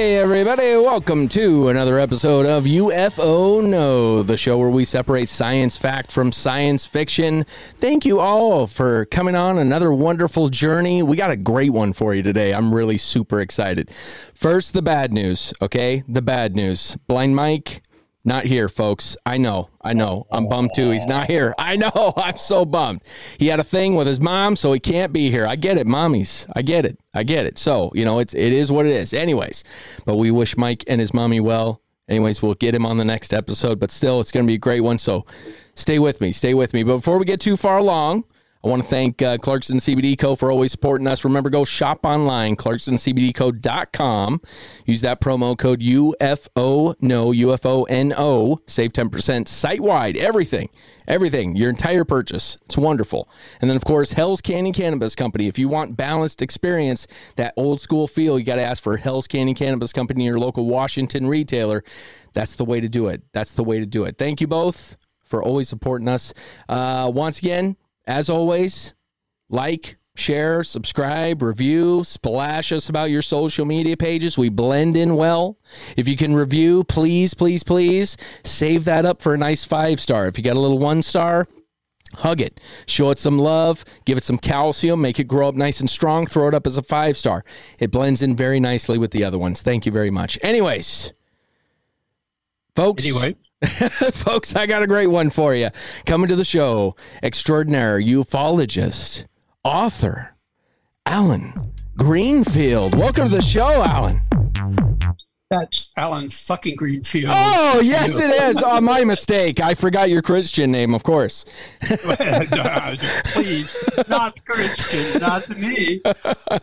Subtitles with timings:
[0.00, 5.76] Hey, everybody, welcome to another episode of UFO No, the show where we separate science
[5.76, 7.44] fact from science fiction.
[7.76, 11.02] Thank you all for coming on another wonderful journey.
[11.02, 12.54] We got a great one for you today.
[12.54, 13.90] I'm really super excited.
[14.32, 16.02] First, the bad news, okay?
[16.08, 16.96] The bad news.
[17.06, 17.82] Blind Mike,
[18.24, 19.16] not here, folks.
[19.24, 19.70] I know.
[19.80, 20.26] I know.
[20.30, 20.90] I'm bummed too.
[20.90, 21.54] He's not here.
[21.58, 22.12] I know.
[22.16, 23.02] I'm so bummed.
[23.38, 25.46] He had a thing with his mom, so he can't be here.
[25.46, 26.46] I get it, mommies.
[26.54, 26.98] I get it.
[27.14, 27.56] I get it.
[27.58, 29.12] So, you know, it's it is what it is.
[29.12, 29.64] Anyways,
[30.04, 31.80] but we wish Mike and his mommy well.
[32.08, 34.58] Anyways, we'll get him on the next episode, but still it's going to be a
[34.58, 34.98] great one.
[34.98, 35.24] So,
[35.74, 36.32] stay with me.
[36.32, 36.82] Stay with me.
[36.82, 38.24] But before we get too far along,
[38.62, 40.36] I want to thank uh, Clarkston CBD Co.
[40.36, 41.24] for always supporting us.
[41.24, 44.40] Remember, go shop online, clarkstoncbdco.com.
[44.84, 48.58] Use that promo code UFO, no, UFO-N-O.
[48.66, 50.68] Save 10% site-wide, everything,
[51.08, 52.58] everything, your entire purchase.
[52.66, 53.30] It's wonderful.
[53.62, 55.46] And then, of course, Hell's Canyon Cannabis Company.
[55.46, 59.26] If you want balanced experience, that old school feel, you got to ask for Hell's
[59.26, 61.82] Canyon Cannabis Company, your local Washington retailer.
[62.34, 63.22] That's the way to do it.
[63.32, 64.18] That's the way to do it.
[64.18, 66.34] Thank you both for always supporting us.
[66.68, 67.76] Uh, once again,
[68.10, 68.92] as always,
[69.48, 74.36] like, share, subscribe, review, splash us about your social media pages.
[74.36, 75.58] We blend in well.
[75.96, 80.26] If you can review, please, please, please save that up for a nice five star.
[80.26, 81.46] If you got a little one star,
[82.16, 85.78] hug it, show it some love, give it some calcium, make it grow up nice
[85.78, 87.44] and strong, throw it up as a five star.
[87.78, 89.62] It blends in very nicely with the other ones.
[89.62, 90.36] Thank you very much.
[90.42, 91.12] Anyways,
[92.74, 93.04] folks.
[93.04, 93.36] Anyway.
[94.12, 95.68] Folks, I got a great one for you.
[96.06, 99.26] Coming to the show, extraordinary ufologist,
[99.64, 100.34] author,
[101.04, 102.94] Allen Greenfield.
[102.94, 104.22] Welcome to the show, Allen.
[105.50, 107.26] That's Allen fucking Greenfield.
[107.28, 108.62] Oh, yes, it is.
[108.64, 109.60] Oh, my mistake.
[109.60, 111.44] I forgot your Christian name, of course.
[111.82, 113.76] Please,
[114.08, 116.00] not Christian, not me.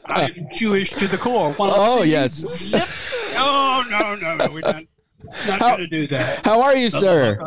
[0.05, 1.53] I'm Jewish to the core.
[1.59, 2.31] Wanna Oh, yes.
[2.33, 3.35] Zip.
[3.37, 4.51] Oh, no, no, no.
[4.51, 4.83] We're not,
[5.47, 6.45] not How- going to do that.
[6.45, 7.39] How are you, sir?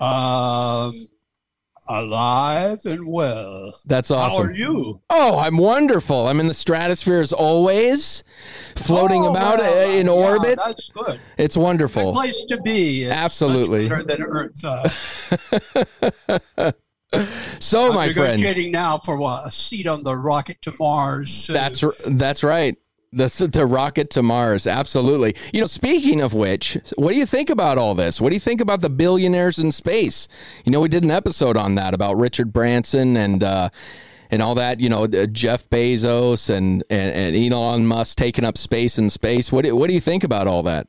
[0.00, 1.08] Um,
[1.88, 3.72] alive and well.
[3.86, 4.44] That's awesome.
[4.46, 5.00] How are you?
[5.10, 6.26] Oh, I'm wonderful.
[6.28, 8.24] I'm in the stratosphere as always,
[8.76, 10.58] floating Oh, about well, uh, in yeah, orbit.
[10.64, 11.20] That's good.
[11.38, 12.12] It's Good wonderful.
[12.12, 13.02] place to be.
[13.02, 13.88] It's Absolutely.
[13.88, 14.64] Much better than Earth.
[16.58, 16.72] Uh,
[17.60, 18.40] So, my I'm friend.
[18.42, 21.48] negotiating now for what, a seat on the rocket to Mars.
[21.48, 22.76] uh, That's r- that's right.
[23.14, 25.34] The the rocket to Mars, absolutely.
[25.52, 28.20] You know, speaking of which, what do you think about all this?
[28.20, 30.28] What do you think about the billionaires in space?
[30.64, 33.70] You know, we did an episode on that about Richard Branson and uh,
[34.30, 34.80] and all that.
[34.80, 39.52] You know, uh, Jeff Bezos and, and and Elon Musk taking up space in space.
[39.52, 40.88] What do, what do you think about all that?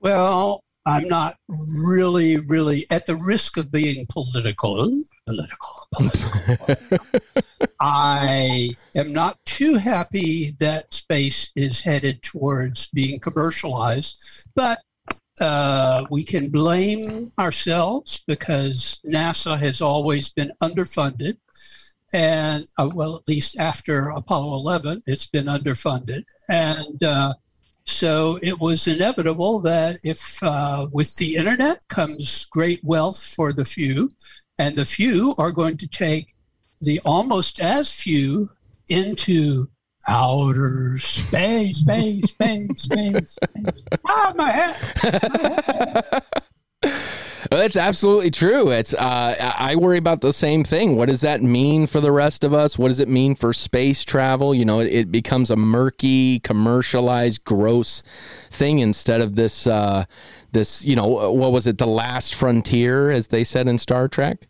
[0.00, 1.36] Well, I'm not
[1.84, 4.88] really, really at the risk of being political.
[5.26, 5.88] Political.
[5.92, 7.06] political.
[7.80, 14.80] I am not too happy that space is headed towards being commercialized, but
[15.40, 21.36] uh, we can blame ourselves because NASA has always been underfunded.
[22.12, 26.24] And uh, well, at least after Apollo 11, it's been underfunded.
[26.48, 27.32] And uh,
[27.84, 33.64] so it was inevitable that if uh, with the internet comes great wealth for the
[33.64, 34.10] few,
[34.58, 36.34] and the few are going to take
[36.80, 38.48] the almost as few
[38.88, 39.68] into
[40.08, 43.30] outer space, space, space, space.
[43.32, 43.84] space.
[44.06, 44.76] Ah, my head.
[45.02, 46.20] Well,
[47.56, 48.70] It's absolutely true.
[48.70, 50.96] It's uh, I I worry about the same thing.
[50.96, 52.78] What does that mean for the rest of us?
[52.78, 54.54] What does it mean for space travel?
[54.54, 58.02] You know, it, it becomes a murky, commercialized, gross
[58.50, 60.04] thing instead of this uh,
[60.52, 64.48] this you know what was it, the last frontier, as they said in Star Trek.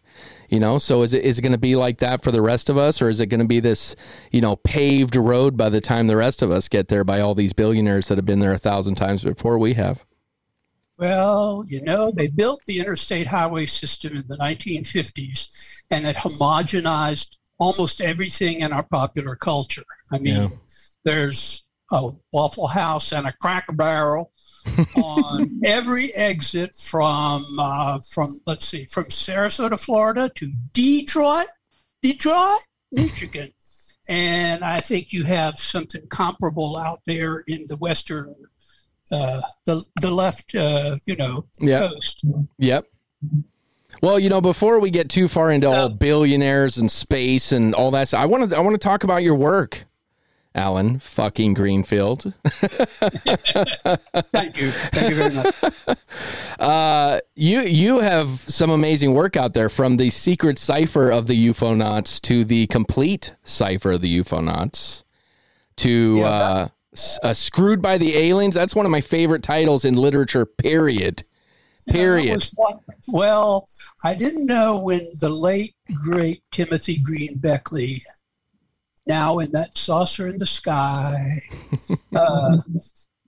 [0.48, 2.69] You know, so is it is it going to be like that for the rest
[2.69, 3.96] of us, or is it going to be this
[4.31, 7.34] you know paved road by the time the rest of us get there by all
[7.34, 10.05] these billionaires that have been there a thousand times before we have?
[11.02, 17.38] Well, you know, they built the interstate highway system in the 1950s and it homogenized
[17.58, 19.82] almost everything in our popular culture.
[20.12, 20.49] I mean, Yeah.
[21.04, 24.31] there's a Waffle House and a Cracker Barrel
[24.94, 31.46] on every exit from uh, from let's see from Sarasota, Florida to Detroit,
[32.00, 32.60] Detroit,
[32.93, 33.50] Michigan,
[34.08, 38.37] and I think you have something comparable out there in the western
[39.12, 41.88] uh, the the left, uh, you know, Yeah.
[41.88, 42.25] coast.
[42.59, 42.87] Yep.
[44.00, 47.91] Well, you know, before we get too far into all billionaires and space and all
[47.93, 49.85] that, I want to I want to talk about your work,
[50.55, 52.32] Allen fucking Greenfield.
[54.32, 55.55] Thank you, thank you very much.
[56.58, 61.49] Uh, you you have some amazing work out there from the secret cipher of the
[61.49, 65.03] UFOnauts to the complete cipher of the UFOnauts
[65.76, 66.70] to Yeah, uh, s-
[67.23, 68.55] uh, screwed by the aliens.
[68.55, 70.44] That's one of my favorite titles in literature.
[70.47, 71.25] Period.
[71.89, 72.44] Period.
[72.56, 72.79] one-
[73.09, 73.67] Well,
[74.05, 75.75] I didn't know when the late
[76.05, 78.00] great Timothy Green Beckley,
[79.06, 81.39] now in that saucer in the sky,
[82.15, 82.59] uh,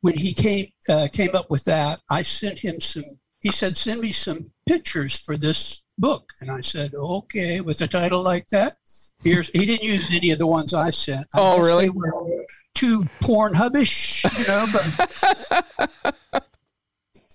[0.03, 3.03] when he came uh, came up with that, I sent him some.
[3.41, 4.39] He said, "Send me some
[4.69, 8.75] pictures for this book," and I said, "Okay." With a title like that,
[9.25, 9.49] here's.
[9.49, 11.26] He didn't use any of the ones I sent.
[11.35, 11.87] I Oh, really?
[11.87, 12.44] They were
[12.75, 16.44] too porn hubbish, you know, but.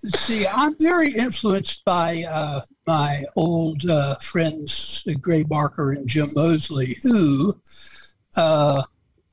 [0.01, 6.95] See, I'm very influenced by uh, my old uh, friends, Gray Barker and Jim Moseley,
[7.03, 7.53] who,
[8.37, 8.81] uh,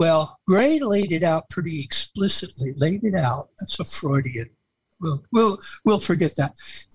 [0.00, 2.73] well, Gray laid it out pretty explicitly.
[2.79, 3.44] Laid it out.
[3.61, 4.50] That's a Freudian.
[5.00, 6.52] We'll we'll we'll forget that.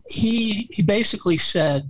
[0.09, 1.83] He he basically said,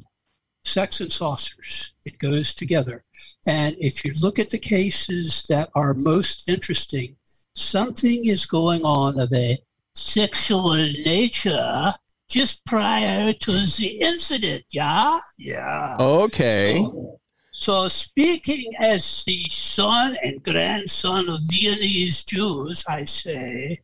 [0.63, 1.94] sex and saucers.
[2.06, 3.04] It goes together.
[3.48, 7.16] And if you look at the cases that are most interesting,
[7.54, 9.58] something is going on of a
[9.94, 11.92] sexual nature
[12.30, 14.63] just prior to the incident.
[14.72, 15.98] Yeah, yeah.
[16.00, 16.78] Okay.
[16.78, 17.19] So,
[17.60, 23.78] so speaking as the son and grandson of Viennese Jews, I say,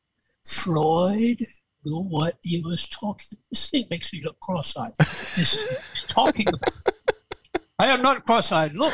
[0.46, 1.38] Freud
[1.84, 3.38] knew what he was talking.
[3.52, 4.94] This thing makes me look cross-eyed.
[5.36, 5.60] This
[6.18, 6.48] talking.
[7.80, 8.74] I am not cross-eyed.
[8.74, 8.94] Look,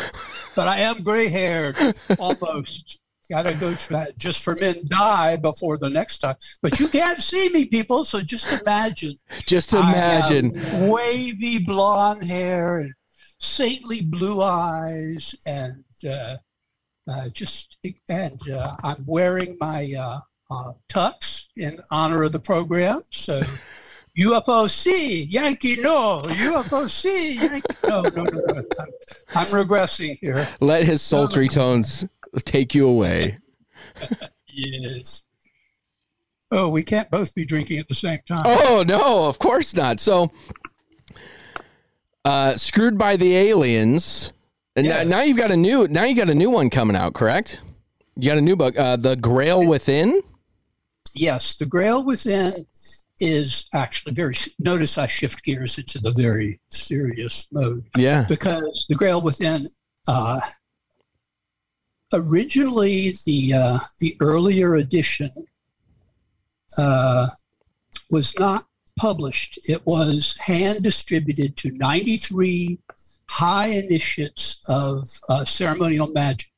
[0.56, 1.78] but I am gray-haired,
[2.20, 3.00] almost.
[3.31, 3.74] Got to go
[4.18, 6.36] just for men die before the next time.
[6.62, 8.04] But you can't see me, people.
[8.04, 9.14] So just imagine
[9.48, 10.52] Just imagine.
[10.90, 12.94] wavy blonde hair and
[13.40, 16.36] saintly blue eyes, and uh,
[17.10, 17.80] uh, just
[18.10, 20.20] and uh, I'm wearing my uh,
[20.52, 23.02] uh, tux in honor of the program.
[23.12, 23.42] So.
[24.18, 28.63] UFOC, Yankee no, UFOC, Yankee no, no, no, no.
[28.80, 28.88] I'm,
[29.36, 30.48] I'm regressing here.
[30.62, 32.06] Let his sultry tones
[32.45, 33.39] take you away.
[34.54, 35.24] Yes.
[36.51, 38.44] Oh, we can't both be drinking at the same time.
[38.45, 40.00] Oh no, of course not.
[40.00, 40.31] So,
[42.25, 44.31] uh, screwed by the aliens.
[44.75, 45.10] And now- Yes.
[45.10, 45.88] now you've got a new.
[45.88, 47.62] Now you got a new one coming out, correct?
[48.15, 50.21] You got a new book, uh, "The Grail Within."
[51.15, 52.65] yes, the Grail within
[53.24, 54.34] is actually very.
[54.60, 58.25] Notice I shift gears into the very serious mode Yeah.
[58.28, 59.66] because the Grail within.
[60.08, 60.40] Uh,
[62.14, 65.30] originally, the uh, the earlier edition
[66.78, 67.28] uh,
[68.12, 68.64] was not
[69.00, 69.58] published.
[69.68, 72.80] It was hand distributed to 93
[73.30, 76.52] high initiates of uh, ceremonial magic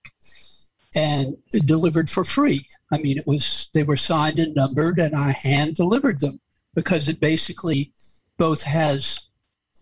[0.96, 1.36] and
[1.66, 2.66] delivered for free.
[2.92, 6.40] I mean, it was they were signed and numbered, and I hand delivered them
[6.76, 7.92] because it basically
[8.38, 9.30] both has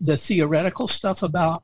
[0.00, 1.60] the theoretical stuff about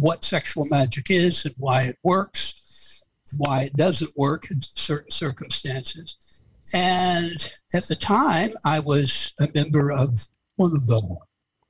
[0.00, 3.06] what sexual magic is and why it works,
[3.38, 6.46] why it doesn't work in certain circumstances.
[6.72, 10.18] And at the time, I was a member of
[10.56, 11.16] one of the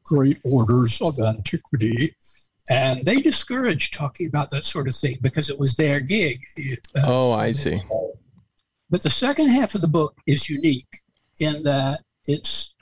[0.04, 2.14] great orders of antiquity,
[2.70, 6.40] and they discouraged talking about that sort of thing because it was their gig.
[7.04, 7.82] Oh, I see.
[8.90, 10.88] but the second half of the book is unique
[11.40, 12.73] in that it's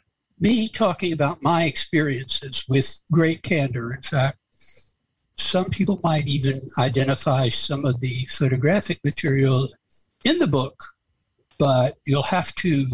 [0.42, 3.94] me talking about my experiences with great candor.
[3.94, 4.38] In fact,
[5.37, 9.68] some people might even identify some of the photographic material
[10.25, 10.82] in the book,
[11.58, 12.84] but you'll have to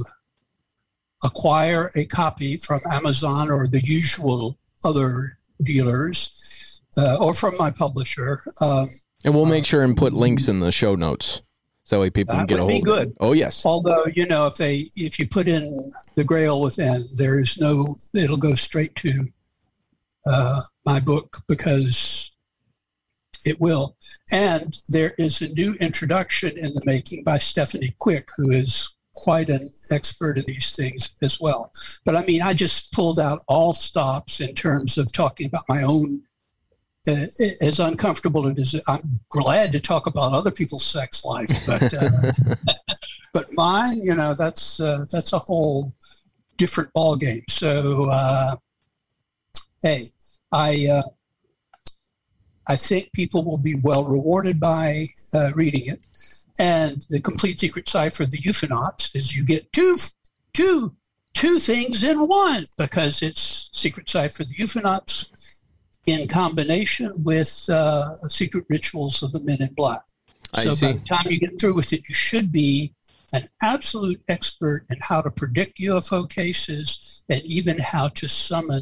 [1.25, 8.41] acquire a copy from Amazon or the usual other dealers uh, or from my publisher.
[8.61, 8.89] Um,
[9.25, 11.41] And we'll make sure and put links in the show notes
[11.89, 12.89] so that way people can That get a would be hold.
[12.89, 13.07] of it.
[13.07, 13.17] good.
[13.19, 13.65] Oh yes.
[13.65, 17.97] Although you know, if they if you put in the Grail within, there is no.
[18.15, 19.25] It'll go straight to
[20.27, 22.37] uh, my book because
[23.47, 23.97] it will.
[24.33, 29.49] And there is a new introduction in the making by Stephanie Quick, who is quite
[29.49, 31.73] an expert in these things as well.
[32.05, 35.85] But I mean, I just pulled out all stops in terms of talking about my
[35.85, 36.23] own.
[37.07, 37.27] Uh,
[37.63, 42.33] as uncomfortable it is, I'm glad to talk about other people's sex life, but uh,
[43.33, 45.93] but mine, you know, that's uh, that's a whole
[46.57, 47.43] different ball game.
[47.49, 48.57] So, uh,
[49.83, 50.03] hey,
[50.53, 51.03] I uh,
[52.67, 56.07] I think people will be well rewarded by uh, reading it.
[56.59, 59.97] And the complete secret cipher of the UFOnauts is you get two
[60.53, 60.91] two
[61.35, 65.31] two things in one because it's Secret Cipher of the UFOnauts
[66.09, 70.01] in combination with uh, Secret Rituals of the Men in Black.
[70.55, 72.93] I So by the time you get through with it, you should be
[73.35, 78.81] an absolute expert in how to predict UFO cases and even how to summon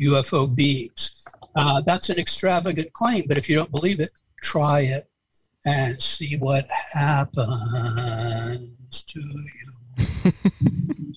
[0.00, 1.24] UFO beings.
[1.56, 4.10] Uh, that's an extravagant claim, but if you don't believe it,
[4.42, 5.04] try it
[5.66, 7.42] and see what happens
[9.04, 10.32] to you.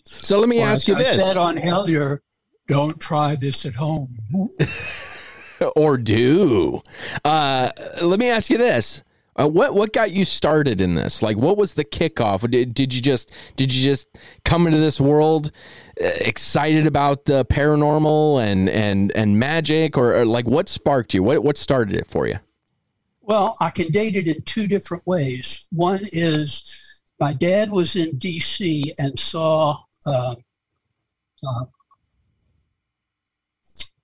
[0.06, 1.22] So let me Or ask you I this.
[1.22, 2.20] said on Hellier,
[2.68, 4.08] don't try this at home.
[5.76, 6.82] or do.
[7.24, 9.04] Uh, let me ask you this:
[9.40, 11.22] uh, what what got you started in this?
[11.22, 12.50] Like, what was the kickoff?
[12.50, 14.08] Did, did you just did you just
[14.46, 15.52] come into this world
[16.02, 21.24] uh, excited about the paranormal and and and magic, or, or like what sparked you?
[21.24, 22.40] What what started it for you?
[23.22, 25.68] Well, I can date it in two different ways.
[25.72, 28.92] One is my dad was in D.C.
[29.00, 30.36] and saw, uh,
[31.48, 31.66] uh,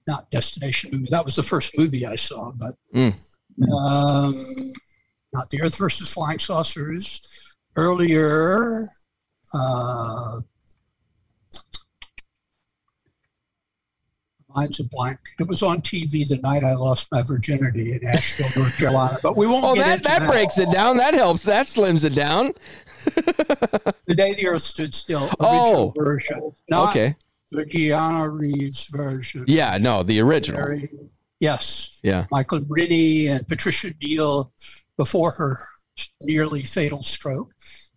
[0.10, 1.08] not Destination Moon.
[1.12, 3.14] That was the first movie I saw, but Mm.
[3.72, 4.74] um,
[5.34, 7.58] not the Earth versus Flying Saucers.
[7.76, 8.86] Earlier,
[9.54, 10.40] uh,
[14.56, 15.20] mine's a blank.
[15.40, 19.18] It was on TV the night I lost my virginity in Asheville, North Carolina.
[19.22, 19.64] But we won't.
[19.64, 20.98] Oh, get that into that breaks it down.
[20.98, 21.44] That helps.
[21.44, 22.54] That slims it down.
[24.10, 25.26] The day the Earth stood still.
[25.40, 26.04] Original Oh.
[26.04, 27.16] version, not Okay.
[27.52, 29.46] The Keanu Reeves version.
[29.48, 29.78] Yeah.
[29.80, 30.62] No, the original.
[30.62, 30.90] Very-
[31.40, 32.26] Yes, Yeah.
[32.32, 34.52] Michael Rennie and Patricia Neal
[34.98, 35.58] before her
[36.22, 37.54] nearly fatal stroke.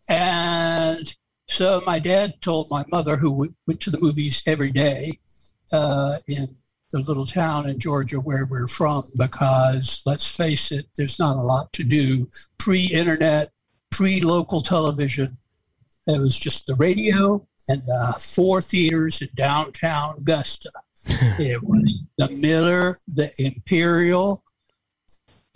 [0.09, 1.17] And
[1.49, 5.13] so my dad told my mother, who went to the movies every day
[5.73, 6.47] uh, in
[6.93, 11.41] the little town in Georgia where we're from, because let's face it, there's not a
[11.41, 12.29] lot to do
[12.59, 13.51] pre internet,
[13.91, 15.29] pre local television.
[16.07, 20.71] It was just the radio and the four theaters in downtown Augusta.
[21.39, 21.83] it was
[22.19, 24.43] the Miller, the Imperial,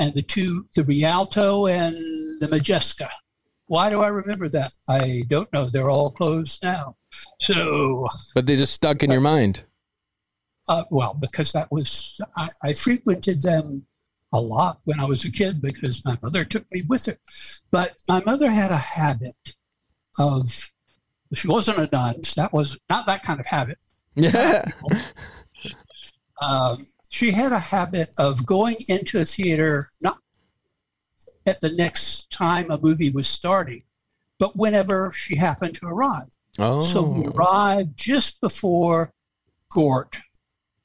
[0.01, 1.95] and the two, the Rialto and
[2.41, 3.09] the Modjeska.
[3.67, 4.73] Why do I remember that?
[4.89, 5.67] I don't know.
[5.67, 6.97] They're all closed now.
[7.41, 9.63] So, But they just stuck in your mind.
[10.69, 13.87] uh, well, because that was, I, I frequented them
[14.33, 17.17] a lot when I was a kid because my mother took me with her.
[17.71, 19.57] But my mother had a habit
[20.19, 20.45] of,
[21.35, 22.17] she wasn't a nun.
[22.37, 23.79] That was not that kind of habit.
[24.15, 24.65] Yeah.
[26.43, 26.77] um,
[27.09, 30.19] she had a habit of going into a theater not
[31.47, 33.83] at the next time a movie was starting,
[34.39, 36.29] but whenever she happened to arrive.
[36.59, 36.81] Oh.
[36.81, 39.13] So we arrived just before
[39.71, 40.19] Gort,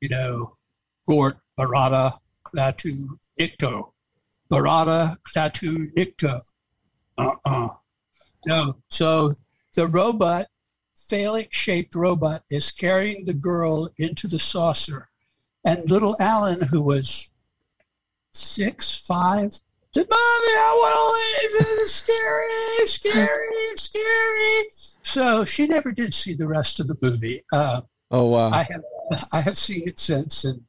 [0.01, 0.53] you know,
[1.07, 3.07] Gort, Barada, Klaatu,
[3.39, 3.91] Nikto.
[4.51, 6.39] Barada, Klaatu, Nikto.
[7.17, 7.69] Uh-uh.
[8.45, 8.75] No.
[8.89, 9.31] So
[9.75, 10.45] the robot,
[10.95, 15.09] phallic shaped robot, is carrying the girl into the saucer.
[15.65, 17.31] And little Allen, who was
[18.31, 19.53] six, five,
[19.93, 21.79] said, Mommy, I want to leave.
[21.81, 24.65] It's scary, scary, scary.
[25.03, 27.41] So she never did see the rest of the movie.
[27.51, 28.49] Uh, oh wow.
[28.49, 28.83] I have
[29.33, 30.61] I have seen it since, and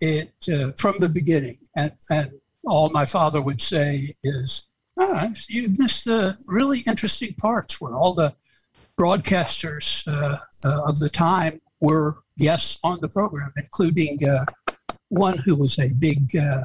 [0.00, 1.56] it uh, from the beginning.
[1.76, 2.30] And and
[2.66, 4.68] all my father would say is,
[4.98, 8.34] ah, "You missed the really interesting parts where all the
[8.98, 14.44] broadcasters uh, uh, of the time were guests on the program, including uh,
[15.08, 16.62] one who was a big uh,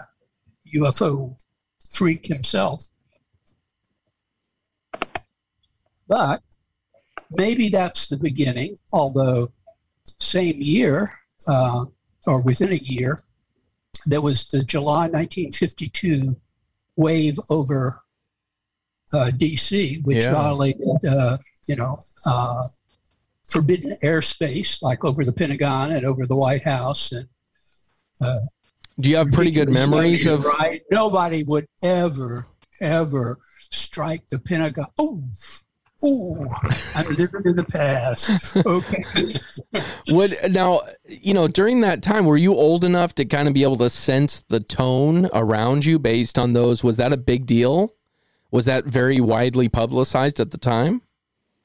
[0.76, 1.36] UFO
[1.92, 2.90] freak himself."
[6.08, 6.42] But
[7.34, 9.52] maybe that's the beginning, although
[10.04, 11.10] same year,
[11.48, 11.86] uh,
[12.26, 13.20] or within a year,
[14.06, 16.34] there was the July 1952
[16.96, 18.02] wave over
[19.14, 20.34] uh, DC, which Yeah.
[20.34, 21.38] violated, uh,
[21.68, 22.64] you know, uh,
[23.48, 27.12] forbidden airspace, like over the Pentagon and over the White House.
[27.12, 27.28] And
[29.00, 30.44] Do you have pretty good memories of?
[30.44, 30.82] right?
[30.92, 32.48] Nobody would ever,
[32.82, 33.38] ever
[33.70, 34.86] strike the Pentagon.
[35.00, 35.22] Oh,
[36.04, 36.46] oh,
[36.96, 38.58] I'm living in the past.
[38.66, 39.04] Okay.
[40.16, 43.64] Would now you know during that time were you old enough to kind of be
[43.64, 46.84] able to sense the tone around you based on those?
[46.84, 47.94] Was that a big deal?
[48.52, 51.02] Was that very widely publicized at the time?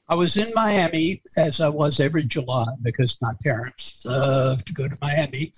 [0.09, 4.87] I was in Miami as I was every July because my parents loved to go
[4.87, 5.53] to Miami.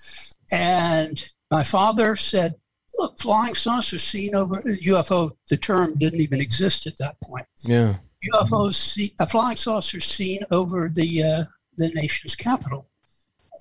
[0.51, 2.55] And my father said,
[2.97, 7.45] Look, flying saucer seen over UFO, the term didn't even exist at that point.
[7.63, 7.95] Yeah.
[8.33, 11.43] UFOs, see, a flying saucer seen over the, uh,
[11.75, 12.87] the nation's capital.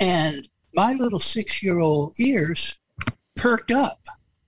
[0.01, 2.79] And my little six year old ears
[3.37, 4.01] perked up.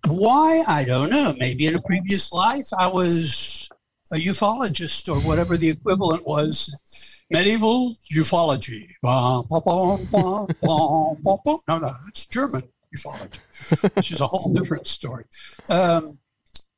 [0.06, 0.62] Why?
[0.66, 1.34] I don't know.
[1.38, 3.68] Maybe in a previous life I was
[4.12, 7.24] a ufologist or whatever the equivalent was.
[7.30, 8.88] Medieval ufology.
[11.66, 12.62] No, no, it's German
[12.96, 15.24] ufology, which is a whole different story.
[15.68, 16.18] Um,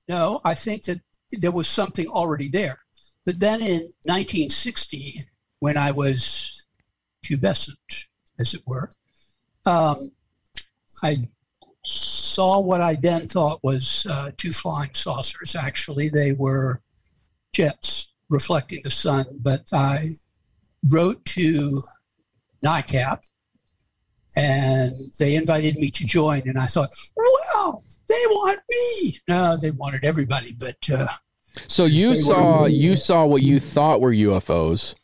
[0.09, 1.01] no, I think that
[1.33, 2.79] there was something already there.
[3.27, 5.17] But then in 1960,
[5.61, 6.67] when I was
[7.23, 8.07] pubescent,
[8.39, 8.91] as it were,
[9.67, 9.97] um,
[11.03, 11.29] I
[11.91, 15.57] saw what I then thought was uh, two flying saucers.
[15.57, 16.81] Actually, they were
[17.53, 20.05] jets reflecting the sun, but I
[20.93, 21.81] wrote to
[22.65, 23.29] NICAP
[24.37, 26.43] and they invited me to join.
[26.47, 29.17] And I thought, wow, they want me.
[29.29, 30.77] No, they wanted everybody, but.
[30.93, 31.07] Uh,
[31.67, 34.95] so you saw you saw what you thought were UFOs,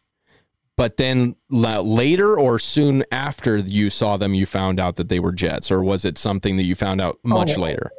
[0.76, 5.32] but then later or soon after you saw them, you found out that they were
[5.32, 7.60] jets, or was it something that you found out much Oh.
[7.60, 7.90] later?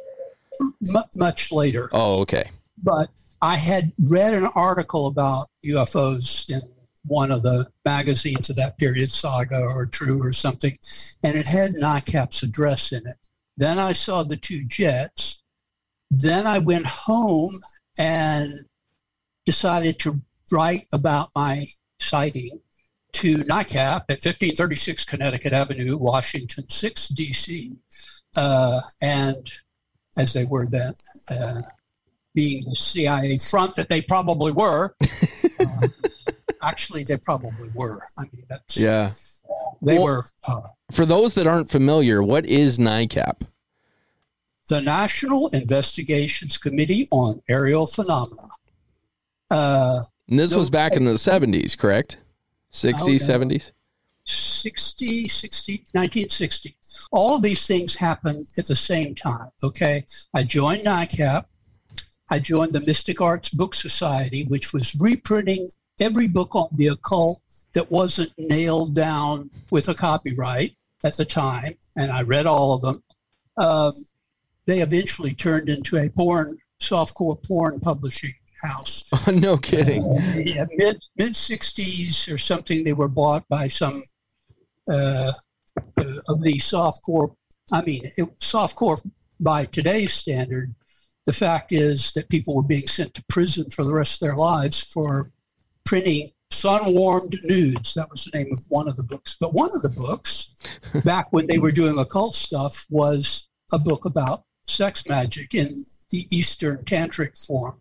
[0.60, 1.88] m- much later.
[1.92, 2.50] Oh, okay.
[2.82, 3.08] but
[3.42, 6.60] I had read an article about UFOs in
[7.06, 10.76] one of the magazines of that period, Saga or True or something,
[11.22, 13.16] and it had NICAP's address in it.
[13.58, 15.42] Then I saw the two jets.
[16.10, 17.54] Then I went home
[17.98, 18.52] and
[19.44, 21.64] decided to write about my
[22.00, 22.60] sighting
[23.16, 27.76] to NICAP at 1536 Connecticut Avenue, Washington 6, D.C.
[28.36, 29.50] Uh, and
[30.18, 30.92] as they were then,
[31.30, 31.60] uh,
[32.34, 34.94] being the CIA front that they probably were.
[35.58, 35.88] Uh,
[36.62, 37.98] actually, they probably were.
[38.18, 39.10] I mean, that's Yeah.
[39.80, 40.60] they Well- were uh,
[40.92, 43.46] For those that aren't familiar, what is NICAP?
[44.68, 48.48] the National Investigations Committee on Aerial Phenomena.
[49.50, 52.18] Uh, And this No, was back in the 70s, correct?
[52.76, 53.46] 60s, Oh, no.
[53.46, 53.72] 70s?
[54.26, 56.76] 60, 60, 1960.
[57.12, 59.48] All of these things happen at the same time.
[59.62, 60.04] Okay.
[60.34, 61.44] I joined NICAP.
[62.30, 65.68] I joined the Mystic Arts Book Society, which was reprinting
[66.00, 67.40] every book on the occult
[67.74, 70.72] that wasn't nailed down with a copyright
[71.04, 71.72] at the time.
[71.96, 73.02] And I read all of them.
[73.58, 73.92] Um,
[74.66, 80.02] they eventually turned into a porn, softcore porn publishing house no kidding.
[80.36, 82.84] yeah, mid mid '60s or something.
[82.84, 84.02] They were bought by some
[84.88, 85.32] uh,
[85.98, 87.34] uh, of the softcore.
[87.72, 89.04] I mean, it, softcore
[89.40, 90.74] by today's standard.
[91.26, 94.36] The fact is that people were being sent to prison for the rest of their
[94.36, 95.32] lives for
[95.84, 97.94] printing sun-warmed nudes.
[97.94, 99.36] That was the name of one of the books.
[99.40, 100.54] But one of the books,
[101.04, 106.26] back when they were doing occult stuff, was a book about sex magic in the
[106.30, 107.80] Eastern tantric form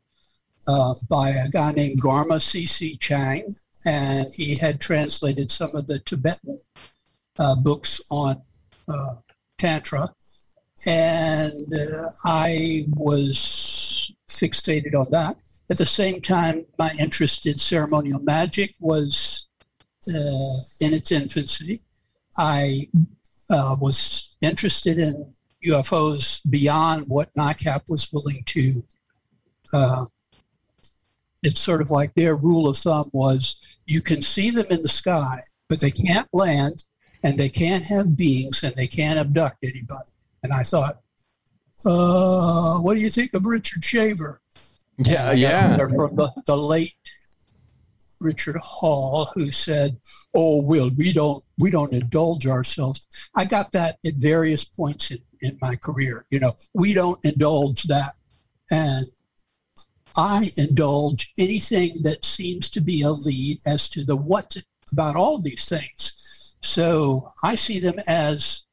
[0.68, 2.98] uh, by a guy named Garma C.C.
[2.98, 3.48] Chang,
[3.86, 6.58] and he had translated some of the Tibetan
[7.40, 8.42] uh, books on
[8.88, 9.16] uh,
[9.58, 10.08] Tantra.
[10.88, 15.36] And uh, I was fixated on that.
[15.72, 19.48] At the same time, my interest in ceremonial magic was
[20.10, 21.80] uh, in its infancy.
[22.38, 22.88] I
[23.50, 25.32] was interested in
[25.66, 28.82] UFOs beyond what NICAP was willing to
[29.74, 30.06] uh,
[31.46, 34.90] it's sort of like their rule of thumb was you can see them in the
[34.90, 35.38] sky,
[35.70, 36.84] but they can't land
[37.24, 40.12] and they can't have beings and they can't abduct anybody.
[40.44, 40.96] And I thought,
[41.86, 44.42] uh, what do you think of Richard Shaver?
[44.98, 45.78] Yeah, And I got yeah.
[45.78, 46.96] From the, the late
[48.22, 49.98] Richard Hall, who said,
[50.34, 55.20] "Oh, Will, we don't we don't indulge ourselves." I got that at various points in,
[55.42, 56.26] in my career.
[56.30, 58.14] You know, we don't indulge that,
[58.72, 59.06] and
[60.18, 64.56] I indulge anything that seems to be a lead as to the what
[64.92, 66.58] about all of these things.
[66.62, 68.64] So I see them as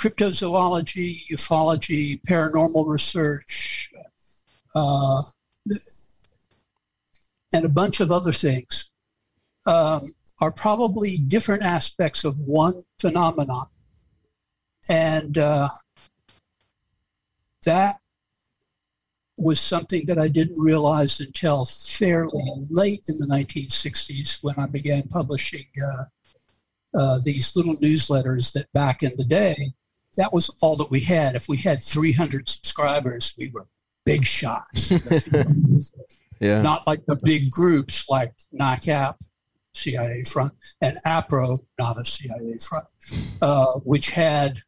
[0.00, 3.90] cryptozoology, ufology, paranormal research,
[4.74, 5.22] uh,
[7.52, 8.90] and a bunch of other things
[9.66, 10.00] um,
[10.40, 13.66] are probably different aspects of one phenomenon.
[14.88, 15.68] And uh,
[17.64, 17.96] that
[19.42, 25.02] was something that I didn't realize until fairly late in the 1960s when I began
[25.04, 26.04] publishing uh,
[26.98, 29.72] uh, these little newsletters that back in the day,
[30.16, 31.34] that was all that we had.
[31.34, 33.66] If we had 300 subscribers, we were
[34.04, 34.92] big shots.
[36.42, 36.60] Yeah.
[36.60, 39.14] Not like the big groups like NICAP,
[39.74, 42.84] CIA front, and APRO, not a CIA front,
[43.40, 44.58] uh, which had,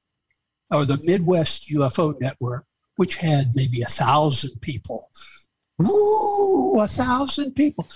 [0.71, 2.65] or the Midwest UFO Network,
[2.97, 5.11] which had maybe a thousand people.
[5.79, 7.87] Woo, a thousand people.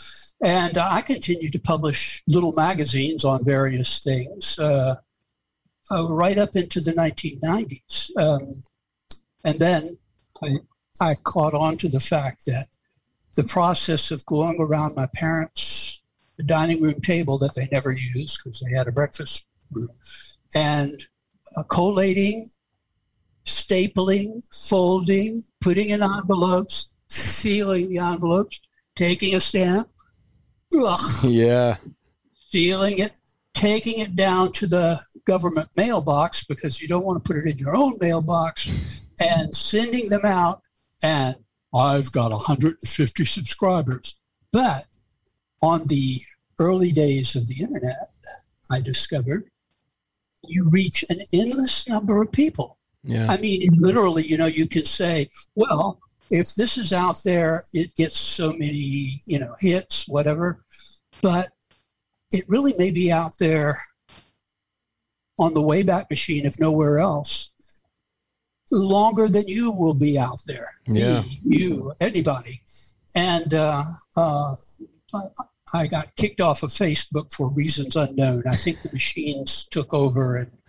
[0.42, 4.94] And uh, I continued to publish little magazines on various things uh,
[5.90, 8.16] uh, right up into the 1990s.
[8.16, 8.62] Um,
[9.44, 9.98] and then
[10.42, 10.56] I,
[11.00, 12.66] I caught on to the fact that
[13.34, 16.02] the process of going around my parents'
[16.46, 19.88] dining room table that they never used because they had a breakfast room
[20.54, 20.92] and
[21.56, 22.48] uh, collating,
[23.48, 28.60] stapling, folding, putting in envelopes, sealing the envelopes,
[28.94, 29.88] taking a stamp,
[30.78, 31.76] ugh, Yeah.
[32.50, 33.12] sealing it,
[33.54, 37.58] taking it down to the government mailbox because you don't want to put it in
[37.58, 40.62] your own mailbox, and sending them out.
[41.02, 41.36] And
[41.74, 44.16] I've got 150 subscribers.
[44.52, 44.86] But
[45.60, 46.18] on the
[46.58, 48.10] early days of the internet,
[48.70, 49.50] I discovered
[50.44, 52.77] you reach an endless number of people.
[53.08, 53.26] Yeah.
[53.30, 55.98] I mean, literally, you know, you can say, well,
[56.30, 60.62] if this is out there, it gets so many, you know, hits, whatever.
[61.22, 61.46] But
[62.32, 63.78] it really may be out there
[65.38, 67.82] on the Wayback Machine, if nowhere else,
[68.70, 70.68] longer than you will be out there.
[70.86, 71.22] Yeah.
[71.22, 72.60] Me, you, anybody.
[73.16, 73.84] And uh,
[74.18, 74.54] uh,
[75.74, 78.42] I, got kicked off of Facebook for reasons unknown.
[78.48, 80.52] I think the machines took over and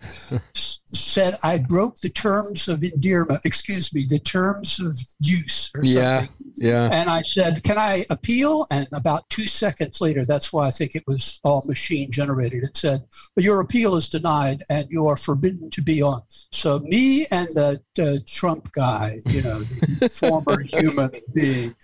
[0.92, 6.28] said I broke the terms of endearment, excuse me, the terms of use or something.
[6.56, 6.88] Yeah.
[6.88, 6.90] yeah.
[6.92, 8.66] And I said, Can I appeal?
[8.70, 12.64] And about two seconds later, that's why I think it was all machine generated.
[12.64, 13.04] It said,
[13.36, 16.22] Your appeal is denied and you are forbidden to be on.
[16.28, 19.60] So, me and the, the Trump guy, you know,
[20.00, 21.74] the former human being,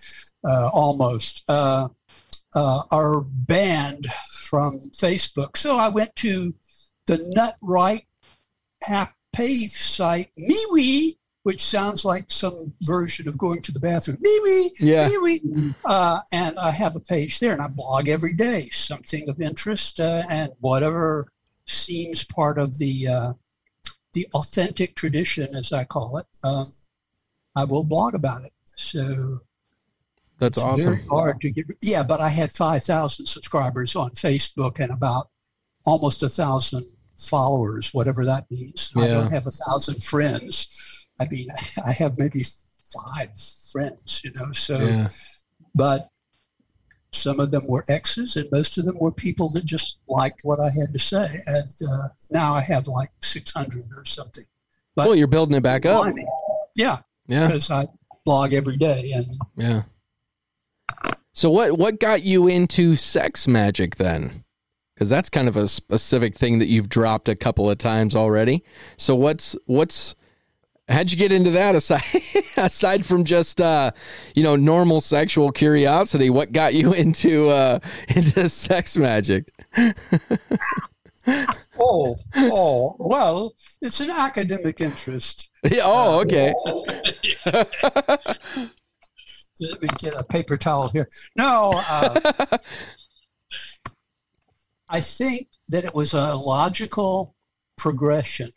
[0.48, 1.88] uh, almost, uh,
[2.56, 5.56] uh, are banned from Facebook.
[5.56, 6.52] So, I went to
[7.06, 8.02] the nut right
[8.82, 14.16] half page site, MeWe, which sounds like some version of going to the bathroom.
[14.16, 15.08] MeWe, Yeah.
[15.08, 15.74] MeWe.
[15.84, 20.00] Uh, and I have a page there, and I blog every day, something of interest
[20.00, 21.28] uh, and whatever
[21.66, 23.32] seems part of the uh,
[24.14, 26.26] the authentic tradition, as I call it.
[26.42, 26.66] Um,
[27.54, 28.52] I will blog about it.
[28.64, 29.40] So
[30.38, 30.96] That's it's awesome.
[30.96, 31.66] very hard to get.
[31.82, 35.30] Yeah, but I had five thousand subscribers on Facebook and about
[35.86, 36.84] almost a thousand
[37.18, 38.92] followers, whatever that means.
[38.96, 41.08] I don't have a thousand friends.
[41.20, 41.48] I mean,
[41.86, 42.42] I have maybe
[42.92, 43.30] five
[43.72, 44.50] friends, you know.
[44.52, 45.08] So, Yeah.
[45.74, 46.10] but
[47.12, 50.60] some of them were exes, and most of them were people that just liked what
[50.60, 51.26] I had to say.
[51.46, 54.44] And uh, now I have like six hundred or something.
[54.94, 56.06] But Well, you're building it back up.
[56.74, 57.46] Yeah, Yeah.
[57.46, 57.84] because I
[58.26, 59.82] blog every day, and Yeah.
[61.36, 64.44] So what what got you into sex magic then?
[64.94, 68.64] Because that's kind of a specific thing that you've dropped a couple of times already.
[68.96, 70.14] So what's what's
[70.88, 72.02] how'd you get into that aside
[72.56, 73.90] aside from just uh
[74.34, 76.30] you know normal sexual curiosity?
[76.30, 79.52] What got you into uh into sex magic?
[81.78, 85.50] Oh, oh, well, it's an academic interest.
[85.64, 86.54] Yeah, oh, okay.
[89.60, 91.08] Let me get a paper towel here.
[91.36, 92.58] No, uh,
[94.88, 97.34] I think that it was a logical
[97.76, 98.48] progression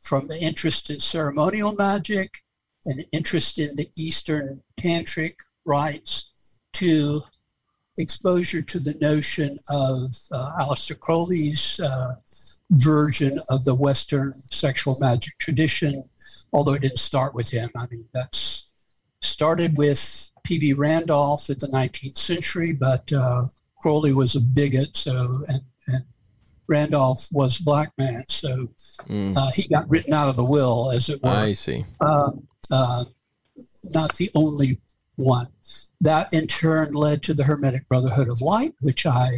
[0.00, 2.38] from the interest in ceremonial magic
[2.86, 5.34] and interest in the Eastern tantric
[5.66, 7.20] rites to
[7.98, 12.14] exposure to the notion of uh, Aleister Crowley's uh,
[12.70, 16.02] version of the Western sexual magic tradition,
[16.52, 17.68] although it didn't start with him.
[17.76, 18.59] I mean, that's
[19.20, 20.74] started with P.B.
[20.74, 23.42] Randolph in the 19th century, but uh,
[23.78, 26.04] Crowley was a bigot, so and, and
[26.68, 28.66] Randolph was a black man, so
[29.08, 31.86] Mm, uh, he got written out of the will, as it were I see.
[32.02, 32.32] uh,
[32.70, 33.04] uh,
[33.94, 34.78] not the only
[35.16, 35.46] one.
[36.02, 39.30] That in turn led to the Hermetic Brotherhood of Light, which I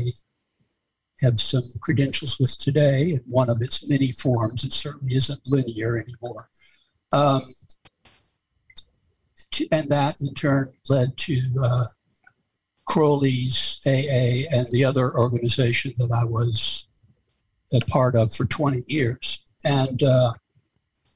[1.21, 4.64] have some credentials with today in one of its many forms.
[4.64, 6.49] It certainly isn't linear anymore.
[7.12, 7.42] Um,
[9.53, 11.85] to- and that in turn led to uh,
[12.87, 16.88] Crowley's AA and the other organization that I was
[17.73, 19.45] a part of for 20 years.
[19.65, 20.33] And uh,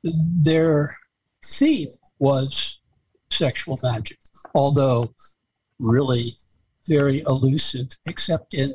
[0.04, 0.96] their
[1.44, 2.80] theme was
[3.30, 4.18] sexual magic,
[4.54, 5.06] although
[5.78, 6.28] really
[6.88, 8.72] very elusive, except in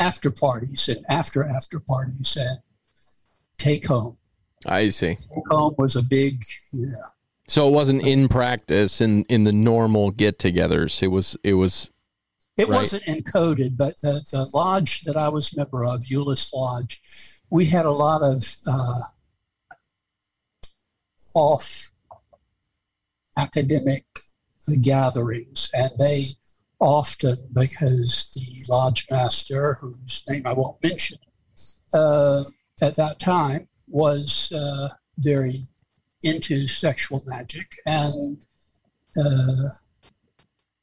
[0.00, 2.58] after parties and after after parties and
[3.58, 4.16] take home.
[4.66, 5.14] I see.
[5.14, 7.02] Take home was a big, you know,
[7.48, 11.02] So it wasn't in practice in in the normal get-togethers.
[11.02, 11.90] It was it was
[12.58, 12.80] It Right.
[12.80, 17.00] wasn't encoded, but the, the lodge that I was member of, Euless Lodge,
[17.50, 19.00] we had a lot of uh,
[21.34, 21.90] off
[23.36, 24.04] academic
[24.82, 26.24] gatherings, and they
[26.80, 31.18] often, because the lodge master, whose name I won't mention,
[31.94, 32.42] uh,
[32.82, 35.54] at that time was uh, very
[36.22, 38.44] into sexual magic and
[39.18, 39.68] uh,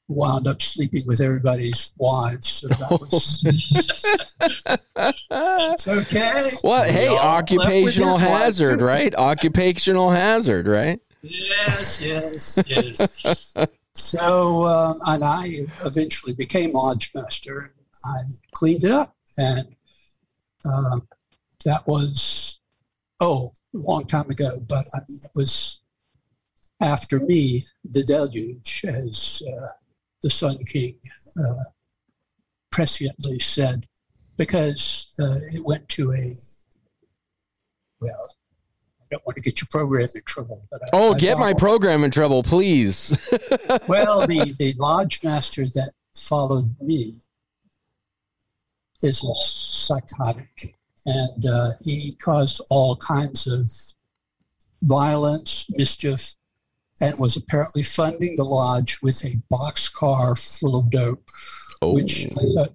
[0.08, 2.48] wound up sleeping with everybody's wives.
[2.50, 3.42] So that was
[5.76, 6.38] it's okay.
[6.64, 8.38] Well, hey, all occupational his wife.
[8.38, 9.16] hazard, right?
[9.18, 11.00] Occupational hazard, right?
[11.22, 13.56] Yes, yes, yes.
[13.96, 15.50] so, um, and I
[15.86, 17.72] eventually became lodge master.
[18.06, 18.18] I
[18.54, 19.68] cleaned it up, and
[20.66, 21.08] um,
[21.66, 22.60] that was
[23.26, 24.60] oh, a long time ago.
[24.68, 25.82] But I mean, it was
[26.82, 29.68] after me, the deluge, as uh,
[30.22, 30.98] the Sun King
[31.40, 31.64] uh,
[32.74, 33.86] presciently said,
[34.38, 36.34] because uh, it went to a
[38.02, 38.30] well.
[39.02, 41.54] I don't want to get your program in trouble, but I, Oh, I get my
[41.54, 43.12] program in trouble, please.
[43.88, 47.14] well, the, the lodge master that followed me
[49.04, 53.70] is a psychotic, and uh, he caused all kinds of
[54.84, 56.36] violence, mischief,
[57.02, 61.30] and was apparently funding the lodge with a boxcar full of dope.
[61.82, 61.94] Oh.
[61.94, 62.66] Which, uh,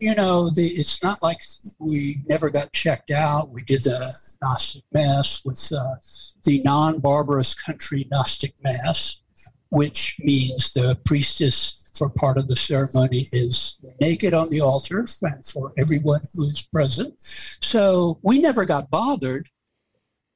[0.00, 1.40] you know, the, it's not like
[1.80, 3.50] we never got checked out.
[3.50, 5.96] We did the Gnostic Mass with uh,
[6.44, 9.22] the non barbarous country Gnostic Mass,
[9.70, 15.72] which means the priestess for part of the ceremony is naked on the altar for
[15.78, 17.14] everyone who is present.
[17.18, 19.48] So we never got bothered,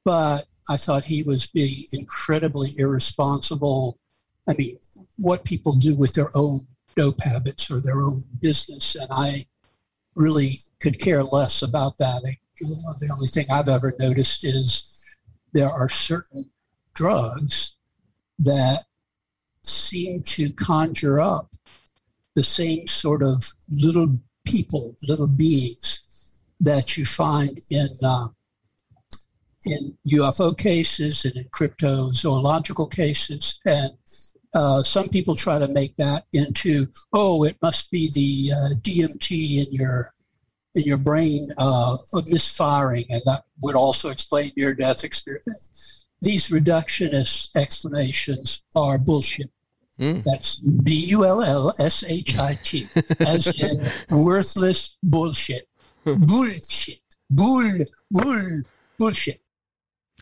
[0.03, 3.97] but I thought he was being incredibly irresponsible.
[4.47, 4.77] I mean,
[5.17, 6.61] what people do with their own
[6.95, 9.45] dope habits or their own business, and I
[10.15, 12.21] really could care less about that.
[12.59, 15.17] The only thing I've ever noticed is
[15.51, 16.49] there are certain
[16.93, 17.73] drugs
[18.39, 18.85] that
[19.67, 21.49] seem to conjure up
[22.35, 28.27] the same sort of little people, little beings that you find in uh,
[29.65, 33.91] in UFO cases and in cryptozoological cases, and
[34.53, 39.67] uh, some people try to make that into oh, it must be the uh, DMT
[39.67, 40.13] in your
[40.75, 41.97] in your brain uh,
[42.27, 46.07] misfiring, and that would also explain your death experience.
[46.21, 49.49] These reductionist explanations are bullshit.
[49.99, 50.23] Mm.
[50.23, 52.85] That's B U L L S H I T,
[53.19, 55.63] as in worthless bullshit.
[56.05, 56.99] bullshit.
[57.29, 57.71] Bull,
[58.11, 58.61] bull,
[58.99, 59.37] bullshit.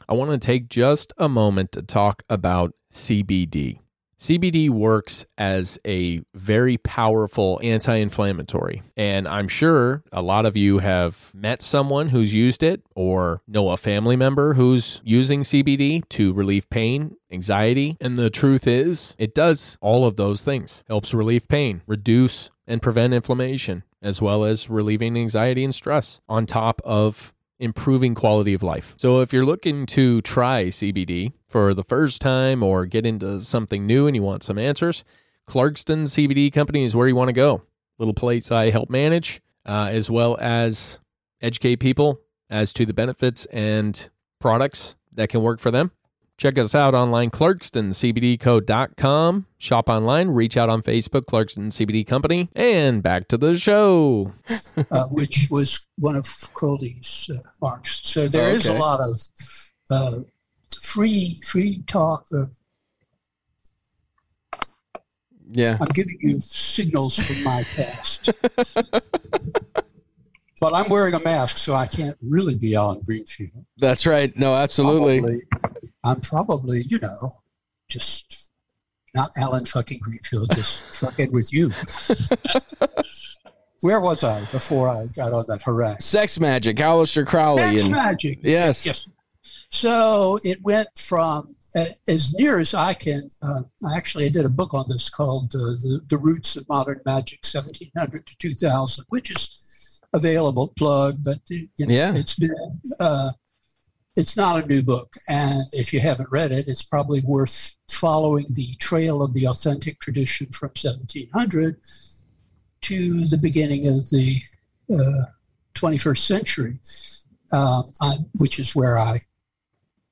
[0.08, 3.80] I want to take just a moment to talk about CBD.
[4.24, 8.82] CBD works as a very powerful anti inflammatory.
[8.96, 13.72] And I'm sure a lot of you have met someone who's used it or know
[13.72, 17.98] a family member who's using CBD to relieve pain, anxiety.
[18.00, 22.82] And the truth is, it does all of those things helps relieve pain, reduce and
[22.82, 27.33] prevent inflammation, as well as relieving anxiety and stress, on top of
[27.64, 28.94] improving quality of life.
[28.98, 33.88] So if you're looking to try CBD for the first time or get into something
[33.88, 35.06] new and you want some answers,
[35.48, 37.64] Clarkston CBD Company is where you want to go.
[37.98, 41.00] Little place I help manage, uh, as well as
[41.42, 44.10] educate people as to the benefits and
[44.42, 45.92] products that can work for them.
[46.38, 49.46] Check us out online, clarkstoncbdco.com.
[49.60, 52.50] Shop online, reach out on Facebook, Clarkston CBD Company.
[52.56, 54.34] And back to the show.
[54.92, 58.02] uh, which was one of Crowley's uh, marks.
[58.08, 58.78] So there is Okay.
[58.78, 59.22] a lot of
[59.92, 60.12] uh,
[60.78, 62.26] free free talk.
[62.36, 62.46] Uh,
[65.52, 65.78] yeah.
[65.80, 68.30] I'm giving you signals from my past.
[70.64, 73.66] but I'm wearing a mask, so I can't really be Allen Greenfield.
[73.78, 74.36] That's right.
[74.38, 75.20] No, absolutely.
[75.20, 75.42] Probably-
[76.06, 77.18] I'm probably, you know,
[77.90, 78.52] just
[79.14, 81.70] not Allen fucking Greenfield, just fucking with you.
[83.82, 86.06] Where was I before I got on that harass?
[86.06, 88.40] Sex magic, Aleister Crowley, and magic.
[88.42, 89.06] yes, Yes.
[89.70, 93.24] So it went from uh, as near as I can.
[93.42, 97.02] Uh, I actually did a book on this called uh, the, the Roots of Modern
[97.06, 99.60] Magick, 1700 to 2000, which is
[100.14, 102.16] available, plug, but you know, Yeah.
[102.16, 102.56] it's been.
[103.00, 103.32] Uh,
[104.16, 108.46] it's not a new book, and if you haven't read it, it's probably worth following
[108.52, 111.80] the trail of the authentic tradition from 1700
[112.82, 114.36] to the beginning of the
[114.94, 115.26] uh,
[115.74, 116.80] 21st century,
[117.54, 119.18] um, I, which is where I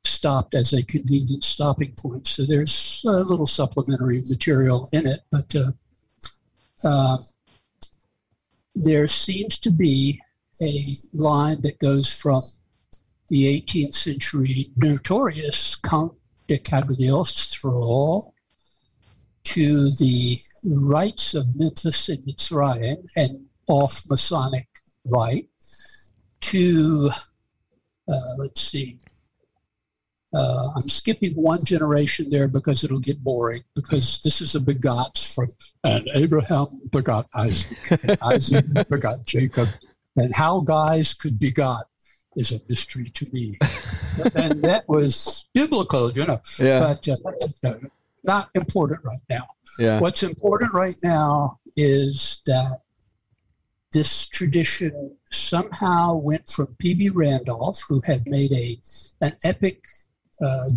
[0.04, 2.26] stopped as a convenient stopping point.
[2.26, 7.20] So there's a little supplementary material in it, but uh, um,
[8.76, 10.20] there seems to be
[10.62, 12.44] a line that goes from
[13.28, 16.14] the 18th century notorious Count
[16.48, 18.34] de Cagliostro
[19.44, 20.38] to the
[20.82, 24.68] rites of Memphis and Mitzrayim and off Masonic
[25.06, 25.50] rite
[26.42, 27.10] to,
[28.08, 29.00] uh, let's see,
[30.34, 35.36] Uh, I'm skipping one generation there because it'll get boring because this is a begots
[35.36, 35.48] from,
[35.84, 39.68] and Abraham begot Isaac, and Isaac begot Jacob,
[40.16, 41.84] and how guys could begot
[42.38, 43.58] is a mystery to me.
[44.36, 46.80] and that was biblical, you know, Yeah.
[46.80, 47.08] but
[47.66, 47.74] uh,
[48.24, 49.48] not important right now.
[49.80, 50.00] Yeah.
[50.00, 52.80] What's important right now is that
[53.92, 57.10] this tradition somehow went from P.B.
[57.10, 58.78] Randolph, who had made a
[59.22, 59.84] an epic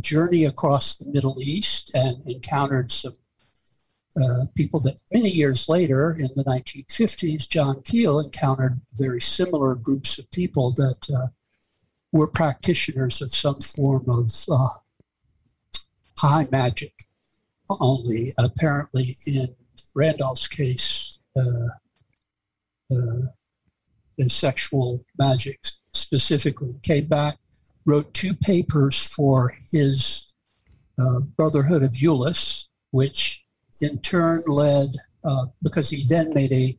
[0.00, 3.14] journey across the Middle East and encountered some
[4.22, 10.18] uh, people that many years later, in the 1950s, John Keel encountered very similar groups
[10.18, 11.26] of people that uh,
[12.12, 14.68] were practitioners of some form of uh,
[16.18, 16.92] high magic.
[17.80, 19.48] Only apparently in
[19.96, 21.68] Randolph's case, uh,
[22.92, 23.22] uh,
[24.18, 25.58] in sexual magic
[25.92, 26.78] specifically.
[26.82, 27.38] Came back,
[27.86, 30.34] wrote two papers for his
[30.98, 33.44] uh, Brotherhood of Eulis, which
[33.80, 34.88] in turn led,
[35.24, 36.74] uh, because he then made a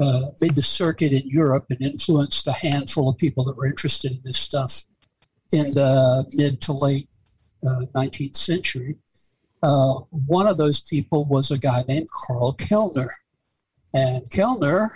[0.00, 4.10] uh, made the circuit in Europe and influenced a handful of people that were interested
[4.10, 4.82] in this stuff
[5.52, 7.06] in the mid to late
[7.64, 8.96] uh, 19th century.
[9.62, 13.10] Uh, one of those people was a guy named Carl Kellner.
[13.94, 14.90] And Kellner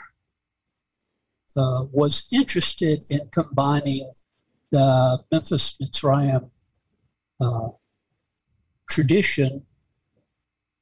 [1.56, 4.10] uh, was interested in combining
[4.70, 6.50] the Memphis Mitzrayim
[7.40, 7.68] uh,
[8.88, 9.64] tradition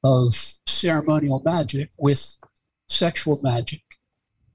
[0.03, 2.37] of ceremonial magic with
[2.89, 3.83] sexual magic.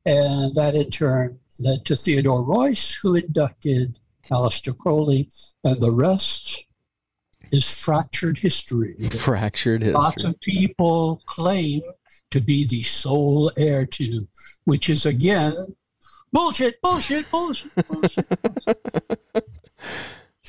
[0.05, 3.99] And that in turn led to Theodor Reuss, who inducted
[4.31, 5.29] Aleister Crowley,
[5.63, 6.65] and the rest
[7.51, 8.95] is fractured history.
[9.09, 9.93] Fractured history.
[9.93, 11.81] Lots of people claim
[12.31, 14.27] to be the sole heir to,
[14.65, 15.53] which is again
[16.31, 18.25] bullshit, bullshit, bullshit, bullshit.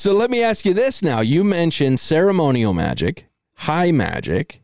[0.00, 1.20] So let me ask you this now.
[1.20, 4.62] You mentioned ceremonial magic, high magic,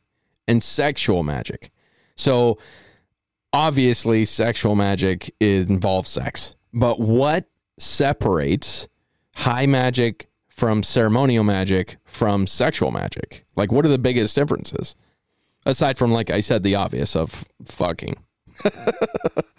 [0.48, 1.70] and sexual magic.
[2.14, 2.56] So
[3.52, 6.54] obviously sexual magic is involves sex.
[6.72, 8.88] But what separates
[9.34, 13.44] high magic from ceremonial magic from sexual magic?
[13.56, 14.96] Like what are the biggest differences?
[15.66, 18.16] Aside from like I said the obvious of fucking.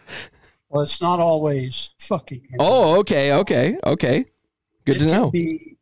[0.69, 2.41] well, it's not always fucking.
[2.59, 4.25] Oh, okay, okay, okay.
[4.85, 5.31] Good it to can know.
[5.31, 5.77] Be,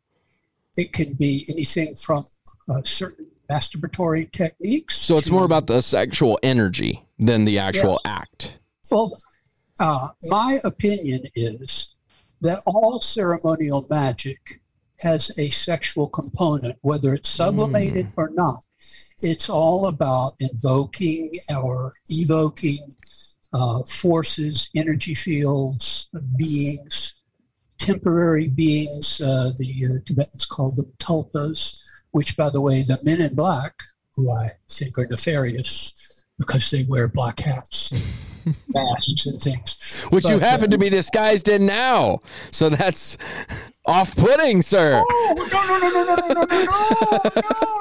[0.76, 2.24] it can be anything from
[2.68, 4.96] uh, certain masturbatory techniques.
[4.96, 8.58] So it's to- more about the sexual energy than the actual act.
[8.90, 9.18] Well,
[9.80, 11.98] uh, my opinion is
[12.42, 14.60] that all ceremonial magic
[15.00, 18.64] has a sexual component, whether it's sublimated or not.
[19.20, 22.78] It's all about invoking or evoking
[23.56, 27.22] uh, forces, energy fields, beings,
[27.78, 29.20] temporary beings.
[29.20, 33.72] Uh, the uh, Tibetans called them tulpas, which, by the way, the men in black,
[34.14, 38.02] who I think are nefarious because they wear black hats and
[38.68, 40.04] masks and things.
[40.10, 42.20] which you But, uh, happen to be disguised in now.
[42.50, 43.16] So that's
[43.86, 45.02] off-putting, sir.
[45.08, 47.76] Oh no no no no no no no no no no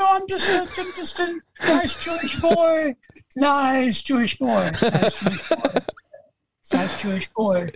[0.00, 0.06] no!
[0.12, 2.94] I'm just a, I'm just a nice Jewish boy,
[3.36, 5.80] nice Jewish boy, nice Jewish boy,
[6.72, 7.70] nice Jewish boy.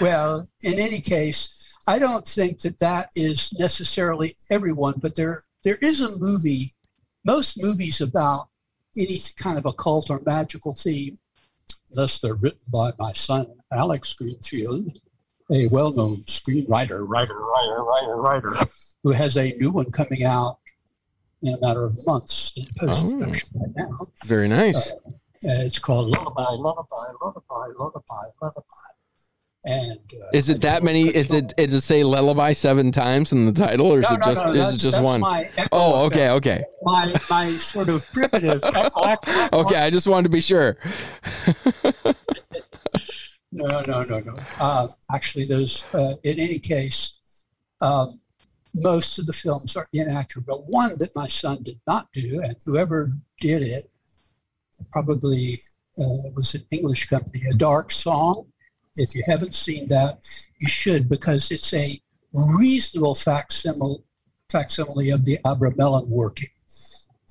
[0.00, 5.78] well, in any case, I don't think that that is necessarily everyone, but there there
[5.82, 6.66] is a movie.
[7.24, 8.48] Most movies about
[8.98, 11.16] any kind of occult or magical theme,
[11.92, 14.98] unless they're written by my son Alex Greenfield,
[15.54, 18.52] a well-known screenwriter, writer, writer, writer, writer,
[19.02, 20.56] who has a new one coming out
[21.42, 23.98] in a matter of months in post-production right now.
[24.26, 24.92] Very nice.
[24.92, 28.62] Uh, it's called Lullaby, Lullaby, Lullaby, Lullaby, Lullaby.
[29.64, 31.08] And uh, Is it that many?
[31.08, 31.52] Is it?
[31.56, 34.44] Is it say lullaby seven times in the title, or is No, it just?
[34.44, 35.22] no, is it just one?
[35.70, 38.60] Oh, okay, okay, My my sort of primitive
[39.52, 39.76] okay.
[39.78, 40.78] I just wanted to be sure.
[43.54, 44.34] No, no, no, no.
[44.58, 47.44] Uh, actually, there's uh, in any case,
[47.82, 48.18] um,
[48.74, 50.46] most of the films are inaccurate.
[50.46, 53.84] But one that my son did not do, and whoever did it
[54.90, 55.52] probably
[55.98, 58.46] uh, was an English company, A Dark Song.
[58.96, 60.18] If you haven't seen that,
[60.58, 61.98] you should because it's a
[62.32, 64.04] reasonable facsimile,
[64.50, 66.48] facsimile of the Abramelin working.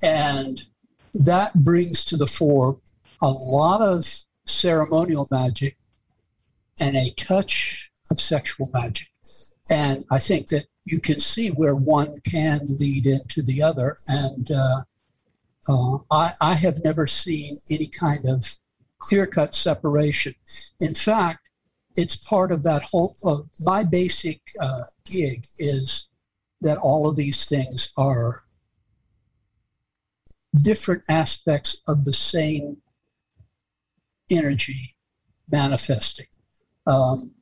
[0.03, 0.61] And
[1.25, 2.79] that brings to the fore
[3.21, 4.05] a lot of
[4.45, 5.77] ceremonial magic
[6.79, 9.07] and a touch of sexual magic.
[9.69, 13.95] And I think that you can see where one can lead into the other.
[14.07, 14.81] And uh,
[15.69, 18.43] uh, I, I have never seen any kind of
[18.97, 20.33] clear cut separation.
[20.79, 21.40] In fact,
[21.95, 23.15] it's part of that whole.
[23.25, 26.09] Uh, my basic uh, gig is
[26.61, 28.41] that all of these things are
[30.63, 32.77] different aspects of the same
[34.31, 34.79] energy
[35.51, 36.25] manifesting.
[36.87, 37.33] Um,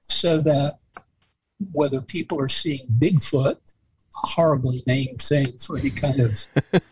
[0.00, 0.72] so that
[1.72, 6.46] whether people are seeing Bigfoot, a horribly named thing for any kind of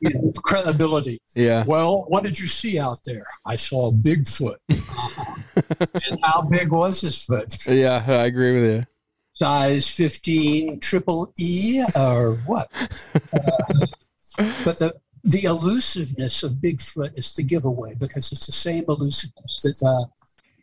[0.00, 1.20] you know, credibility.
[1.34, 1.64] Yeah.
[1.66, 3.26] Well, what did you see out there?
[3.44, 4.56] I saw Bigfoot.
[6.10, 7.54] And how big was his foot?
[7.68, 8.86] Yeah, I agree with you.
[9.42, 12.68] Size 15 triple E or what?
[13.32, 14.92] Uh, but the,
[15.24, 20.06] the elusiveness of Bigfoot is the giveaway because it's the same elusiveness that uh,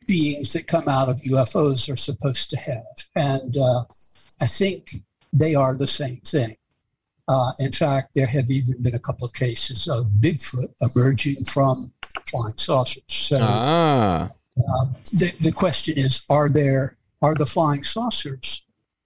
[0.08, 2.84] beings that come out of UFOs are supposed to have.
[3.16, 3.84] And uh,
[4.42, 4.92] I think
[5.34, 6.56] they are the same thing.
[7.28, 11.92] Uh, in fact, there have even been a couple of cases of Bigfoot emerging from
[12.30, 13.04] flying saucers.
[13.08, 14.30] So Ah.
[14.58, 18.62] Uh, the, the question is, are there are the flying saucers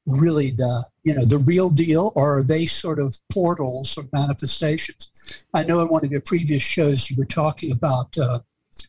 [0.05, 5.45] really the you know the real deal, or are they sort of portals or manifestations?
[5.53, 8.39] I know in one of your previous shows you were talking about uh,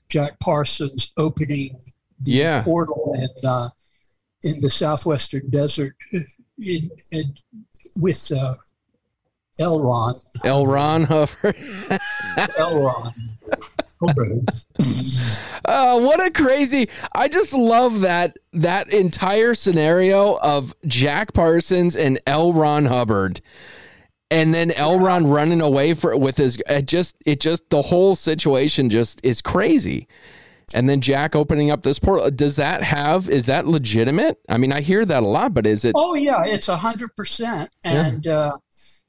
[0.08, 1.70] Jack Parsons opening
[2.20, 2.60] the Yeah.
[2.62, 3.68] portal in uh,
[4.42, 7.34] in the southwestern desert in, in,
[7.96, 8.54] with uh,
[9.60, 10.14] Elron.
[10.44, 10.66] L.
[10.66, 11.56] Ron Hubbard.
[12.58, 13.12] Elron.
[15.64, 16.88] Uh, what a crazy!
[17.14, 22.52] I just love that that entire scenario of Jack Parsons and L.
[22.52, 23.40] Ron Hubbard,
[24.30, 24.98] and then L.
[24.98, 26.60] Ron running away for with his.
[26.68, 30.08] It just it just the whole situation just is crazy.
[30.72, 32.30] And then Jack opening up this portal.
[32.30, 33.28] Does that have?
[33.28, 34.38] Is that legitimate?
[34.48, 35.92] I mean, I hear that a lot, but is it?
[35.96, 38.52] Oh yeah, it's a hundred percent, and uh,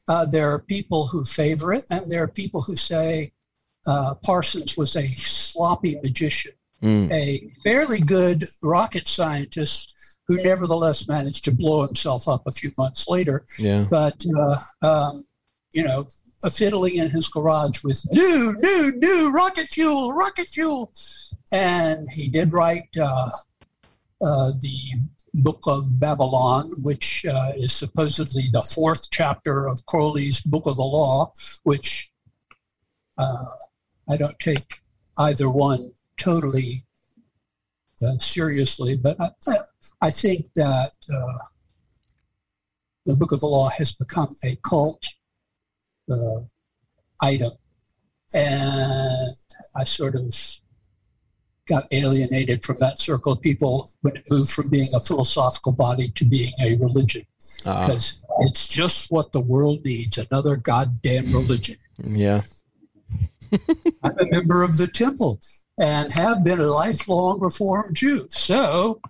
[0.09, 3.29] uh, there are people who favor it, and there are people who say
[3.87, 7.11] uh, Parsons was a sloppy magician, Mm.
[7.11, 13.07] a fairly good rocket scientist who nevertheless managed to blow himself up a few months
[13.07, 13.45] later.
[13.59, 13.85] Yeah.
[13.89, 15.23] But uh, um,
[15.73, 16.05] you know,
[16.51, 20.91] fiddling in his garage with new, new, new rocket fuel, rocket fuel,
[21.51, 23.29] and he did write uh,
[24.21, 24.77] uh, the
[25.35, 30.81] Book of Babalon, which uh, is supposedly the fourth chapter of Crowley's Book of the
[30.81, 31.31] Law,
[31.63, 32.11] which
[33.17, 33.45] uh,
[34.11, 34.73] I don't take
[35.17, 36.83] either one totally
[38.01, 39.55] uh, seriously, but I,
[40.01, 41.45] I, think that uh,
[43.05, 45.05] the Book of the Law has become a cult
[46.11, 46.41] uh,
[47.21, 47.51] item,
[48.33, 49.31] and
[49.77, 50.35] I sort of
[51.69, 56.09] got alienated from that circle of people when it moved from being a philosophical body
[56.09, 57.21] to being a religion
[57.65, 61.75] Uh, because it's just what the world needs another goddamn religion.
[62.03, 62.41] yeah.
[64.03, 65.39] I'm a member of the temple
[65.79, 68.27] and have been a lifelong Reformed Jew.
[68.29, 69.01] So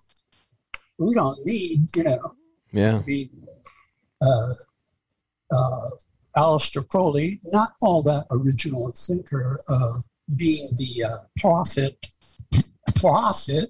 [0.98, 2.36] we don't need, you know,
[2.72, 3.02] Yeah.
[3.06, 3.30] Be,
[4.22, 4.54] uh,
[5.52, 5.90] uh,
[6.38, 10.00] Aleister Crowley, not all that original thinker, uh,
[10.38, 11.98] being the uh, prophet,
[12.96, 13.66] prophet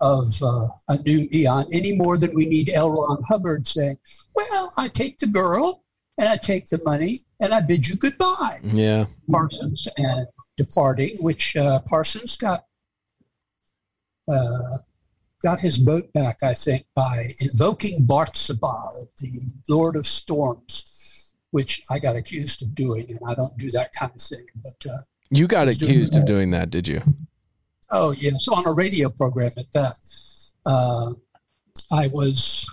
[0.00, 2.90] of uh, a new eon, any more than we need L.
[2.92, 3.96] Ron Hubbard saying,
[4.36, 5.82] "Well, I take the girl
[6.18, 9.06] and I take the money and I bid you goodbye." Yeah.
[9.30, 10.26] Parsons and
[10.56, 12.60] departing, which uh, Parsons got
[14.28, 14.78] uh,
[15.42, 21.98] got his boat back, I think, by invoking Bartzaba, the Lord of Storms, which I
[21.98, 24.44] got accused of doing, and I don't do that kind of thing.
[24.62, 24.98] But uh,
[25.30, 27.02] You got He's doing accused of doing that, did you?
[27.90, 29.94] oh yes, on a radio program at that.
[30.66, 31.12] Uh,
[31.92, 32.68] I was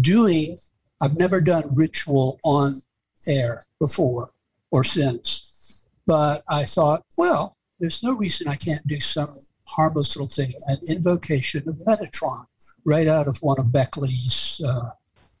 [0.00, 0.56] doing.
[1.02, 2.80] I've never done ritual on
[3.26, 4.30] air before
[4.70, 9.28] or since, but I thought, well, there's no reason I can't do some
[9.66, 12.46] harmless little thing, an invocation of Metatron,
[12.84, 14.90] right out of one of Beckley's uh,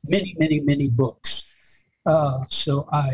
[0.08, 1.84] many, many, many books.
[2.04, 3.08] Uh, so I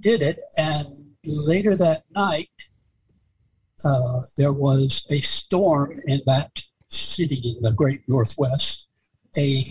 [0.00, 0.86] did it, and
[1.24, 2.48] later that night,
[3.84, 8.88] uh, there was a storm in that city in the great northwest,
[9.36, 9.62] a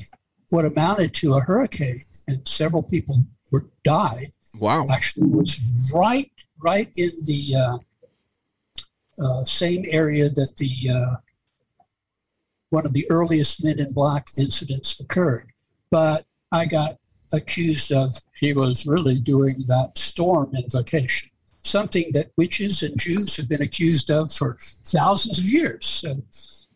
[0.49, 3.17] what amounted to a hurricane, and several people
[3.51, 4.27] were died.
[4.59, 4.85] Wow.
[4.91, 6.31] Actually, was right
[6.63, 11.15] right in the uh, uh, same area that the uh,
[12.69, 15.51] one of the earliest Men in Black incidents occurred.
[15.91, 16.93] But I got
[17.33, 23.49] accused of he was really doing that storm invocation, something that witches and Jews have
[23.49, 25.85] been accused of for thousands of years.
[25.85, 26.21] So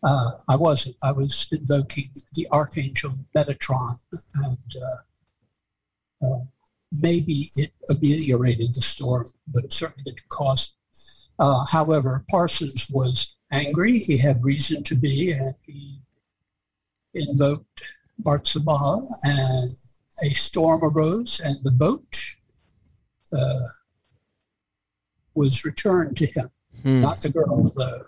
[0.02, 0.96] uh, I wasn't.
[1.02, 2.04] I was invoking
[2.34, 3.96] the archangel Metatron,
[4.34, 4.72] and
[6.22, 6.40] uh, uh,
[7.00, 11.32] maybe it ameliorated the storm, but it certainly didn't cause it.
[11.38, 13.98] Uh, however, Parsons was angry.
[13.98, 15.98] He had reason to be, and he
[17.14, 17.82] invoked
[18.20, 19.70] Bartzabah, and
[20.22, 22.16] a storm arose, and the boat
[23.32, 23.60] uh,
[25.34, 26.50] was returned to him,
[26.82, 27.00] Hmm.
[27.00, 27.62] not the girl.
[27.76, 28.02] Though.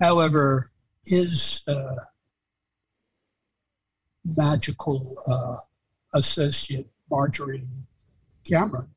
[0.00, 0.68] However,
[1.04, 1.94] his uh,
[4.24, 5.56] magical uh,
[6.14, 7.66] associate, Marjorie
[8.50, 8.92] Cameron,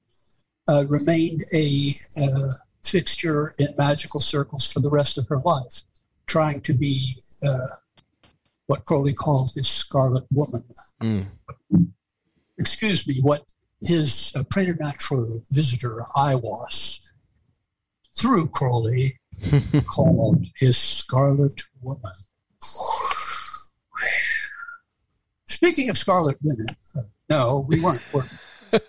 [0.68, 2.50] uh, remained a uh,
[2.84, 5.84] fixture in magical circles for the rest of her life,
[6.28, 7.14] trying to be
[7.46, 7.68] uh,
[8.68, 10.64] what Crowley called his Scarlet Woman.
[11.02, 11.22] Hmm.
[12.58, 13.44] Excuse me, what
[13.82, 17.12] his uh, preternatural visitor, I was,
[18.18, 19.20] through Crowley,
[19.86, 22.12] called his Scarlet Woman.
[25.46, 28.04] Speaking of Scarlet Women, uh, no, we weren't.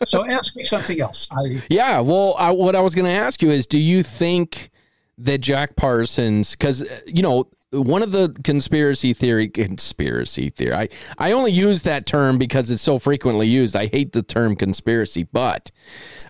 [0.09, 1.29] So ask me something else.
[1.33, 4.71] I Yeah, well, I, what I was going to ask you is, do you think
[5.19, 11.33] that Jack Parsons, because you know, one of the conspiracy theory conspiracy theory, I I
[11.33, 13.75] only use that term because it's so frequently used.
[13.75, 15.71] I hate the term conspiracy, but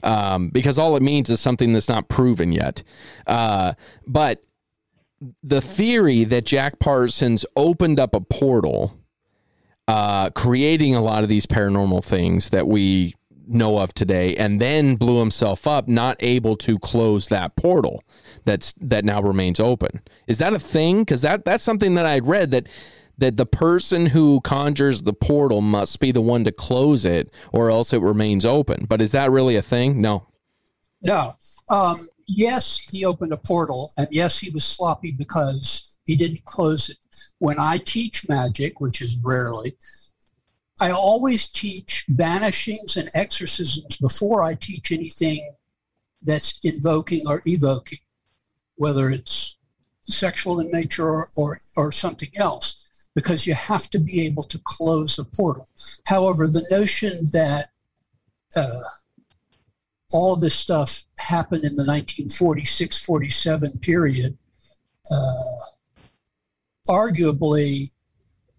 [0.03, 2.83] um, because all it means is something that's not proven yet.
[3.27, 3.75] Uh,
[4.07, 4.41] but
[5.43, 8.99] the theory that Jack Parsons opened up a portal,
[9.89, 13.15] uh, creating a lot of these paranormal things that we
[13.47, 18.03] know of today, and then blew himself up, not able to close that portal
[18.45, 20.03] that's that now remains open.
[20.27, 21.01] Is that a thing?
[21.01, 22.69] Because that that's something that I read that
[23.19, 27.71] that the person who conjures the portal must be the one to close it, or
[27.71, 28.87] else it remains open.
[28.89, 30.01] But is that really a thing?
[30.01, 30.27] No.
[31.03, 31.33] No.
[31.71, 36.91] Um, yes, he opened a portal, and yes, he was sloppy because he didn't close
[36.91, 36.99] it.
[37.39, 39.77] When I teach magic, which is rarely,
[40.81, 45.55] I always teach banishings and exorcisms before I teach anything
[46.23, 47.99] that's invoking or evoking,
[48.77, 49.57] whether it's
[50.01, 54.61] sexual in nature or, or, or something else, because you have to be able to
[54.65, 55.69] close a portal.
[56.07, 57.67] However, the notion that
[58.57, 58.81] uh,
[60.13, 64.37] all of this stuff happened in the 1946 47 period
[65.11, 65.59] uh,
[66.89, 67.94] arguably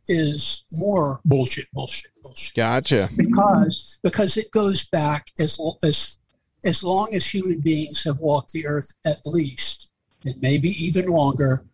[0.07, 3.09] is more bullshit bullshit bullshit Gotcha.
[3.15, 6.19] because because it goes back as as
[6.65, 9.91] as long as human beings have walked the earth at least
[10.25, 11.65] and maybe even longer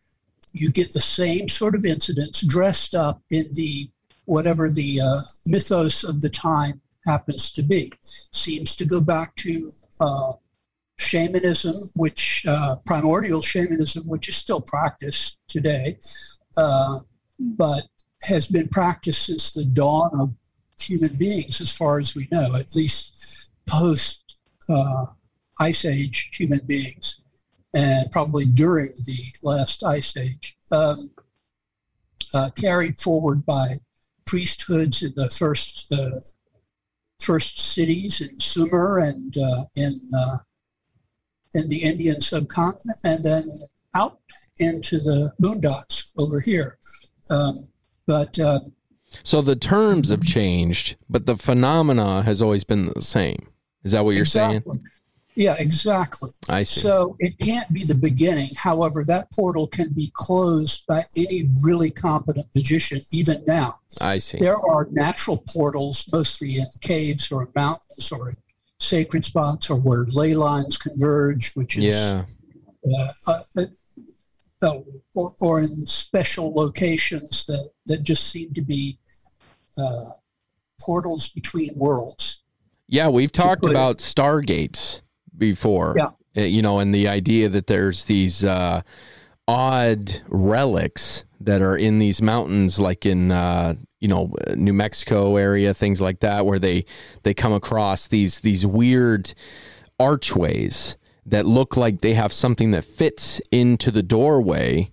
[0.53, 3.89] you get the same sort of incidents dressed up in the
[4.25, 9.71] whatever the uh, mythos of the time happens to be seems to go back to
[9.99, 10.33] uh,
[10.99, 15.97] shamanism which uh, primordial shamanism which is still practiced today
[16.57, 16.99] uh,
[17.57, 17.83] but
[18.23, 20.33] has been practiced since the dawn of
[20.79, 25.05] human beings as far as we know at least post uh,
[25.59, 27.21] ice age human beings
[27.73, 31.11] and probably during the last ice age um,
[32.33, 33.67] uh, carried forward by
[34.25, 36.19] priesthoods in the first uh,
[37.19, 40.37] first cities in Sumer and uh, in uh,
[41.53, 43.43] in the Indian subcontinent, and then
[43.93, 44.19] out
[44.59, 46.77] into the boondocks over here.
[47.29, 47.55] Um,
[48.11, 48.59] but uh,
[49.23, 53.47] So the terms have changed, but the phenomena has always been the same.
[53.83, 54.63] Is that what you're saying?
[55.35, 56.29] Yeah, exactly.
[56.49, 56.81] I see.
[56.81, 58.49] So it can't be the beginning.
[58.57, 63.71] However, that portal can be closed by any really competent magician, even now.
[64.01, 64.39] I see.
[64.39, 68.33] There are natural portals, mostly in caves or mountains or
[68.79, 72.25] sacred spots or where ley lines converge, which is Yeah.
[73.27, 73.63] uh, uh,
[74.63, 74.79] uh,
[75.15, 78.97] or, or in special locations that, that just seem to be
[79.77, 80.05] uh,
[80.81, 82.43] portals between worlds.
[82.87, 85.01] Yeah, we've talked put it- about stargates
[85.37, 85.95] before.
[85.97, 86.09] Yeah.
[86.35, 88.81] Uh, You know, and the idea that there's these uh,
[89.47, 95.73] odd relics that are in these mountains, like in uh, you know New Mexico area,
[95.73, 96.85] things like that, where they
[97.23, 99.33] they come across these these weird
[99.99, 104.91] archways that look like they have something that fits into the doorway,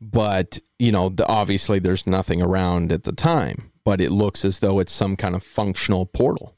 [0.00, 4.60] but you know, the, obviously there's nothing around at the time, but it looks as
[4.60, 6.56] though it's some kind of functional portal.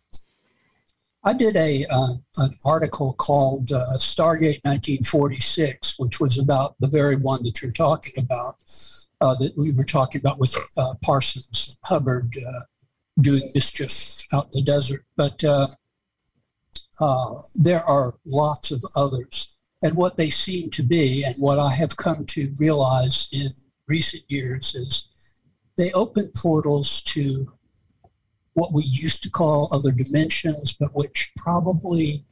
[1.25, 7.17] I did a uh, an article called uh, Stargate 1946, which was about the very
[7.17, 8.55] one that you're talking about,
[9.21, 12.61] uh, that we were talking about with uh, Parsons Hubbard uh,
[13.21, 15.05] doing mischief out in the desert.
[15.17, 15.43] But
[17.01, 21.73] uh, there are lots of others, and what they seem to be, and what I
[21.75, 23.49] have come to realize in
[23.89, 25.43] recent years is
[25.77, 27.47] they open portals to
[28.55, 32.25] what we used to call other dimensions, but which probably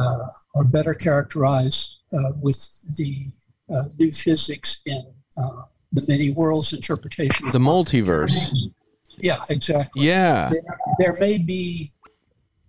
[0.00, 0.26] uh,
[0.56, 3.26] are better characterized uh, with the
[3.74, 5.02] uh, new physics in
[5.36, 5.62] uh,
[5.92, 7.48] the many worlds interpretation.
[7.50, 8.52] The multiverse.
[9.18, 10.06] yeah, exactly.
[10.06, 10.48] Yeah.
[10.50, 11.90] There, there may be,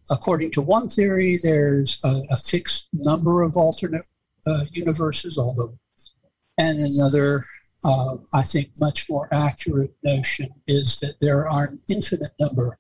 [0.10, 4.06] according to one theory, there's a, a fixed number of alternate
[4.48, 5.78] uh, universes, although,
[6.58, 7.44] and another,
[7.84, 12.78] uh, I think, much more accurate notion is that there are an infinite number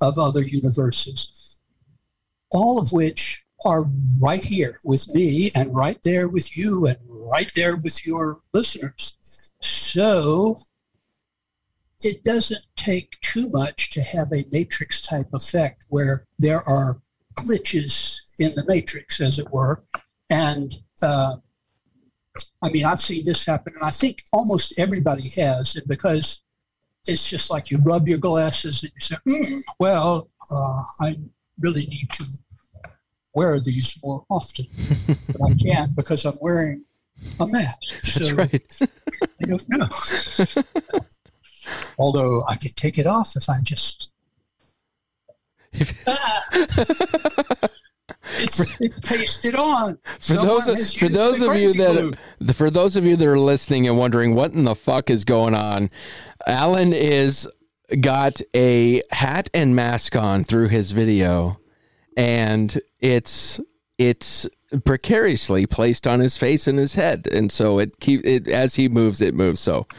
[0.00, 1.60] of other universes,
[2.52, 3.86] all of which are
[4.22, 9.16] right here with me and right there with you and right there with your listeners.
[9.60, 10.56] So
[12.00, 17.00] it doesn't take too much to have a matrix type effect where there are
[17.34, 19.82] glitches in the matrix, as it were.
[20.30, 20.72] And
[21.02, 21.36] uh,
[22.62, 26.42] I mean, I've seen this happen, and I think almost everybody has, and because
[27.06, 31.16] it's just like you rub your glasses and you say, mm, well, uh, I
[31.60, 32.24] really need to
[33.34, 34.66] wear these more often.
[35.06, 36.84] but I can't because I'm wearing
[37.40, 37.78] a mask.
[38.02, 38.90] So That's right.
[39.42, 41.02] I don't know.
[41.98, 44.10] Although I can take it off if I just.
[46.06, 47.68] Ah!
[48.34, 49.98] it's it pasted on.
[50.04, 52.52] For Someone those for those of you that glue.
[52.52, 55.54] for those of you that are listening and wondering what in the fuck is going
[55.54, 55.90] on,
[56.46, 57.48] Alan is
[58.00, 61.58] got a hat and mask on through his video,
[62.16, 63.60] and it's
[63.98, 64.46] it's
[64.84, 68.88] precariously placed on his face and his head, and so it keep it as he
[68.88, 69.60] moves, it moves.
[69.60, 69.86] So.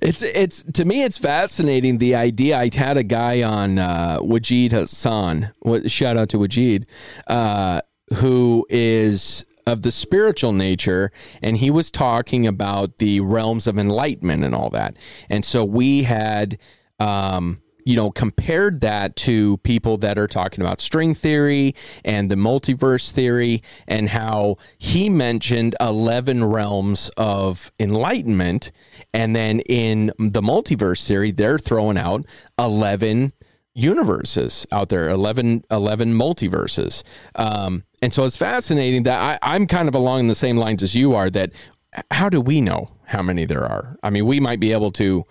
[0.00, 2.58] It's it's to me it's fascinating the idea.
[2.58, 5.52] I had a guy on uh, Wajid Hassan.
[5.86, 6.86] Shout out to Wajid,
[7.26, 7.80] uh,
[8.14, 14.44] who is of the spiritual nature, and he was talking about the realms of enlightenment
[14.44, 14.96] and all that.
[15.28, 16.58] And so we had.
[16.98, 21.74] Um, you know, compared that to people that are talking about string theory
[22.04, 28.70] and the multiverse theory, and how he mentioned 11 realms of enlightenment.
[29.12, 32.24] And then in the multiverse theory, they're throwing out
[32.58, 33.32] 11
[33.74, 37.04] universes out there 11 11 multiverses
[37.36, 40.96] um and so it's fascinating that I, i'm kind of along the same lines as
[40.96, 41.52] you are that
[42.10, 45.24] how do we know how many there are i mean we might be able to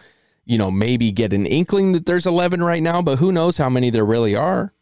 [0.50, 3.70] you know, maybe get an inkling that there's 11 right now, but who knows how
[3.70, 4.74] many there really are.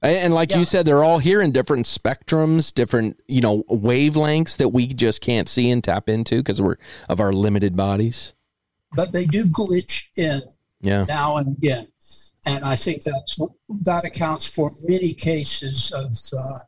[0.00, 0.60] And, like Yeah.
[0.60, 5.20] you said, they're all here in different spectrums, different, you know, wavelengths that we just
[5.20, 6.76] can't see and tap into because we're
[7.08, 8.32] of our limited bodies.
[8.96, 10.40] but they do glitch in
[10.80, 11.04] Yeah.
[11.06, 11.86] now and again,
[12.46, 13.38] and I think that's
[13.84, 16.06] that accounts for many cases of
[16.40, 16.58] uh,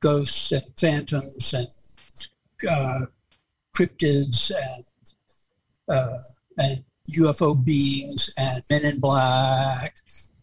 [0.00, 1.66] ghosts and phantoms and
[2.70, 3.06] uh,
[3.74, 4.84] cryptids and
[5.88, 6.18] uh,
[6.58, 9.96] and UFO beings and men in black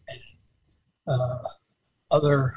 [0.08, 0.18] and
[1.08, 1.38] uh,
[2.10, 2.52] other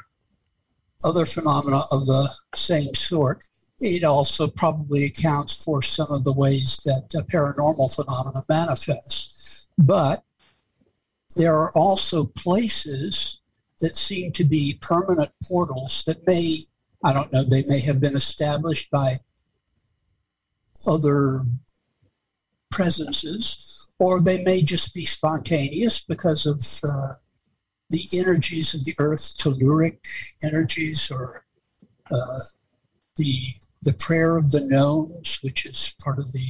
[1.04, 3.44] other phenomena of the same sort.
[3.80, 9.68] It also probably accounts for some of the ways that paranormal phenomena manifest.
[9.76, 10.20] But
[11.36, 13.42] there are also places
[13.80, 16.56] that seem to be permanent portals that may,
[17.04, 19.16] I don't know, they may have been established by
[20.88, 21.42] other
[22.70, 27.14] presences, or they may just be spontaneous because of uh,
[27.90, 29.98] the energies of the earth, telluric
[30.42, 31.44] energies, or
[32.10, 32.38] uh,
[33.16, 33.34] the
[33.82, 36.46] the prayer of the gnomes, which is part of the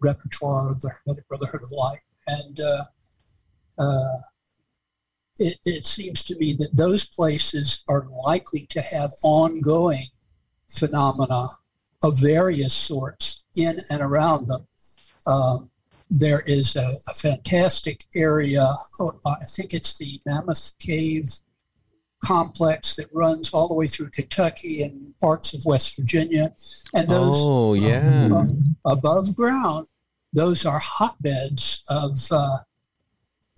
[0.00, 4.18] repertoire of the Hermetic Brotherhood of Light, and uh, uh,
[5.38, 10.04] it, it seems to me that those places are likely to have ongoing
[10.68, 11.46] phenomena
[12.02, 14.66] of various sorts in and around them.
[15.26, 15.70] Um,
[16.16, 18.66] there is a, a fantastic area,
[19.00, 21.24] oh, I think it's the Mammoth Cave
[22.24, 26.48] complex that runs all the way through Kentucky and parts of West Virginia.
[26.94, 28.28] And those Oh, yeah.
[28.32, 28.46] uh,
[28.90, 29.86] above ground,
[30.32, 32.56] those are hotbeds of uh,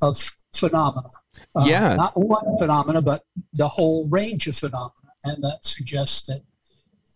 [0.02, 0.16] of
[0.54, 1.08] phenomena.
[1.54, 1.94] Uh, Yeah.
[1.96, 3.20] not one phenomena, but
[3.54, 6.40] the whole range of phenomena, and that suggests that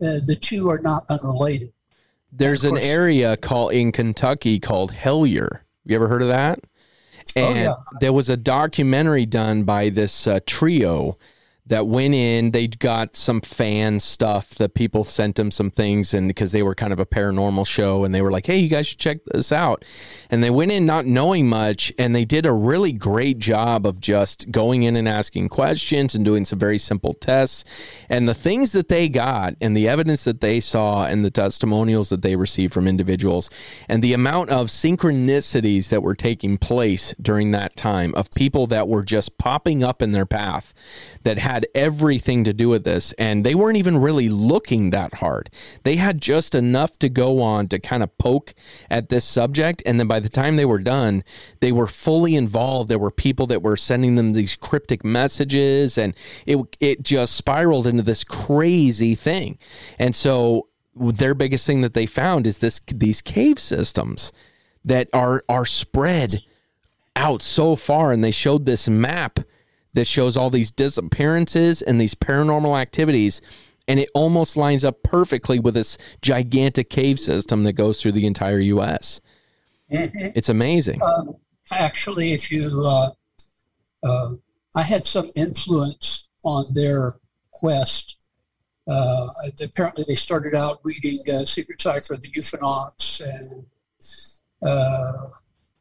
[0.07, 1.73] uh, the two are not unrelated.
[2.33, 5.61] There's an area called in Kentucky called Hellier.
[5.85, 6.61] You ever heard of that?
[7.37, 7.75] Oh, And yeah.
[8.01, 11.19] there was a documentary done by this uh, trio
[11.71, 12.51] that went in.
[12.51, 16.75] They got some fan stuff that people sent them some things, and because they were
[16.75, 19.53] kind of a paranormal show, and they were like, "Hey, you guys should check this
[19.53, 19.85] out."
[20.29, 24.01] And they went in not knowing much, and they did a really great job of
[24.01, 27.65] just going in and asking questions and doing some very simple tests.
[28.09, 32.09] And the things that they got, and the evidence that they saw, and the testimonials
[32.09, 33.49] that they received from individuals,
[33.89, 38.89] and the amount of synchronicities that were taking place during that time of people that
[38.89, 40.75] were just popping up in their path
[41.23, 45.15] that had had everything to do with this, and they weren't even really looking that
[45.15, 45.51] hard.
[45.83, 48.55] They had just enough to go on to kind of poke
[48.89, 51.23] at this subject, and then by the time they were done,
[51.61, 52.89] they were fully involved.
[52.89, 56.15] There were people that were sending them these cryptic messages, and
[56.47, 59.59] it it just spiraled into this crazy thing.
[59.99, 64.33] And so their biggest thing that they found is this these cave systems
[64.83, 66.43] that are are spread
[67.17, 69.41] out so far and they showed this map
[69.95, 73.41] that shows all these disappearances and these paranormal activities
[73.91, 78.25] and it almost lines up perfectly with this gigantic cave system that goes through the
[78.25, 79.21] entire US.
[79.89, 81.03] It's amazing.
[81.03, 81.35] Um,
[81.73, 83.11] actually, if you, uh,
[84.07, 84.35] uh,
[84.77, 87.15] I had some influence on their
[87.53, 88.29] quest.
[88.89, 89.27] Uh,
[89.61, 93.67] apparently, they started out reading uh, Secret Cipher, of the UFOnauts, and
[94.63, 95.27] uh,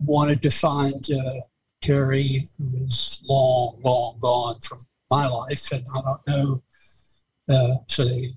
[0.04, 1.40] wanted to find uh,
[1.82, 6.64] Terry, who is long, long gone from my life, and I don't know.
[7.50, 8.28] Uh, so they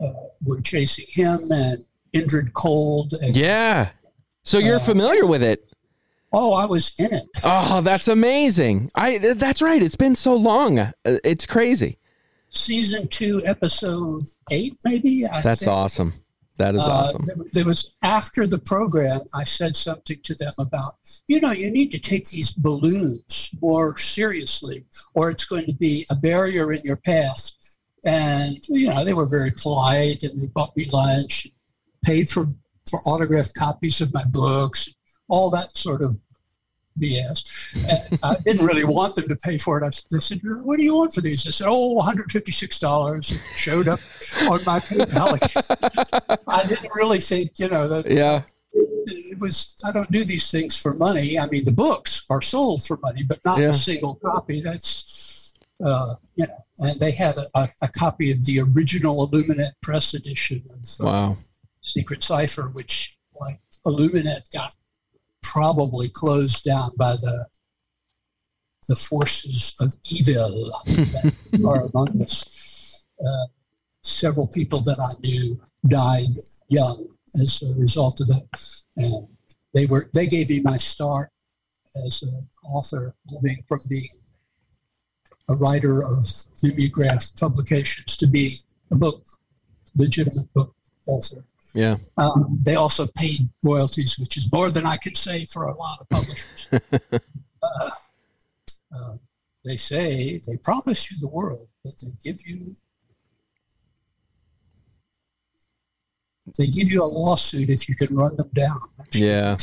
[0.00, 0.12] uh,
[0.44, 1.78] were chasing him and
[2.14, 3.12] Indrid Cold.
[3.22, 3.90] And, Yeah.
[4.44, 5.68] So you're Uh, familiar with it.
[6.32, 7.28] Oh, I was in it.
[7.44, 8.90] Oh, that's amazing.
[8.94, 9.82] I that's right.
[9.82, 10.78] It's been so long.
[10.78, 11.98] Uh, It's crazy.
[12.54, 15.24] Season two, episode eight, maybe.
[15.30, 15.70] I That's think.
[15.72, 16.12] awesome.
[16.62, 17.26] That is Uh, awesome.
[17.52, 20.92] there- was after the program, I said something to them about,
[21.26, 24.84] you know, you need to take these balloons more seriously,
[25.14, 27.50] or it's going to be a barrier in your path.
[28.04, 31.48] And you know, they were very polite, and they bought me lunch,
[32.04, 32.46] paid for
[32.88, 34.88] for autographed copies of my books,
[35.28, 36.16] all that sort of
[37.00, 37.76] BS.
[38.10, 39.84] And I didn't really want them to pay for it.
[39.84, 42.30] I s- they said, "What do you want for these?" I said, "Oh, one hundred
[42.30, 44.00] fifty-six dollars." It showed up
[44.42, 46.40] on my PayPal.
[46.48, 48.42] I didn't really think, you know, that Yeah.
[48.74, 49.74] it was.
[49.86, 51.38] I don't do these things for money.
[51.38, 53.68] I mean, the books are sold for money, but not Yeah.
[53.70, 54.60] a single copy.
[54.60, 56.58] That's, uh, you know.
[56.78, 61.10] And they had a, a, a copy of the original IllumiNet press edition of uh,
[61.10, 61.36] Wow.
[61.96, 64.74] Secret Cipher, which, like, IllumiNet got
[65.42, 67.46] probably closed down by the
[68.88, 71.34] the forces of evil that
[71.66, 73.06] are among us.
[73.24, 73.46] Uh,
[74.02, 76.36] several people that I knew died
[76.68, 79.28] young as a result of that, and
[79.74, 81.30] they were they gave me my start
[82.06, 84.08] as an author, moving from being
[85.48, 86.24] a writer of
[86.62, 88.56] mimeograph publications to being
[88.90, 89.22] a book,
[89.96, 90.74] legitimate book
[91.06, 91.44] author.
[91.74, 91.96] Yeah.
[92.18, 95.98] Um, they also paid royalties, which is more than I could say for a lot
[96.00, 96.68] of publishers.
[97.62, 97.90] uh,
[98.94, 99.16] uh,
[99.64, 102.58] they say they promise you the world, but they give you
[106.58, 108.78] they give you a lawsuit if you can run them down.
[109.12, 109.56] Yeah.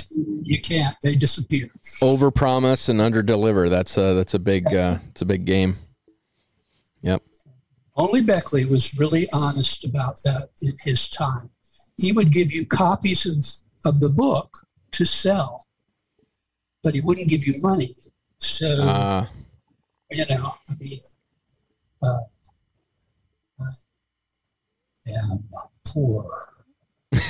[0.44, 1.68] You can't; they disappear.
[2.02, 3.70] Over promise and under deliver.
[3.70, 5.78] That's a that's a big uh it's a big game.
[7.02, 7.22] Yep.
[7.96, 11.50] Only Beckley was really honest about that in his time.
[12.00, 15.66] He would give you copies of, of the book to sell,
[16.84, 17.90] but he wouldn't give you money.
[18.38, 19.28] So Uh
[20.12, 21.00] you know, I mean,
[22.04, 22.20] uh,
[23.60, 23.66] I
[25.24, 25.44] am
[25.88, 26.30] poor.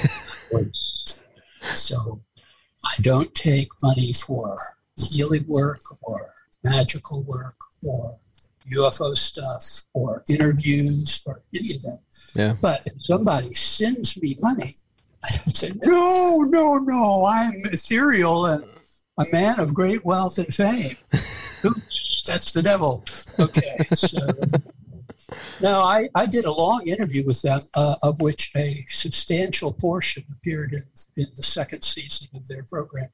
[1.75, 1.97] so
[2.85, 4.57] I don't take money for
[4.97, 8.17] healing work or magical work or
[8.73, 11.99] UFO stuff or interviews or any of that.
[12.35, 12.55] Yeah.
[12.61, 14.75] But if somebody sends me money,
[15.23, 18.63] I don't say, no, no, no, I'm ethereal and
[19.17, 20.95] a man of great wealth and fame.
[21.65, 23.03] Oops, That's the devil.
[23.37, 23.77] Okay.
[23.93, 24.19] So,
[25.61, 30.23] no, I, I did a long interview with them, uh, of which a substantial portion
[30.31, 30.83] appeared in,
[31.17, 33.07] in the second season of their program.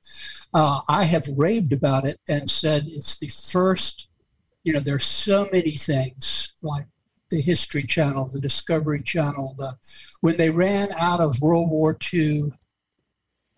[0.53, 4.09] Uh, I have raved about it and said it's the first,
[4.63, 6.86] you know, there's so many things like
[7.36, 9.75] the History Channel, the Discovery Channel, the
[10.21, 12.43] when they ran out of World War II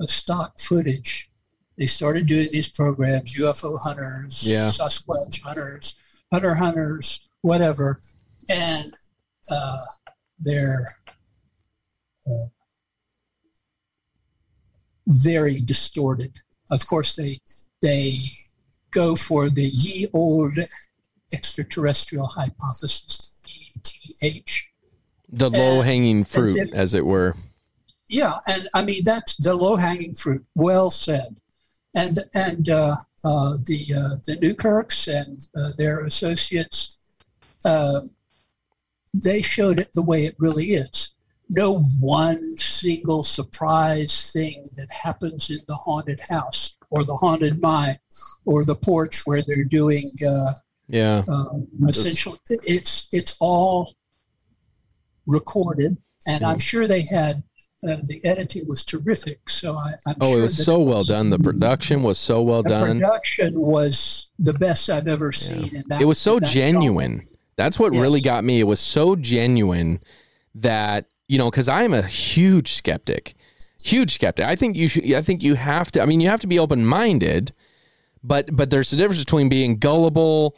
[0.07, 1.29] stock footage,
[1.77, 4.67] they started doing these programs, UFO hunters, Yeah.
[4.67, 5.95] Sasquatch hunters,
[6.31, 8.01] hunter hunters, whatever,
[8.49, 8.91] and
[9.51, 9.81] uh,
[10.39, 10.87] they're
[12.25, 12.47] uh,
[15.07, 16.35] very distorted.
[16.71, 17.35] Of course, they
[17.83, 18.13] they
[18.89, 20.57] go for the ye old
[21.31, 23.36] extraterrestrial hypothesis,
[24.21, 24.63] ETH.
[25.29, 27.35] the low hanging fruit, as it were.
[28.09, 30.45] Yeah, and I mean that's the low-hanging fruit.
[30.55, 31.39] Well said.
[31.95, 37.25] And and uh, uh, the uh, the Newkirks and uh, their associates,
[37.65, 38.01] uh,
[39.13, 41.13] they showed it the way it really is.
[41.49, 47.95] No one single surprise thing that happens in the haunted house or the haunted mine
[48.45, 50.53] or the porch where they're doing uh,
[50.87, 51.23] Yeah.
[51.27, 53.93] Um, essentially, it's it's all
[55.25, 57.43] recorded, and I'm sure they had
[57.83, 59.49] uh, the editing was terrific.
[59.49, 61.29] So I, I'm Oh, sure it was so well done.
[61.29, 62.99] The production was so well done.
[62.99, 65.75] the production was the best I've ever seen.
[65.75, 67.27] And that, It was so that- genuine.
[67.55, 68.01] That's what Yes.
[68.03, 68.59] really got me.
[68.59, 69.99] It was so genuine
[70.55, 73.33] that you know, because I'm a huge skeptic,
[73.83, 74.45] huge skeptic.
[74.45, 75.11] I think you should.
[75.11, 76.01] I think you have to.
[76.01, 77.51] I mean, you have to be open minded,
[78.23, 80.55] but but there's a difference between being gullible,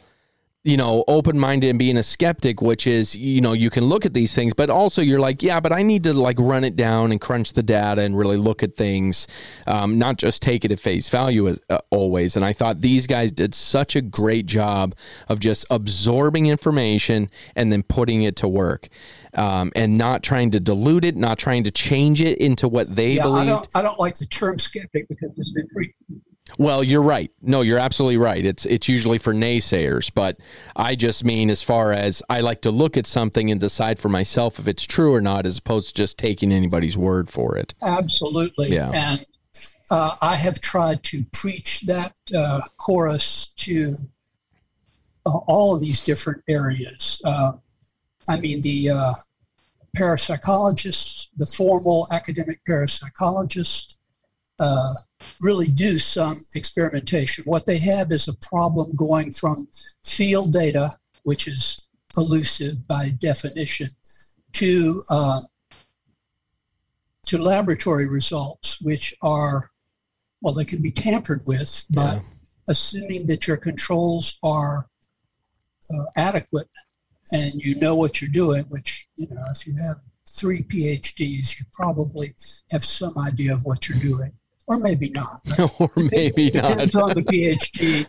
[0.62, 4.04] you know, open minded and being a skeptic, which is you know you can look
[4.04, 6.76] at these things, but also you're like, yeah, but I need to like run it
[6.76, 9.26] down and crunch the data and really look at things,
[9.66, 12.36] um, not just take it at face value as uh, always.
[12.36, 14.94] And I thought these guys did such a great job
[15.28, 18.88] of just absorbing information and then putting it to work.
[19.32, 23.12] Um, and not trying to dilute it, not trying to change it into what they
[23.12, 23.46] Yeah, I believe.
[23.46, 25.94] don't I don't like the term skeptic because it's been pre-
[26.60, 27.30] Well, you're right.
[27.40, 28.44] No, you're absolutely right.
[28.44, 30.38] It's it's usually for naysayers, but
[30.76, 34.10] I just mean as far as I like to look at something and decide for
[34.10, 37.72] myself if it's true or not, as opposed to just taking anybody's word for it.
[37.80, 38.74] Absolutely.
[38.74, 38.90] Yeah.
[38.92, 39.20] And
[39.90, 43.94] uh, I have tried to preach that uh, chorus to
[45.24, 47.22] uh, all of these different areas.
[47.24, 47.52] Uh,
[48.28, 49.12] I mean, the uh,
[49.96, 53.96] parapsychologists, the formal academic parapsychologists,
[54.60, 54.92] uh,
[55.40, 57.44] really do some experimentation.
[57.44, 59.68] What they have is a problem going from
[60.04, 60.90] field data,
[61.24, 63.88] which is elusive by definition,
[64.52, 65.40] to uh,
[67.26, 69.70] to laboratory results, which are,
[70.40, 72.22] well, they can be tampered with, but Yeah.
[72.68, 74.88] assuming that your controls are
[75.94, 76.68] uh, adequate
[77.32, 79.98] and you know what you're doing, which, you know, if you have
[80.28, 82.28] three PhDs, you probably
[82.70, 84.32] have some idea of what you're doing,
[84.70, 85.40] or maybe not.
[85.80, 86.70] or maybe not.
[86.70, 88.06] Depends on the PhD.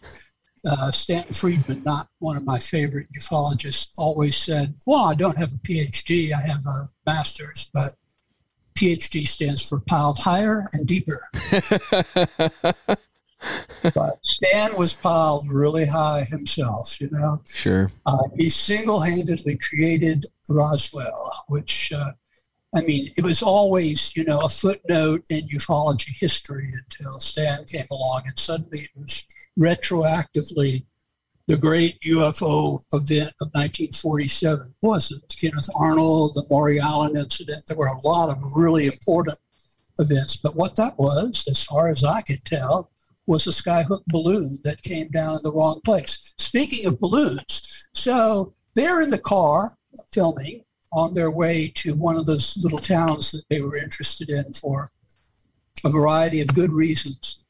[0.70, 5.51] Uh, Stanton Friedman, not one of my favorite ufologists, always said, Well, I don't have
[5.51, 7.89] a PhD, I have a master's, but
[8.76, 11.28] PhD stands for piled higher and deeper.
[13.95, 17.41] but Stan was piled really high himself, you know.
[17.47, 17.91] Sure.
[18.05, 22.12] Uh, he single-handedly created Roswell, which, uh,
[22.74, 27.86] I mean, it was always, you know, a footnote in ufology history until Stan came
[27.91, 29.26] along, and suddenly it was
[29.59, 30.86] retroactively
[31.47, 34.67] the great UFO event of 1947.
[34.67, 37.65] It wasn't Kenneth Arnold, the Maury Island incident.
[37.67, 39.38] There were a lot of really important
[39.99, 42.89] events, but what that was, as far as I can tell,
[43.28, 46.34] was a skyhook balloon that came down in the wrong place.
[46.38, 49.76] Speaking of balloons, so they're in the car
[50.13, 54.52] filming on their way to one of those little towns that they were interested in
[54.54, 54.89] for
[55.86, 57.46] a variety of good reasons.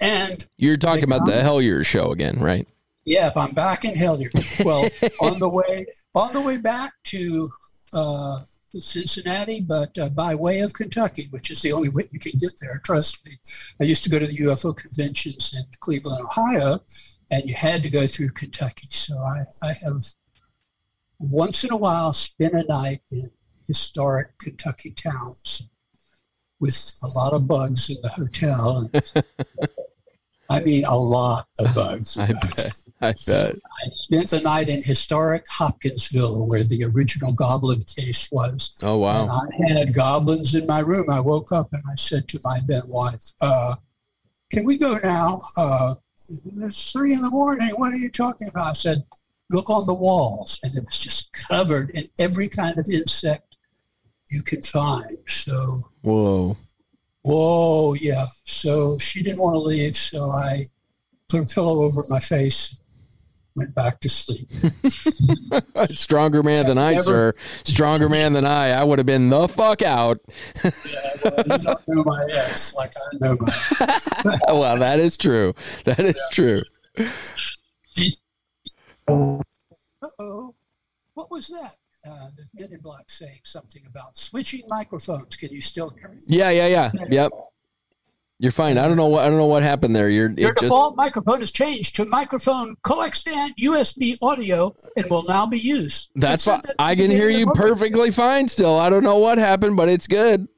[0.00, 2.66] And You're talking about the come- Hellier show again, right?
[3.04, 4.30] yeah, if I'm back in Hellier,
[4.64, 4.82] well,
[5.20, 7.48] on the way on the way back to
[7.92, 8.38] uh,
[8.80, 12.52] Cincinnati, but uh, by way of Kentucky, which is the only way you can get
[12.60, 12.80] there.
[12.84, 13.32] Trust me.
[13.80, 16.78] I used to go to the UFO conventions in Cleveland, Ohio,
[17.30, 18.88] and you had to go through Kentucky.
[18.90, 20.02] So I, I have
[21.30, 23.28] once in a while spend a night in
[23.66, 25.70] historic Kentucky towns
[26.60, 28.88] with a lot of bugs in the hotel.
[28.92, 29.24] And,
[30.50, 32.16] I mean, a lot of bugs.
[32.18, 32.84] I bet.
[33.00, 33.54] I bet.
[33.56, 38.78] I spent the night in historic Hopkinsville, where the original Goblin case was.
[38.82, 39.22] Oh wow.
[39.22, 41.10] And I had goblins in my room.
[41.10, 43.74] I woke up and I said to my then wife, uh,
[44.50, 45.40] "Can we go now?
[45.56, 45.94] Uh,
[46.28, 47.70] it's three in the morning.
[47.76, 49.04] What are you talking about?" I said,
[49.50, 53.58] "Look on the walls," and it was just covered in every kind of insect
[54.30, 55.16] you can find.
[55.26, 56.56] So Whoa.
[57.22, 58.24] Whoa, yeah.
[58.42, 60.62] So she didn't want to leave, so I
[61.30, 62.82] put a pillow over my face,
[63.56, 64.46] went back to sleep.
[65.86, 67.34] Stronger man than I, Never- sir.
[67.62, 68.70] Stronger man than I.
[68.72, 70.18] I would have been the fuck out.
[70.62, 70.70] Yeah,
[71.24, 74.38] well, you don't know my ex like I know my.
[74.48, 75.54] well, that is true.
[75.84, 76.62] That is true.
[79.08, 80.54] Uh-oh.
[81.14, 81.76] What was that?
[82.06, 85.36] Uh, the men in black saying something about switching microphones.
[85.36, 86.18] Can you still hear me?
[86.28, 86.90] Yeah, yeah, yeah.
[87.10, 87.32] Yep.
[88.40, 88.76] You're fine.
[88.78, 90.10] I don't know what I don't know what happened there.
[90.10, 95.46] You're Your just default microphone has changed to microphone coextant USB audio and will now
[95.46, 96.10] be used.
[96.16, 96.60] that's fine.
[96.64, 97.70] that I can hear you perfectly.
[97.70, 98.76] perfectly fine still.
[98.78, 100.48] I don't know what happened, but it's good.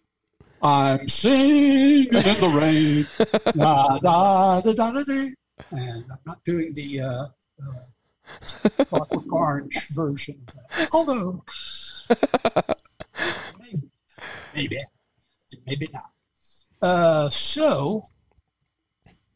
[0.62, 3.06] I'm singing in the rain.
[3.56, 5.28] da, da, da, da, da, da.
[5.72, 7.24] And I'm not doing the uh,
[7.62, 7.80] uh,
[8.88, 10.88] Clockwork Orange version of that.
[10.92, 11.44] Although,
[13.58, 13.90] maybe,
[14.54, 14.78] maybe,
[15.66, 16.10] maybe not.
[16.82, 18.02] Uh, so,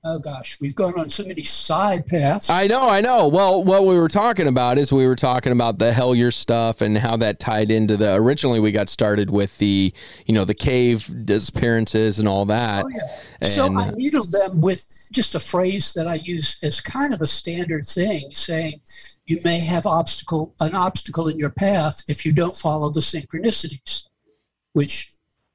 [0.05, 2.51] oh gosh, we've gone on so many side paths.
[2.51, 3.29] I know, I know.
[3.29, 6.97] Well, what we were talking about is we were talking about the Hellier stuff and
[6.97, 8.15] how that tied into the.
[8.15, 9.93] Originally, we got started with the,
[10.27, 12.85] you know, the cave disappearances and all that.
[12.85, 13.47] Oh, yeah.
[13.47, 17.27] so I needled them with just a phrase that I use as kind of a
[17.27, 18.81] standard thing, saying
[19.27, 24.09] you may have obstacle an obstacle in your path if you don't follow the synchronicities,
[24.73, 25.13] which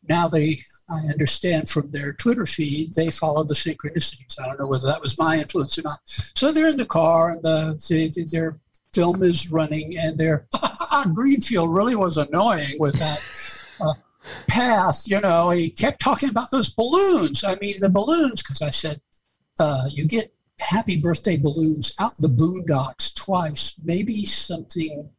[0.07, 0.57] now they
[0.89, 4.39] I understand from their Twitter feed they follow the synchronicities.
[4.41, 5.99] I don't know whether that was my influence or not.
[6.05, 8.59] So they're in the car and the, the their
[8.93, 10.47] film is running and their
[11.13, 13.93] Greenfield really was annoying with that uh,
[14.47, 15.03] path.
[15.07, 17.43] You know, he kept talking about those balloons.
[17.43, 19.01] I mean, the balloons because I said
[19.59, 23.79] uh, you get happy birthday balloons out the boondocks twice.
[23.83, 25.09] Maybe something,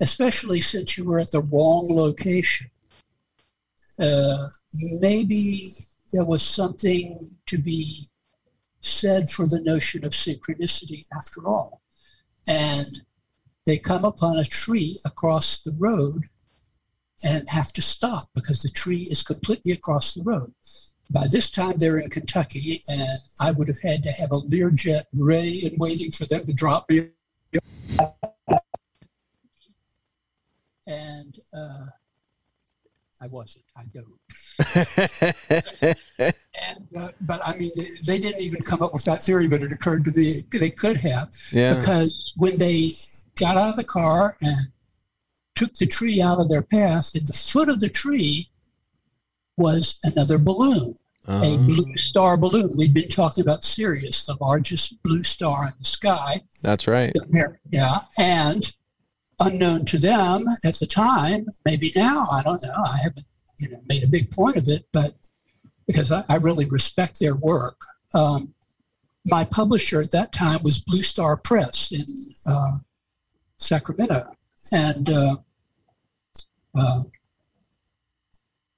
[0.00, 2.70] especially since you were at the wrong location.
[3.98, 4.48] Uh,
[5.00, 5.68] maybe
[6.12, 8.02] there was something to be
[8.80, 11.82] said for the notion of synchronicity after all.
[12.46, 12.86] And
[13.66, 16.22] they come upon a tree across the road
[17.24, 20.52] and have to stop because the tree is completely across the road.
[21.10, 25.02] By this time, they're in Kentucky, and I would have had to have a Learjet
[25.14, 27.08] ready and waiting for them to drop me.
[30.88, 31.86] And uh,
[33.26, 33.64] I wasn't.
[33.76, 34.18] I don't.
[36.18, 39.60] And, uh, but I mean, they, they didn't even come up with that theory, but
[39.62, 41.74] it occurred to me they could have yeah.
[41.74, 42.88] because when they
[43.38, 44.56] got out of the car and
[45.54, 48.46] took the tree out of their path, at the foot of the tree
[49.58, 50.94] was another balloon,
[51.28, 52.70] a Uh, blue star balloon.
[52.78, 56.40] We'd been talking about Sirius, the largest blue star in the sky.
[56.62, 57.12] that's right.
[57.70, 58.72] Yeah, and
[59.40, 62.74] unknown to them at the time, maybe now, I don't know.
[62.74, 63.26] I haven't
[63.58, 65.10] you know made a big point of it, but
[65.86, 67.80] because I, I really respect their work.
[68.14, 68.52] Um,
[69.26, 72.04] my publisher at that time was Blue Star Press in
[72.46, 72.78] uh,
[73.56, 74.24] Sacramento,
[74.72, 75.36] and uh,
[76.78, 77.02] uh,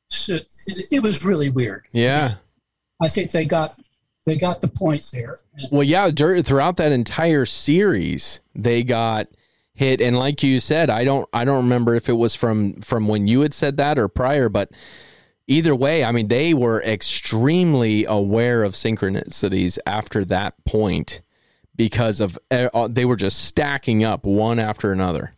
[0.06, 0.44] so it,
[0.90, 1.86] it was really weird.
[1.92, 2.34] Yeah.
[3.02, 3.78] I think they got
[4.26, 5.38] they got the point there.
[5.70, 9.28] Well, yeah, throughout that entire series, they got
[9.78, 13.06] hit and like you said, I don't I don't remember if it was from from
[13.06, 14.70] when you had said that or prior, but
[15.46, 21.22] either way, I mean, they were extremely aware of synchronicities after that point
[21.76, 25.34] because of uh, they were just stacking up one after another.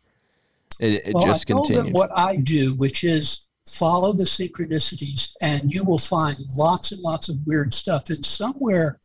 [0.80, 5.72] It, it Well, just I them what I do, which is follow the synchronicities, and
[5.72, 8.08] you will find lots and lots of weird stuff.
[8.08, 8.98] And somewhere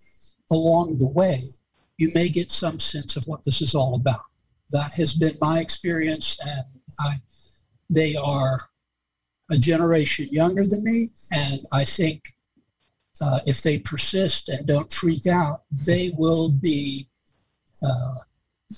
[0.49, 1.39] along the way,
[1.97, 4.21] you may get some sense of what this is all about.
[4.71, 6.65] That has been my experience, and
[6.99, 7.15] I,
[7.89, 8.57] they are
[9.51, 12.23] a generation younger than me, and I think
[13.21, 17.05] uh, if they persist and don't freak out, they will be
[17.83, 18.15] uh,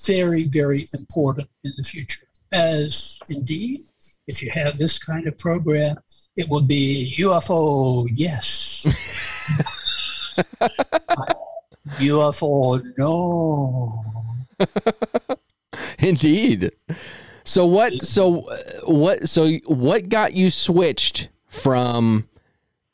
[0.05, 2.27] very, very important in the future.
[2.51, 3.79] As indeed,
[4.27, 5.95] if you have this kind of program,
[6.35, 8.85] it will be UFO, yes.
[11.99, 14.03] UFO, no.
[15.99, 16.71] Indeed.
[17.43, 17.93] So what?
[17.93, 18.47] So
[18.85, 19.29] what?
[19.29, 22.27] So what got you switched from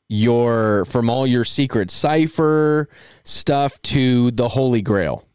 [0.10, 2.88] your from all your secret cipher
[3.24, 5.26] stuff to the Holy Grail?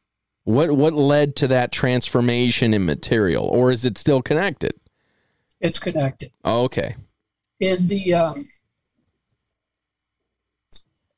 [0.45, 4.73] What what led to that transformation in material, or is it still connected?
[5.61, 6.31] It's connected.
[6.45, 6.95] Oh, okay.
[7.61, 8.45] In the, um,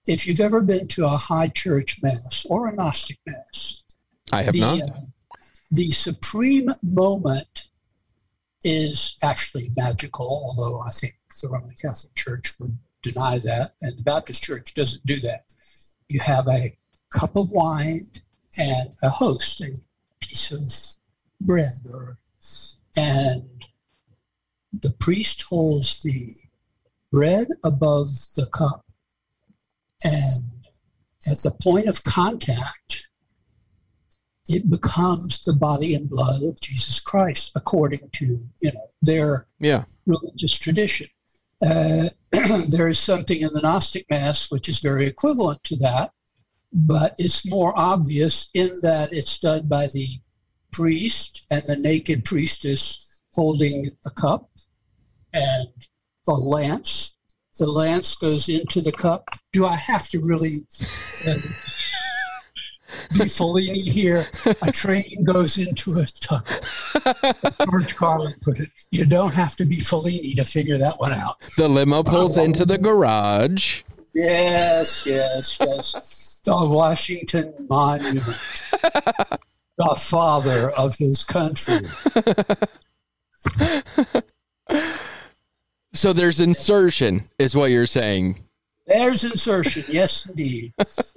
[0.06, 3.84] if you've ever been to a high church mass or a Gnostic mass,
[4.32, 4.82] I have the, not.
[4.82, 5.00] uh,
[5.70, 7.70] the supreme moment
[8.64, 14.02] is actually magical, although I think the Roman Catholic Church would deny that, and the
[14.02, 15.52] Baptist Church doesn't do that.
[16.08, 16.76] You have a
[17.10, 18.06] cup of wine
[18.58, 19.70] and a host, a
[20.20, 22.18] piece of bread, or
[22.96, 23.66] and
[24.72, 26.34] the priest holds the
[27.12, 28.84] bread above the cup,
[30.04, 30.50] and
[31.30, 33.09] at the point of contact,
[34.50, 38.26] it becomes the body and blood of Jesus Christ, according to
[38.60, 39.84] you know their Yeah.
[40.06, 41.06] religious tradition.
[41.64, 42.04] Uh,
[42.70, 46.10] there is something in the Gnostic Mass which is very equivalent to that,
[46.72, 50.08] but it's more obvious in that it's done by the
[50.72, 54.50] priest and the naked priestess holding a cup
[55.32, 55.68] and
[56.26, 57.14] the lance.
[57.58, 59.28] The lance goes into the cup.
[59.52, 60.56] Do I have to really
[61.28, 61.34] uh,
[63.28, 64.26] fully here?
[64.62, 66.46] A train goes into a tub.
[67.70, 68.68] George Carlin put it.
[68.90, 71.40] You don't have to be Fellini to figure that one out.
[71.56, 73.82] The limo pulls into the garage.
[74.12, 76.42] Yes, yes, yes.
[76.44, 78.62] the Washington Monument,
[79.76, 81.86] the father of his country.
[85.92, 88.44] So there's insertion, is what you're saying.
[88.90, 90.72] There's insertion, yes, indeed.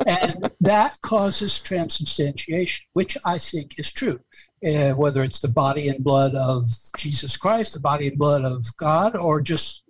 [0.06, 4.20] And that causes transubstantiation, which I think is true.
[4.64, 6.66] Uh, whether it's the body and blood of
[6.98, 9.84] Jesus Christ, the body and blood of God, or just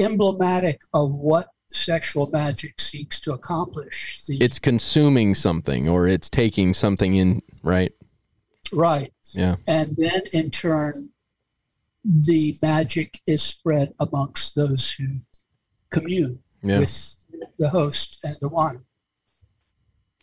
[0.00, 4.24] emblematic of what sexual magic seeks to accomplish.
[4.24, 7.92] The, It's consuming something or it's taking something in, right?
[8.72, 9.10] right.
[9.34, 9.54] Yeah.
[9.68, 10.94] And then in turn,
[12.04, 15.06] the magic is spread amongst those who
[15.90, 16.80] commune Yeah.
[16.80, 17.16] with
[17.58, 18.84] the host and the wine.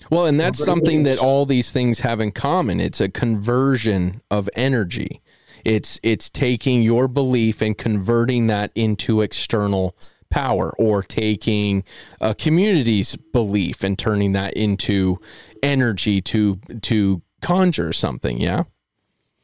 [0.10, 2.80] Well, and that's something that all these things have in common.
[2.80, 5.22] It's a conversion of energy.
[5.66, 9.96] It's it's taking your belief and converting that into external
[10.30, 11.84] power or taking
[12.22, 15.20] a community's belief and turning that into
[15.62, 18.64] energy to to conjure something, yeah?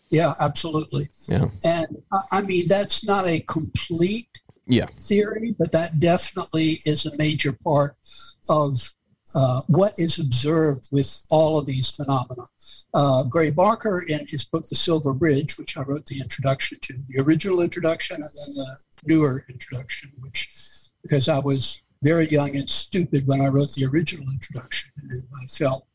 [0.10, 1.04] Yeah, absolutely.
[1.28, 1.46] Yeah.
[1.66, 4.30] And I- I mean, that's not a complete
[4.68, 4.88] Yeah.
[4.95, 7.95] theory, but that definitely is a major part
[8.49, 8.93] of
[9.36, 12.43] uh, what is observed with all of these phenomena.
[12.93, 16.93] Uh, Gray Barker, in his book The Silver Bridge, which I wrote the introduction to,
[17.09, 20.47] the original introduction and then the newer introduction, which
[21.01, 25.47] because I was very young and stupid when I wrote the original introduction, and I
[25.47, 25.86] felt,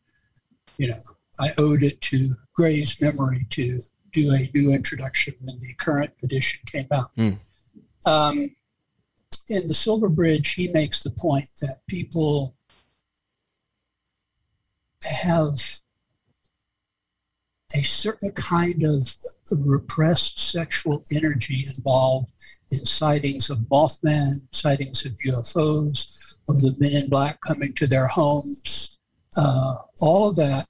[0.77, 1.01] you know,
[1.41, 3.79] I owed it to Gray's memory to
[4.13, 7.11] do a new introduction when the current edition came out.
[8.07, 8.55] Um,
[9.51, 12.55] in the Silver Bridge, he makes the point that people
[15.25, 15.53] have
[17.75, 19.15] a certain kind of
[19.67, 22.33] repressed sexual energy involved
[22.71, 28.07] in sightings of Mothman, sightings of UFOs, of the men in black coming to their
[28.07, 28.99] homes,
[29.37, 30.67] uh, all of that,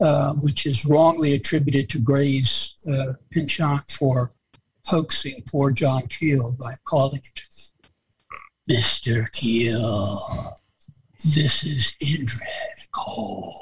[0.00, 4.30] uh, which is wrongly attributed to Gray's uh, penchant for
[4.86, 7.40] hoaxing poor John Keel by calling it
[8.68, 9.30] Mr.
[9.32, 10.56] Keel.
[11.24, 13.54] This is Indrid Cold.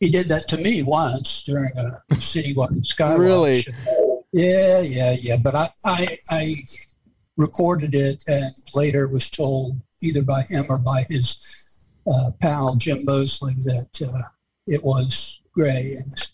[0.00, 3.60] He did that to me once during a citywide skywalk Really?
[4.32, 5.36] Yeah, yeah, yeah.
[5.42, 6.54] But I, I, I
[7.36, 12.98] recorded it and later was told either by him or by his uh, pal Jim
[13.04, 14.28] Moseley that uh,
[14.66, 15.94] it was Gray.
[15.96, 16.28] And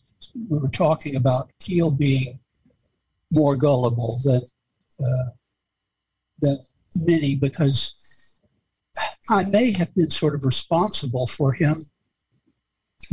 [0.51, 2.41] we were talking about Keel being
[3.31, 4.41] more gullible than
[5.01, 5.31] uh,
[6.41, 6.59] than
[6.95, 8.39] many because
[9.31, 11.77] I may have been sort of responsible for him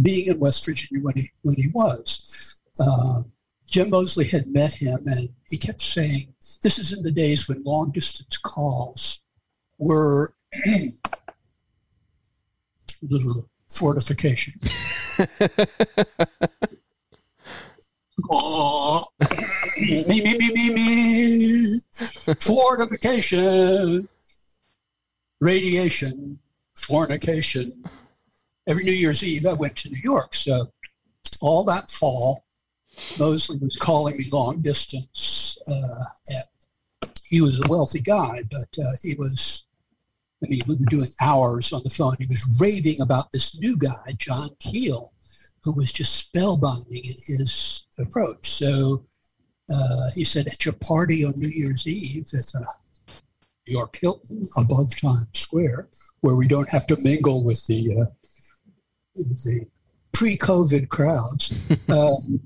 [0.02, 2.62] being in West Virginia when he when he was.
[2.80, 3.24] Uh,
[3.70, 7.64] Jim Moseley had met him, and he kept saying, "This is in the days when
[7.64, 9.22] long distance calls
[9.78, 10.34] were
[13.02, 14.54] little fortification."
[19.80, 20.89] Me, me, me, me, me.
[22.00, 24.08] Fortification,
[25.42, 26.40] radiation,
[26.76, 27.84] fornication.
[28.68, 30.34] Every New Year's Eve, I went to New York.
[30.34, 30.72] So
[31.42, 32.46] all that fall,
[33.18, 35.58] Moseley was calling me long distance.
[35.68, 39.66] Uh, and he was a wealthy guy, but uh, he was,
[40.44, 42.16] I mean, we were doing hours on the phone.
[42.18, 45.12] He was raving about this new guy, John Keel,
[45.64, 48.48] who was just spellbinding in his approach.
[48.48, 49.04] So
[49.74, 52.66] uh, he said, at your party on New Year's Eve at the
[53.68, 55.90] New York Hilton above Times Square,
[56.22, 58.06] where we don't have to mingle with the, uh,
[59.16, 59.68] the
[60.14, 62.40] pre-COVID crowds, um,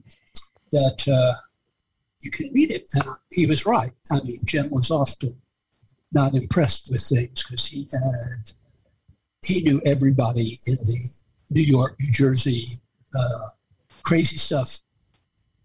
[0.71, 1.33] that uh,
[2.21, 2.83] you can read it.
[2.95, 3.91] And he was right.
[4.11, 5.29] I mean, Jim was often
[6.13, 8.51] not impressed with things because he had,
[9.45, 11.09] he knew everybody in the
[11.51, 12.65] New York, New Jersey
[13.17, 13.47] uh,
[14.03, 14.79] crazy stuff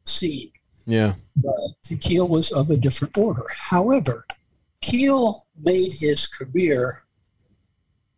[0.04, 0.50] scene.
[0.88, 1.14] Yeah.
[1.36, 3.44] But Keel was of a different order.
[3.54, 4.24] However,
[4.80, 7.02] Keel made his career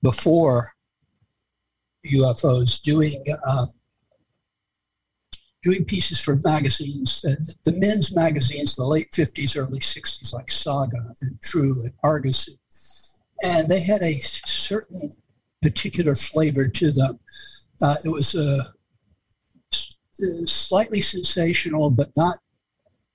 [0.04, 0.66] before
[2.06, 3.12] UFOs doing
[3.46, 3.66] um,
[5.64, 7.34] doing pieces for magazines, uh,
[7.64, 13.20] the men's magazines, the late 50s, early 60s, like Saga and True and Argus.
[13.42, 15.12] And they had a certain
[15.60, 17.18] particular flavor to them.
[17.82, 18.58] Uh, it was a
[20.46, 22.36] slightly sensational, but not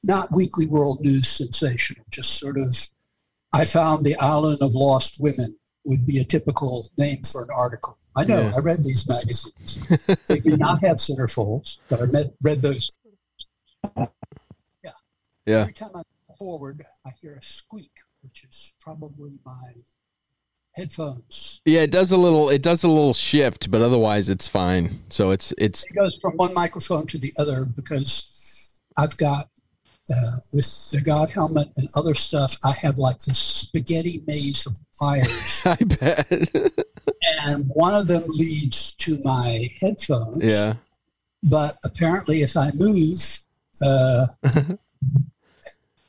[0.06, 2.06] not Weekly World News sensational.
[2.12, 2.76] Just sort of,
[3.54, 5.56] I found the Island of Lost Women
[5.86, 7.98] would be a typical name for an article.
[8.18, 8.42] I know.
[8.42, 8.54] Yeah.
[8.56, 10.08] I read these magazines.
[10.28, 12.92] they did not have centerfolds, but I met, read those.
[14.84, 14.92] Yeah.
[15.46, 15.60] Yeah.
[15.62, 16.02] Every time I
[16.38, 17.92] forward, I hear a squeak,
[18.22, 19.72] which is probably my
[20.76, 21.62] headphones.
[21.66, 22.50] Yeah, it does a little.
[22.50, 25.02] It does a little shift, but otherwise it's fine.
[25.10, 29.46] So it's it's It goes from one microphone to the other because I've got
[30.10, 32.56] uh, with the God helmet and other stuff.
[32.64, 36.32] I have like this spaghetti maze of wires, I bet.
[37.48, 40.44] and one of them leads to my headphones.
[40.44, 40.74] yeah.
[41.44, 43.40] But apparently, if I move,
[43.86, 44.26] uh,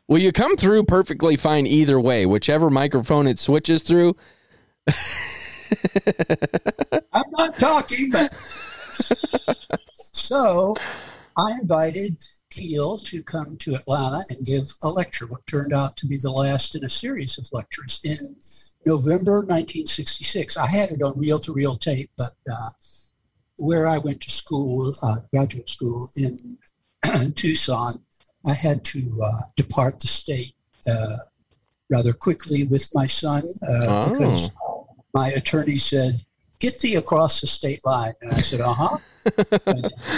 [0.08, 4.14] Well, you come through perfectly fine either way, whichever microphone it switches through.
[7.12, 8.32] I'm not talking, but
[9.92, 10.76] so
[11.36, 12.22] I invited
[12.56, 16.30] Keel to come to Atlanta and give a lecture, what turned out to be the
[16.30, 18.16] last in a series of lectures in
[18.86, 20.56] November 1966.
[20.56, 22.68] I had it on reel to reel tape, but uh,
[23.58, 26.56] where I went to school, uh, graduate school in
[27.34, 27.94] Tucson,
[28.46, 30.52] I had to uh, depart the state
[30.90, 31.16] uh,
[31.90, 34.10] rather quickly with my son uh, Oh.
[34.10, 34.54] because
[35.14, 36.12] my attorney said,
[36.58, 38.14] Get thee across the state line.
[38.22, 38.96] And I said, Uh huh.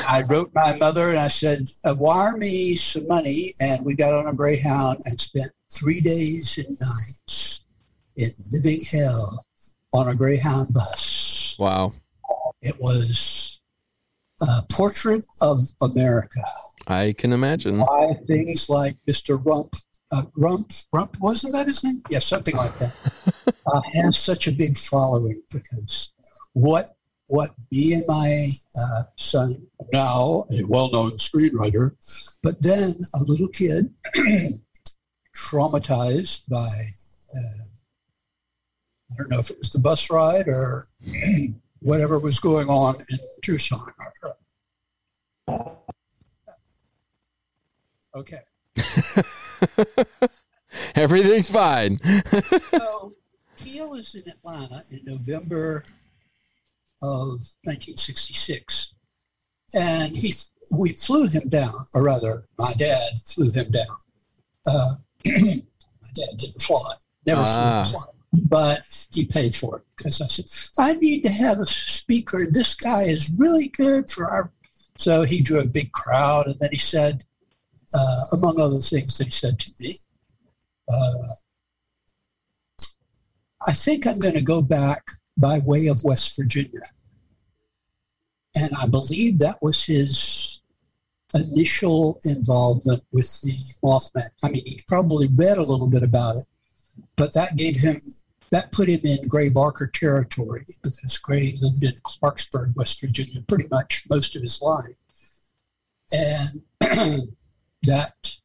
[0.06, 3.52] I wrote my mother and I said, uh, Wire me some money.
[3.60, 7.64] And we got on a Greyhound and spent three days and nights
[8.16, 9.44] in living hell
[9.94, 11.56] on a Greyhound bus.
[11.58, 11.92] Wow.
[12.60, 13.60] It was
[14.42, 16.40] a portrait of America.
[16.86, 17.80] I can imagine.
[17.80, 19.40] By things like Mr.
[19.44, 19.74] Rump.
[20.10, 22.00] Uh, Rump, Rump, wasn't that his name?
[22.08, 22.96] Yes, something like that.
[23.66, 26.12] uh, has such a big following because
[26.54, 26.88] what
[27.28, 28.48] what me and my
[28.78, 29.54] uh, son,
[29.92, 31.92] now a well-known screenwriter,
[32.42, 33.92] but then a little kid,
[35.36, 37.68] traumatized by uh,
[39.10, 40.86] I don't know if it was the bus ride or
[41.80, 43.92] whatever was going on in Tucson.
[48.14, 48.40] Okay.
[50.94, 52.00] Everything's fine.
[52.70, 53.14] So
[53.56, 55.84] Keel is in Atlanta in November
[57.02, 58.94] of 1966,
[59.74, 60.32] and he
[60.76, 63.96] we flew him down, or rather, my dad flew him down.
[64.66, 64.94] Uh,
[65.26, 66.92] my dad didn't fly,
[67.26, 67.84] never Ah.
[67.84, 68.04] flew, fly,
[68.48, 70.46] but he paid for it because I said
[70.78, 72.46] I need to have a speaker.
[72.50, 74.50] This guy is really good for our.
[74.96, 77.24] So he drew a big crowd, and then he said,
[77.94, 79.94] uh, among other things that he said to me.
[80.92, 81.28] Uh,
[83.66, 85.08] I think I'm going to go back
[85.38, 86.82] by way of West Virginia.
[88.56, 90.60] And I believe that was his
[91.34, 93.52] initial involvement with the
[93.84, 94.28] Mothman.
[94.42, 96.44] I mean, he probably read a little bit about it,
[97.16, 97.96] but that gave him,
[98.50, 103.68] that put him in Gray Barker territory because Gray lived in Clarksburg, West Virginia, pretty
[103.70, 104.86] much most of his life.
[106.12, 106.62] And
[107.82, 108.40] that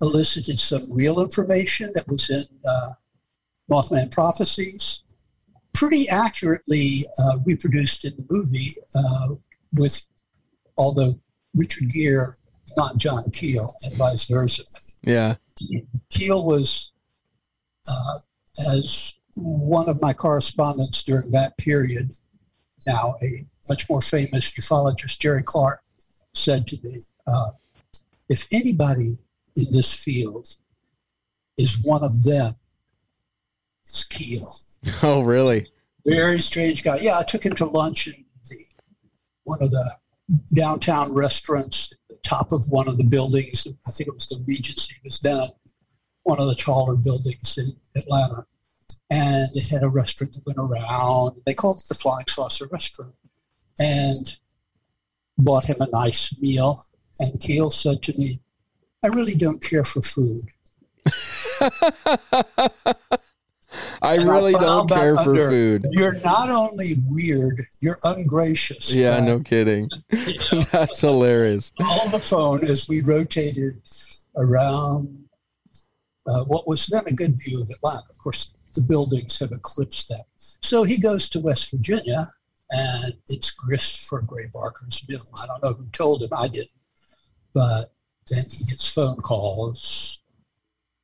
[0.00, 2.92] elicited some real information that was in uh,
[3.70, 5.02] Mothman Prophecies,
[5.74, 9.34] pretty accurately uh, reproduced in the movie uh,
[9.74, 10.02] with,
[10.76, 11.18] although
[11.56, 12.26] Richard Gere,
[12.76, 14.62] not John Keel, and vice versa.
[15.02, 15.36] Yeah.
[16.10, 16.92] Keel was,
[17.88, 18.18] uh,
[18.72, 22.12] as one of my correspondents during that period,
[22.86, 25.80] now a much more famous ufologist, Jerry Clark,
[26.34, 27.50] said to me, uh,
[28.28, 29.16] if anybody
[29.56, 30.48] in this field
[31.58, 32.52] is one of them,
[33.82, 34.54] it's Keel.
[35.02, 35.66] Oh, really?
[36.06, 36.98] Very strange guy.
[37.00, 38.56] Yeah, I took him to lunch in the,
[39.44, 39.90] one of the
[40.54, 43.66] downtown restaurants, at the top of one of the buildings.
[43.86, 44.94] I think it was the Regency.
[44.96, 45.48] It was down
[46.22, 48.46] one of the taller buildings in Atlanta.
[49.10, 51.40] And it had a restaurant that went around.
[51.44, 53.14] They called it the Flying Saucer Restaurant.
[53.78, 54.38] And
[55.38, 56.84] bought him a nice meal.
[57.18, 58.38] And Keel said to me,
[59.04, 60.44] I really don't care for food.
[64.02, 65.86] I And really don't care for under- food.
[65.92, 68.94] You're not only weird, you're ungracious.
[68.96, 69.90] Yeah, Uh, no kidding.
[70.72, 71.72] That's hilarious.
[71.80, 73.80] on the phone as we rotated
[74.36, 75.24] around
[76.26, 78.02] uh, what was then a good view of Atlanta.
[78.10, 80.24] Of course, the buildings have eclipsed that.
[80.36, 82.26] So he goes to West Virginia,
[82.70, 85.22] and it's grist for Gray Barker's mill.
[85.36, 86.70] I don't know who told him, I didn't.
[87.52, 87.86] But
[88.30, 90.19] then he gets phone calls,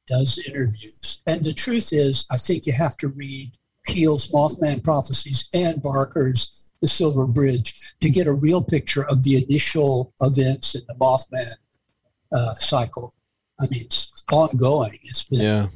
[0.07, 1.23] does interviews.
[1.27, 3.53] And the truth is, I think you have to read
[3.87, 9.45] Keel's Mothman Prophecies and Barker's The Silver Bridge to get a real picture of the
[9.45, 11.53] initial events in the Mothman
[12.33, 13.15] uh, cycle.
[13.61, 14.99] I mean, it's ongoing.
[15.05, 15.69] It's been Yeah.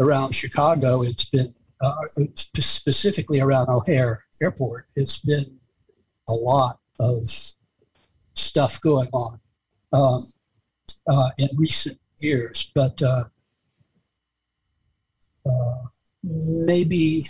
[0.00, 1.02] around Chicago.
[1.02, 1.94] It's been uh,
[2.34, 4.86] specifically around O'Hare Airport.
[4.96, 5.58] It's been
[6.28, 7.28] a lot of
[8.34, 9.40] stuff going on
[9.92, 10.32] um,
[11.08, 13.24] uh, in recent years, but uh, uh,
[16.22, 17.22] maybe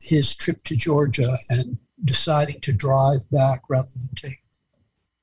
[0.00, 4.42] his trip to Georgia and deciding to drive back rather than take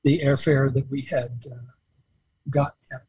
[0.04, 1.56] the airfare that we had uh,
[2.50, 3.00] gotten him.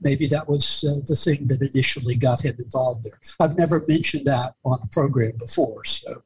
[0.00, 3.20] Maybe that was uh, the thing that initially got him involved there.
[3.38, 5.84] I've never mentioned that on a program before.
[5.84, 6.22] So,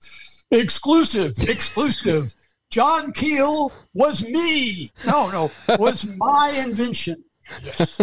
[0.52, 2.32] exclusive, exclusive.
[2.70, 4.90] John Keel was me.
[5.06, 7.16] No, no, was my invention.
[7.62, 8.00] Yes.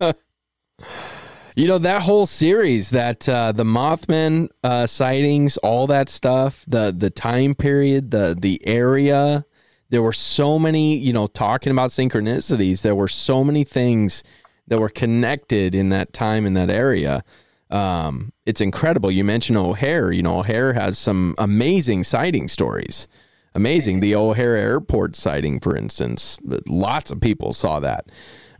[1.56, 6.90] You know that whole series, that uh, the Mothman uh, sightings, all that stuff, the
[6.90, 9.44] the time period, the the area.
[9.90, 12.82] There were so many, you know, talking about synchronicities.
[12.82, 14.24] There were so many things
[14.66, 17.22] that were connected in that time in that area.
[17.70, 19.12] Um, it's incredible.
[19.12, 20.10] You mentioned O'Hare.
[20.10, 23.06] You know, O'Hare has some amazing sighting stories.
[23.54, 24.00] Amazing.
[24.00, 28.06] The O'Hare Airport sighting, for instance, lots of people saw that.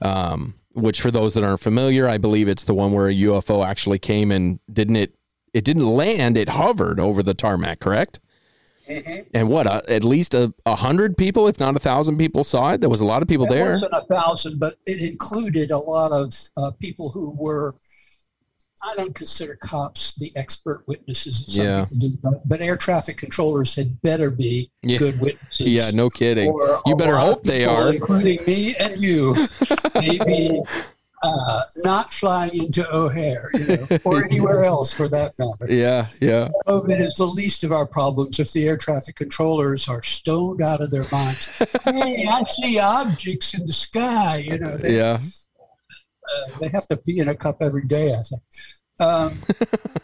[0.01, 3.66] Um, which, for those that aren't familiar, I believe it's the one where a UFO
[3.66, 5.14] actually came and didn't it?
[5.52, 6.36] It didn't land.
[6.36, 7.80] It hovered over the tarmac.
[7.80, 8.20] Correct.
[9.32, 9.66] And what?
[9.66, 12.80] Uh, at least a, a hundred people, if not a thousand people, saw it.
[12.82, 13.72] There was a lot of people It there.
[13.74, 17.74] wasn't a thousand, but it included a lot of uh, people who were.
[18.86, 21.44] I don't consider cops the expert witnesses.
[21.44, 21.85] that Some Yeah.
[21.86, 24.98] people do, but, but air traffic controllers had better be Yeah.
[24.98, 25.66] good witnesses.
[25.66, 26.52] Yeah, no kidding.
[26.86, 27.90] You better hope they are.
[27.90, 29.35] including me and you,
[29.94, 30.61] maybe
[31.23, 35.73] uh, not flying into O'Hare, you know, or anywhere else for that matter.
[35.73, 40.02] Yeah, yeah, COVID is the least of our problems if the air traffic controllers are
[40.02, 41.47] stoned out of their minds.
[41.85, 44.44] hey, I see objects in the sky.
[44.44, 45.16] You know, they, yeah.
[46.24, 48.12] Uh, they have to pee in a cup every day.
[48.12, 48.42] I think.
[49.01, 49.42] Um,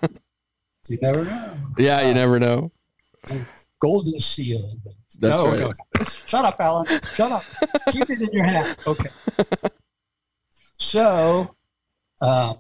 [0.89, 1.57] you never know.
[1.79, 2.73] Yeah, you never know.
[3.81, 4.61] Golden seal.
[4.85, 5.61] That's no, right.
[5.61, 6.05] no.
[6.05, 6.87] Shut up, Allen.
[7.15, 7.45] Shut up.
[7.91, 8.77] Keep it in your hand.
[8.87, 9.09] Okay.
[10.75, 11.55] So,
[12.23, 12.55] um,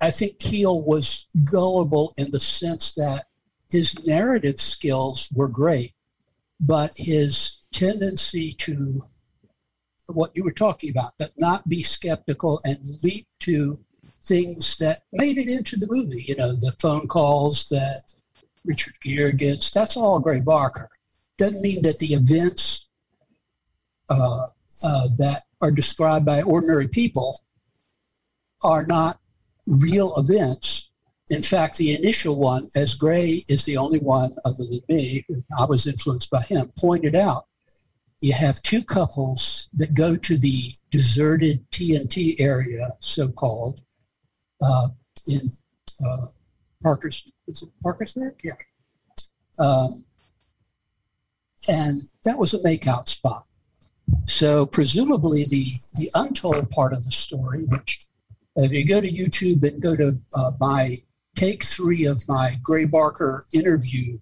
[0.00, 3.24] I think Keel was gullible in the sense that
[3.70, 5.92] his narrative skills were great,
[6.60, 9.00] but his tendency to
[10.14, 13.74] what you were talking about, that not be skeptical and leap to
[14.22, 16.24] things that made it into the movie.
[16.28, 18.14] You know, the phone calls that
[18.64, 20.88] Richard Gere gets, that's all Gray Barker.
[21.38, 22.90] Doesn't mean that the events
[24.10, 24.46] uh,
[24.84, 27.38] uh, that are described by ordinary people
[28.62, 29.16] are not
[29.66, 30.90] real events.
[31.30, 35.24] In fact, the initial one, as Gray is the only one other than me,
[35.58, 37.44] I was influenced by him, pointed out
[38.20, 40.60] you have two couples that go to the
[40.90, 43.80] deserted TNT area, so called,
[44.62, 44.88] uh,
[45.26, 45.40] in
[46.06, 46.26] uh,
[46.82, 48.34] Parker's, is it Parkersburg?
[48.42, 48.52] Yeah.
[49.58, 50.04] Um,
[51.68, 53.46] and that was a makeout spot.
[54.26, 55.64] So presumably the
[55.94, 58.06] the untold part of the story, which
[58.56, 60.96] if you go to YouTube and go to uh, my
[61.36, 64.18] take three of my Gray Barker interview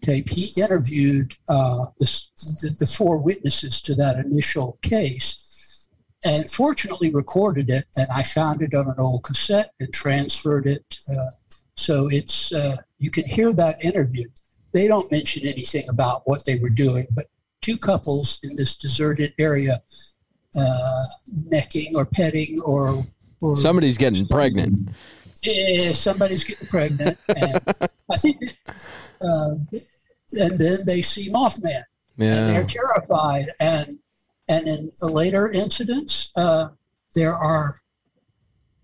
[0.00, 5.88] tape, he interviewed uh, the, the four witnesses to that initial case,
[6.24, 10.98] and fortunately recorded it, and I found it on an old cassette and transferred it.
[11.10, 11.30] Uh,
[11.74, 14.28] so it's uh, you can hear that interview.
[14.72, 17.26] They don't mention anything about what they were doing, but
[17.60, 19.80] two couples in this deserted area
[20.58, 21.04] uh,
[21.46, 23.04] necking or petting or,
[23.40, 24.90] or Somebody's getting pregnant.
[25.46, 27.18] Eh, somebody's getting pregnant.
[27.28, 27.60] And
[28.10, 28.38] I think,
[29.22, 29.54] uh,
[30.32, 31.82] and then they see Mothman
[32.18, 33.46] and they're terrified.
[33.60, 33.98] And
[34.48, 36.68] and in later incidents, uh,
[37.14, 37.76] there are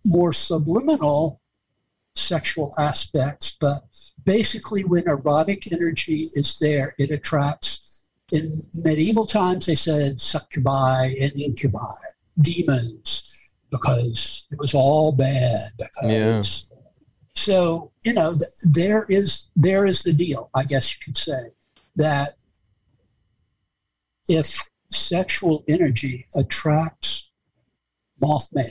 [0.05, 1.41] more subliminal
[2.15, 3.79] sexual aspects, but
[4.25, 7.83] basically, when erotic energy is there, it attracts.
[8.33, 11.95] In medieval times, they said succubi and incubi,
[12.41, 13.26] demons,
[13.71, 15.71] because it was all bad.
[15.79, 16.69] Because
[17.33, 20.51] so you know, th- there is there is the deal.
[20.55, 21.51] I guess you could say
[21.97, 22.31] that
[24.29, 24.59] if
[24.91, 27.31] sexual energy attracts
[28.23, 28.67] Mothman,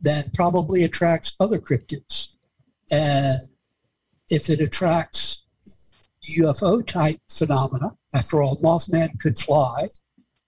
[0.00, 2.36] then probably attracts other cryptids.
[2.90, 3.38] And
[4.28, 5.46] if it attracts
[6.38, 9.88] UFO type phenomena, after all, Mothman could fly,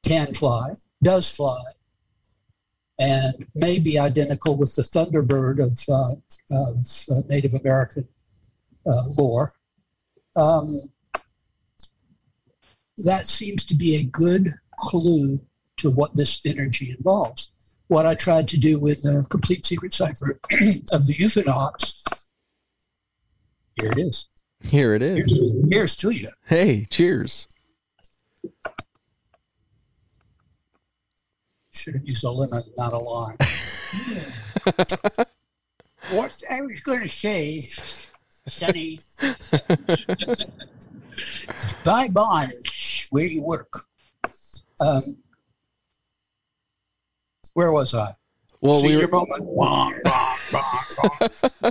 [0.04, 0.70] can fly,
[1.02, 1.62] does fly,
[2.98, 6.14] and may be identical with the Thunderbird of, uh,
[6.50, 8.06] of uh, Native American
[8.86, 9.50] uh, lore.
[10.36, 10.80] Um,
[12.98, 14.48] that seems to be a good
[14.78, 15.38] clue
[15.78, 17.50] to what this energy involves.
[17.88, 20.38] What I tried to do with the complete secret cipher
[20.92, 22.02] of the UFOnauts,
[23.80, 24.28] here it is.
[24.62, 25.40] here it is.
[25.68, 26.28] Here's to you.
[26.46, 27.48] Hey, cheers.
[31.74, 33.36] Should have used a lemon, not a lime.
[36.10, 37.60] what I was going to say
[38.46, 39.00] sunny.
[41.84, 43.72] Buy bonds where you work.
[44.80, 45.02] Um,
[47.54, 48.08] where was I?
[48.60, 49.44] Well, See we your were, moment.
[49.44, 51.70] Wah, wah, wah, wah.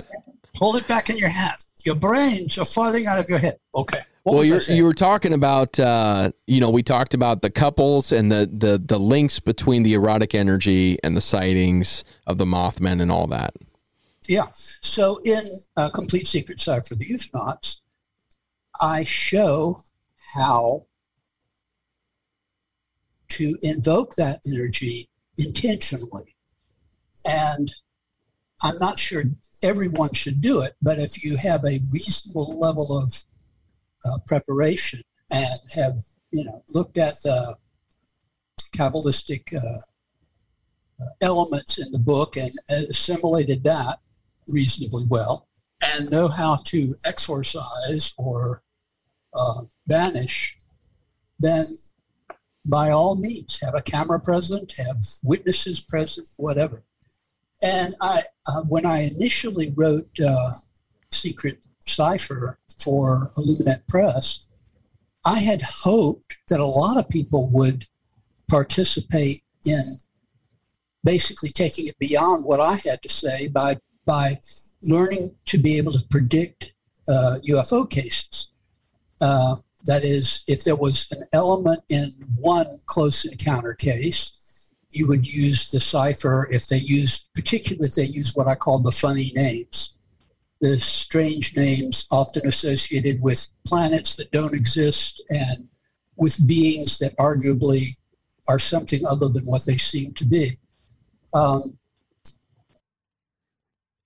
[0.56, 1.64] Hold it back in your hat.
[1.84, 3.56] Your brains are falling out of your head.
[3.74, 4.00] Okay.
[4.22, 8.10] What well, you're, you were talking about, uh, you know, we talked about the couples
[8.10, 13.02] and the, the the links between the erotic energy and the sightings of the Mothman
[13.02, 13.54] and all that.
[14.26, 14.46] Yeah.
[14.54, 15.42] So in
[15.76, 17.82] uh, Complete Secret Cipher the UFOnauts,
[18.80, 19.76] I show
[20.34, 20.86] how
[23.28, 26.34] to invoke that energy intentionally.
[27.26, 27.74] And
[28.64, 29.22] I'm not sure
[29.62, 33.12] everyone should do it, but if you have a reasonable level of
[34.06, 37.56] uh, preparation and have, you know, looked at the
[38.74, 42.50] Kabbalistic uh, elements in the book and
[42.88, 43.98] assimilated that
[44.48, 45.46] reasonably well,
[45.82, 48.62] and know how to exorcise or
[49.34, 50.56] uh, banish,
[51.38, 51.66] then
[52.70, 56.82] by all means, have a camera present, have witnesses present, whatever.
[57.64, 60.52] And I, uh, when I initially wrote uh,
[61.10, 64.46] Secret Cipher for IllumiNet Press,
[65.24, 67.84] I had hoped that a lot of people would
[68.50, 69.82] participate in
[71.04, 74.34] basically taking it beyond what I had to say by by
[74.82, 76.74] learning to be able to predict
[77.08, 78.52] uh, UFO cases.
[79.22, 84.43] Uh, that is, if there was an element in one close encounter case,
[84.94, 88.80] you would use the cipher if they used, particularly if they used what I call
[88.80, 89.96] the funny names,
[90.60, 95.68] the strange names often associated with planets that don't exist and
[96.16, 97.86] with beings that arguably
[98.48, 100.50] are something other than what they seem to be.
[101.34, 101.76] Um,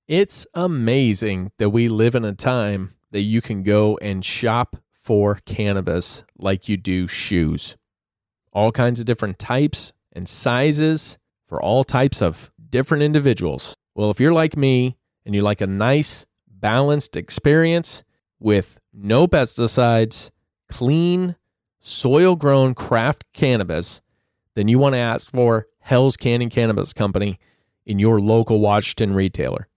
[0.06, 5.34] It's amazing that we live in a time that you can go and shop for
[5.44, 7.76] cannabis like you do shoes.
[8.54, 11.16] All kinds of different types and sizes
[11.46, 13.76] for all types of different individuals.
[13.94, 18.02] Well, if you're like me and you like a nice, balanced experience
[18.40, 20.30] with no pesticides,
[20.68, 21.36] clean,
[21.80, 24.00] soil grown craft cannabis,
[24.56, 27.38] then you want to ask for Hell's Canyon Cannabis Company
[27.86, 29.68] in your local Washington retailer.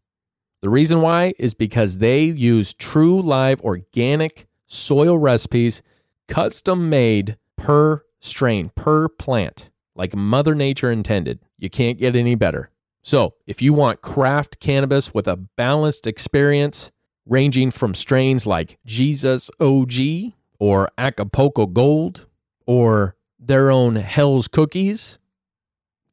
[0.62, 5.84] The reason why is because they use true live organic soil recipes,
[6.28, 11.40] custom made per strain, per plant, like Mother Nature intended.
[11.58, 12.70] You can't get any better.
[13.04, 16.92] So, if you want craft cannabis with a balanced experience,
[17.26, 22.28] ranging from strains like Jesus OG or Acapulco Gold
[22.66, 25.18] or their own Hell's Cookies,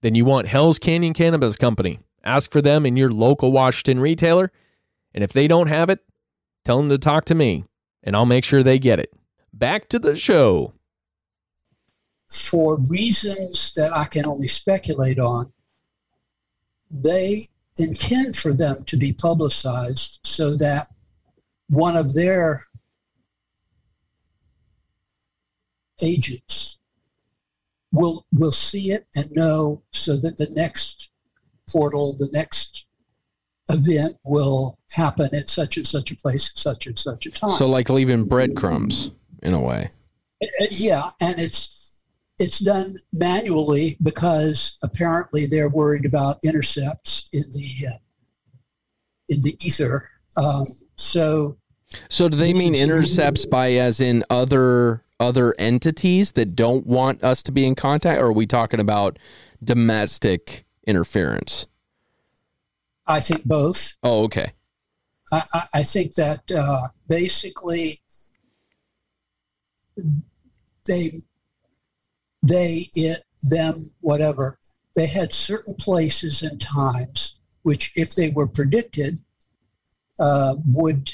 [0.01, 2.01] then you want Hell's Canyon Cannabis Company.
[2.25, 4.51] Ask for them in your local Washington retailer.
[5.15, 6.01] And if they don't have it,
[6.65, 7.65] tell them to talk to me
[8.03, 9.13] and I'll make sure they get it.
[9.53, 10.73] Back to the show.
[12.31, 15.51] For reasons that I can only speculate on,
[16.91, 17.43] they
[17.79, 20.87] intend for them to be publicized so that
[21.69, 22.61] one of their
[26.03, 26.79] agents
[27.93, 31.11] will will see it and know so that the next
[31.71, 32.87] portal, the next
[33.69, 37.51] event will happen at such and such a place at such and such a time.
[37.51, 39.11] So, like leaving breadcrumbs
[39.43, 39.89] in a way.
[40.43, 41.78] Uh, yeah, and it's
[42.39, 47.99] it's done manually because apparently they're worried about intercepts in the uh,
[49.29, 50.09] in the ether.
[50.37, 50.67] Um,
[50.97, 51.57] so
[52.09, 57.43] So, do they mean intercepts by as in other other entities that don't want us
[57.45, 59.19] to be in contact, or are we talking about
[59.63, 61.67] domestic interference?
[63.07, 63.97] I think both.
[64.03, 64.53] Oh, okay.
[65.33, 67.95] I, I, I think that uh, basically
[70.87, 71.09] they
[72.43, 74.59] they it them whatever
[74.97, 79.19] they had certain places and times which if they were predicted
[80.21, 81.11] uh, would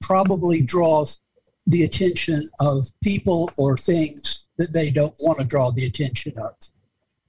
[0.00, 1.04] probably draw
[1.66, 6.52] the attention of people or things that they don't want to draw the attention of.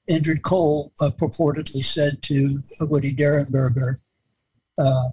[0.10, 3.96] Indrid Cold uh, purportedly said to Woody Derenberger,
[4.78, 5.10] uh,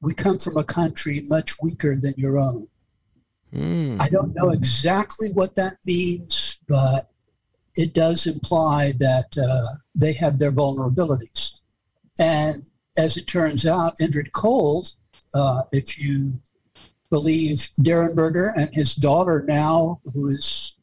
[0.00, 2.66] "We come from a country much weaker than your own."
[3.52, 3.96] Hmm.
[4.00, 7.00] I don't know exactly what that means, but
[7.74, 11.62] it does imply that uh, they have their vulnerabilities.
[12.18, 12.62] And
[12.98, 14.94] as it turns out, Indrid Cold,
[15.34, 16.32] uh, if you
[17.10, 20.76] believe Derenberger and his daughter now, who is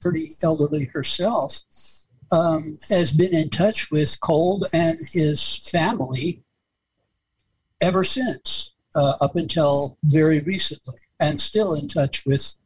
[0.00, 1.62] pretty elderly herself,
[2.32, 6.42] um, has been in touch with Kolb and his family
[7.80, 8.72] ever since.
[8.94, 12.56] uh, up until very recently, and still in touch with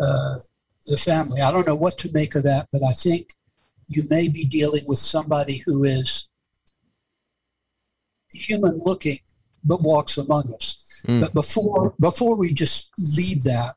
[0.00, 0.36] uh,
[0.86, 1.40] the family.
[1.40, 3.32] I don't know what to make of that, but I think
[3.88, 6.28] you may be dealing with somebody who is
[8.30, 9.18] human looking
[9.64, 11.04] but walks among us.
[11.06, 11.20] Mm.
[11.20, 13.74] But before before we just leave that,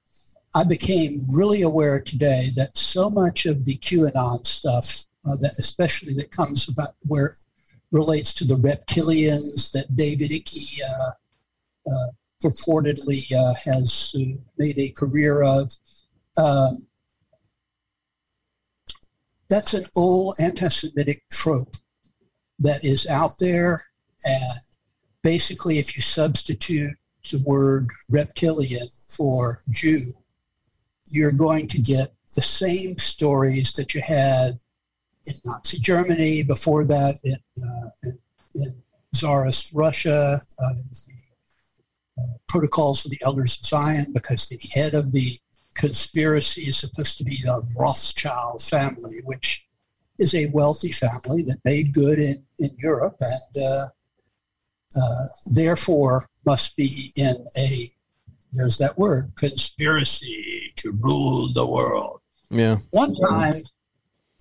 [0.55, 6.13] I became really aware today that so much of the QAnon stuff, uh, that especially
[6.13, 7.35] that comes about where
[7.91, 11.11] relates to the reptilians that David Icke uh,
[11.89, 12.11] uh,
[12.43, 15.71] purportedly uh, has uh, made a career of.
[16.37, 16.87] Um,
[19.49, 21.75] that's an old anti-Semitic trope
[22.59, 23.81] that is out there,
[24.25, 24.59] and
[25.21, 26.95] basically, if you substitute
[27.31, 30.01] the word reptilian for Jew,
[31.07, 34.59] you're going to get the same stories that you had
[35.25, 38.19] in Nazi Germany, before that in, uh, in,
[38.55, 38.83] in
[39.13, 40.73] Tsarist Russia, uh,
[42.47, 45.37] protocols of the Elders of Zion, because the head of the
[45.75, 49.67] conspiracy is supposed to be the Rothschild family, which
[50.19, 53.85] is a wealthy family that made good in, in Europe and uh,
[54.97, 57.89] uh, therefore must be in a,
[58.53, 62.21] there's that word, conspiracy to rule the world.
[62.49, 62.77] Yeah.
[62.91, 63.51] One time,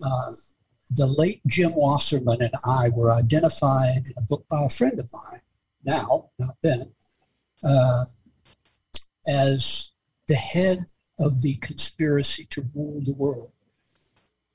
[0.05, 0.31] uh,
[0.97, 5.11] the late Jim Wasserman and I were identified in a book by a friend of
[5.13, 5.41] mine,
[5.85, 6.94] now, not then,
[7.67, 8.05] uh,
[9.29, 9.93] as
[10.29, 10.79] the head
[11.21, 13.51] of the conspiracy to rule the world.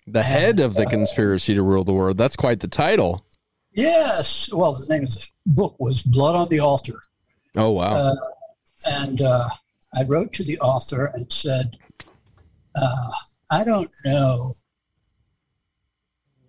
[0.08, 2.18] The head of the conspiracy to rule the world.
[2.18, 3.26] That's quite the title.
[3.74, 7.00] Yes, well, the name of the book was Blood on the Altar.
[7.56, 7.92] Oh wow.
[7.92, 8.16] Uh,
[9.04, 9.50] and uh,
[9.96, 11.78] I wrote to the author and said,
[12.76, 13.12] uh,
[13.52, 14.54] I don't know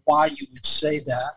[0.05, 1.33] why you would say that,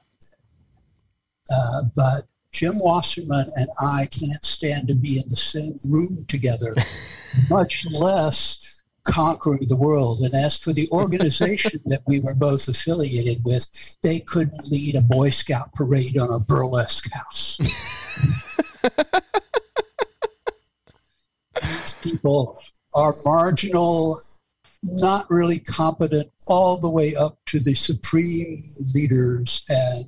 [1.53, 2.21] uh, but
[2.53, 6.75] Jim Wasserman and I can't stand to be in the same room together,
[7.49, 10.19] much less conquering the world.
[10.21, 15.01] And as for the organization that we were both affiliated with, they couldn't lead a
[15.01, 17.57] Boy Scout parade on a burlesque house.
[21.61, 22.57] These people
[22.95, 24.17] are marginal,
[24.83, 28.61] not really competent, all the way up to the supreme
[28.93, 29.65] leaders.
[29.69, 30.05] And,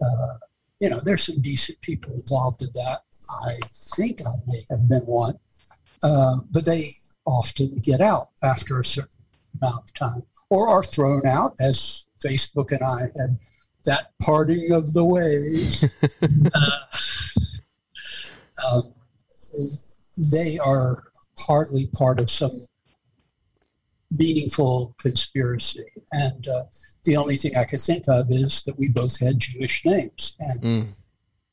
[0.00, 0.38] uh,
[0.80, 2.98] you know, there's some decent people involved in that.
[3.46, 3.58] I
[3.96, 5.34] think I may have been one.
[6.02, 6.90] Uh, but they
[7.26, 9.18] often get out after a certain
[9.60, 13.38] amount of time or are thrown out, as Facebook and I had
[13.84, 15.84] that parting of the ways.
[16.54, 16.70] uh,
[18.72, 18.82] um,
[20.32, 21.04] they are
[21.38, 22.50] hardly part of some
[24.10, 25.84] meaningful conspiracy.
[26.12, 26.62] And uh,
[27.04, 30.36] the only thing I could think of is that we both had Jewish names.
[30.40, 30.94] And Mm.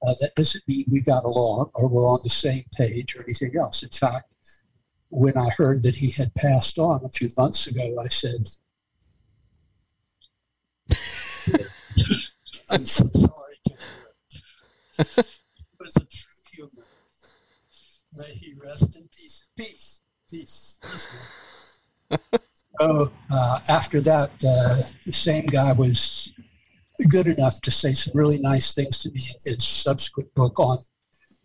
[0.07, 3.51] uh, that doesn't mean we got along or we're on the same page or anything
[3.59, 3.83] else.
[3.83, 4.25] In fact,
[5.09, 8.47] when I heard that he had passed on a few months ago, I said,
[12.69, 14.25] I'm so sorry to hear it.
[14.97, 16.85] He was a true human.
[18.17, 19.47] May he rest in peace.
[19.57, 20.01] Peace.
[20.29, 20.79] Peace.
[20.83, 21.07] Peace,
[22.11, 22.19] man.
[22.81, 24.75] so uh, after that, uh,
[25.05, 26.33] the same guy was
[27.09, 30.77] good enough to say some really nice things to me in his subsequent book on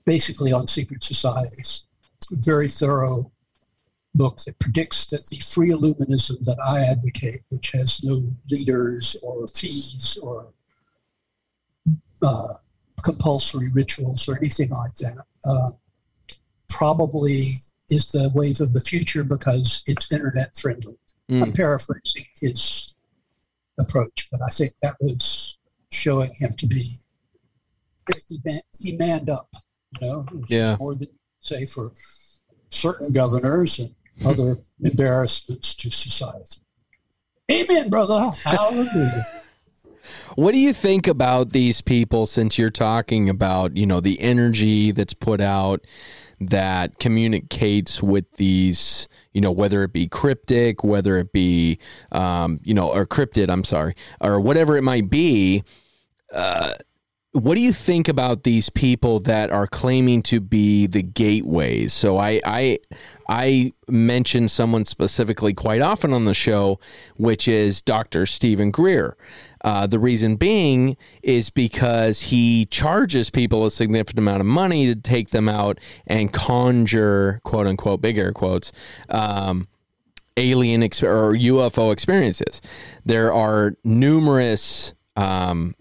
[0.06, 1.86] basically on secret societies.
[2.32, 3.32] A very thorough
[4.14, 9.46] book that predicts that the free illuminism that I advocate, which has no leaders or
[9.48, 10.52] fees or
[12.22, 12.54] uh,
[13.02, 15.70] compulsory rituals or anything like that, uh,
[16.68, 17.52] probably
[17.90, 20.98] is the wave of the future because it's internet friendly.
[21.30, 21.44] Mm.
[21.44, 22.96] I'm paraphrasing his
[23.78, 25.58] approach, but I think that was
[25.92, 26.82] showing him to be
[28.28, 29.48] he, man, he manned up,
[30.00, 30.76] you know, Yeah.
[30.80, 31.08] more than
[31.40, 31.92] say for
[32.70, 33.94] certain governors and
[34.26, 36.60] other embarrassments to society.
[37.50, 38.30] Amen, brother.
[38.44, 39.24] Hallelujah.
[40.36, 44.92] What do you think about these people since you're talking about, you know, the energy
[44.92, 45.84] that's put out
[46.40, 51.78] that communicates with these, you know, whether it be cryptic, whether it be,
[52.12, 55.64] um, you know, or cryptid, I'm sorry, or whatever it might be.
[56.32, 56.72] Uh,
[57.32, 61.92] what do you think about these people that are claiming to be the gateways?
[61.92, 62.78] So I I
[63.28, 66.80] I mention someone specifically quite often on the show,
[67.16, 68.26] which is Dr.
[68.26, 69.16] Steven Greer.
[69.62, 74.94] Uh, the reason being is because he charges people a significant amount of money to
[74.94, 78.72] take them out and conjure quote unquote big air quotes
[79.10, 79.68] um,
[80.36, 82.60] alien ex- or UFO experiences.
[83.04, 85.74] There are numerous um,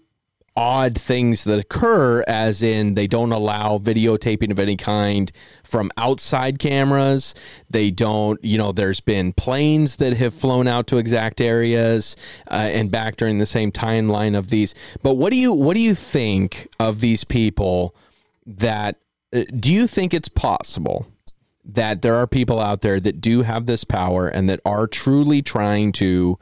[0.56, 5.30] odd things that occur, as in they don't allow videotaping of any kind
[5.62, 7.34] from outside cameras.
[7.68, 12.16] They don't, you know, there's been planes that have flown out to exact areas
[12.50, 14.74] uh, and back during the same timeline of these.
[15.02, 17.94] But what do you what do you think of these people
[18.46, 18.96] that
[19.32, 21.06] uh, do you think it's possible
[21.64, 25.42] that there are people out there that do have this power and that are truly
[25.42, 26.38] trying to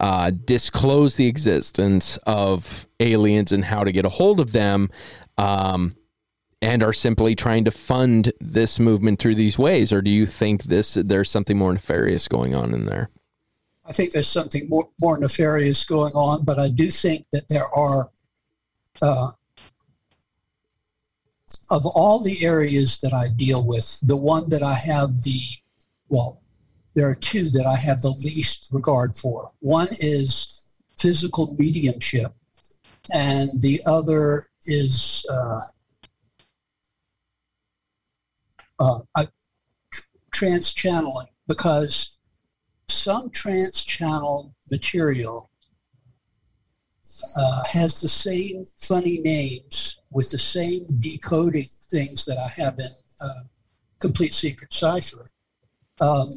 [0.00, 4.90] uh, disclose the existence of aliens and how to get a hold of them,
[5.38, 5.94] um,
[6.62, 10.64] and are simply trying to fund this movement through these ways, or do you think
[10.64, 13.10] this there's something more nefarious going on in there?
[13.86, 17.66] I think there's something more, more nefarious going on, but I do think that there
[17.74, 18.10] are,
[19.02, 19.28] uh,
[21.70, 25.40] of all the areas that I deal with, the one that I have the,
[26.08, 26.39] well,
[26.94, 29.50] there are two that I have the least regard for.
[29.60, 32.32] One is physical mediumship,
[33.14, 35.60] and the other is uh,
[38.80, 39.26] uh,
[40.32, 42.18] trance channeling because
[42.88, 45.50] some trance channel material
[47.36, 52.90] uh, has the same funny names with the same decoding things that I have in
[53.22, 53.44] uh,
[53.98, 55.30] Complete Secret Cipher.
[56.00, 56.28] Um,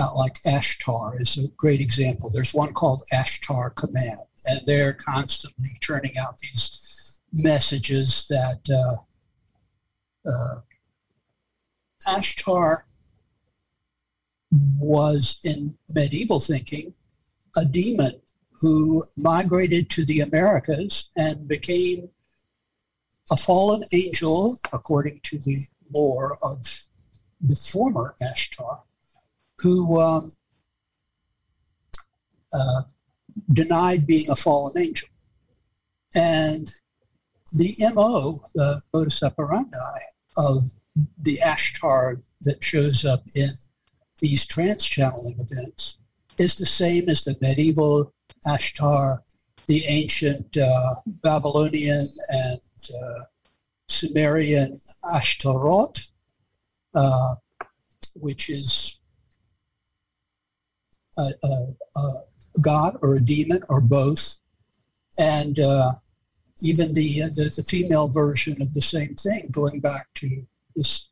[0.00, 2.30] uh, like Ashtar is a great example.
[2.30, 9.04] There's one called Ashtar Command, and they're constantly churning out these messages that
[10.26, 10.60] uh, uh,
[12.08, 12.78] Ashtar
[14.80, 16.92] was in medieval thinking
[17.56, 18.12] a demon
[18.52, 22.08] who migrated to the Americas and became
[23.30, 25.56] a fallen angel, according to the
[25.94, 26.58] lore of
[27.42, 28.80] the former Ashtar,
[29.60, 30.30] who um,
[32.52, 32.82] uh,
[33.52, 35.08] denied being a fallen angel.
[36.14, 36.66] And
[37.52, 40.00] the MO, the modus operandi
[40.36, 40.64] of
[41.22, 43.48] the Ashtar that shows up in
[44.20, 46.00] these trance channeling events
[46.38, 48.12] is the same as the medieval
[48.46, 49.18] Ashtar,
[49.66, 52.60] the ancient uh, Babylonian and
[53.02, 53.20] uh,
[53.88, 54.80] Sumerian
[55.14, 56.10] Ashtaroth,
[56.94, 57.34] uh,
[58.16, 58.99] which is
[61.18, 62.12] a, a, a,
[62.60, 64.40] god or a demon or both,
[65.18, 65.92] and uh,
[66.62, 71.10] even the, the, the female version of the same thing, going back to this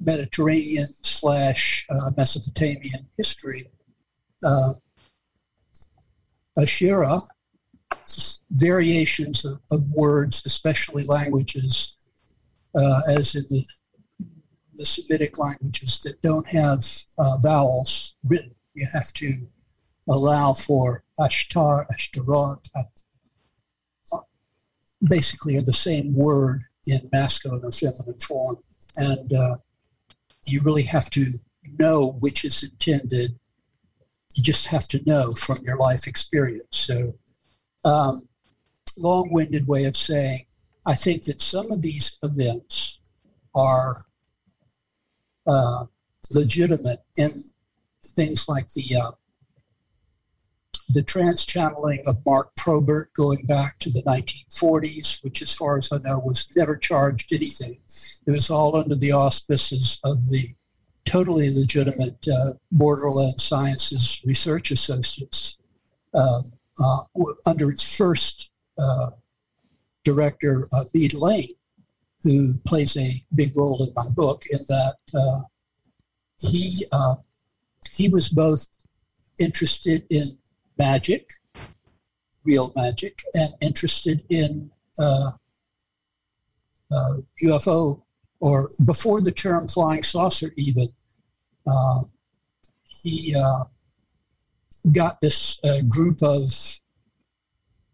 [0.00, 3.68] Mediterranean slash uh, Mesopotamian history.
[4.44, 4.72] Uh,
[6.58, 7.20] Ashira,
[8.50, 11.96] variations of, of, words, especially languages,
[12.76, 13.64] uh, as in the,
[14.76, 16.84] the Semitic languages that don't have
[17.18, 18.54] uh, vowels written.
[18.74, 19.46] You have to
[20.08, 24.18] allow for Ashtar, Ashtaroth, uh,
[25.08, 28.56] basically are the same word in masculine or feminine form.
[28.96, 29.56] And uh,
[30.46, 31.24] you really have to
[31.78, 33.38] know which is intended.
[34.34, 36.66] You just have to know from your life experience.
[36.70, 37.14] So,
[37.84, 38.28] um,
[38.98, 40.40] long winded way of saying,
[40.86, 43.00] I think that some of these events
[43.54, 43.96] are
[45.46, 45.84] uh,
[46.32, 47.30] legitimate in
[48.02, 49.10] things like the uh,
[50.90, 55.90] the trance channeling of Mark Probert going back to the 1940s, which, as far as
[55.90, 57.76] I know, was never charged anything.
[58.26, 60.44] It was all under the auspices of the
[61.04, 65.56] totally legitimate uh, Borderland Sciences Research Associates
[66.14, 66.52] um,
[66.82, 67.00] uh,
[67.46, 69.10] under its first uh,
[70.04, 71.54] director, uh, Meade Layne,
[72.24, 75.40] who plays a big role in my book in that uh,
[76.40, 77.14] he, uh,
[77.92, 78.66] he was both
[79.38, 80.36] interested in
[80.78, 81.30] magic,
[82.44, 85.30] real magic, and interested in uh,
[86.90, 87.14] uh,
[87.44, 88.02] UFO,
[88.40, 90.88] or before the term flying saucer even.
[91.66, 92.00] Uh,
[93.02, 93.64] he uh,
[94.92, 96.42] got this uh, group of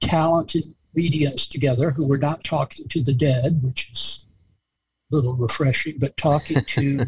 [0.01, 0.65] talented
[0.95, 4.29] mediums together who were not talking to the dead, which is
[5.13, 7.07] a little refreshing, but talking to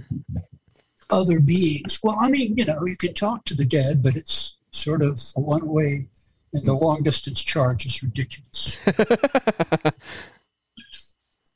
[1.11, 2.01] other beings.
[2.03, 5.21] Well, I mean, you know, you can talk to the dead, but it's sort of
[5.37, 6.09] a one way,
[6.55, 8.81] and the long distance charge is ridiculous.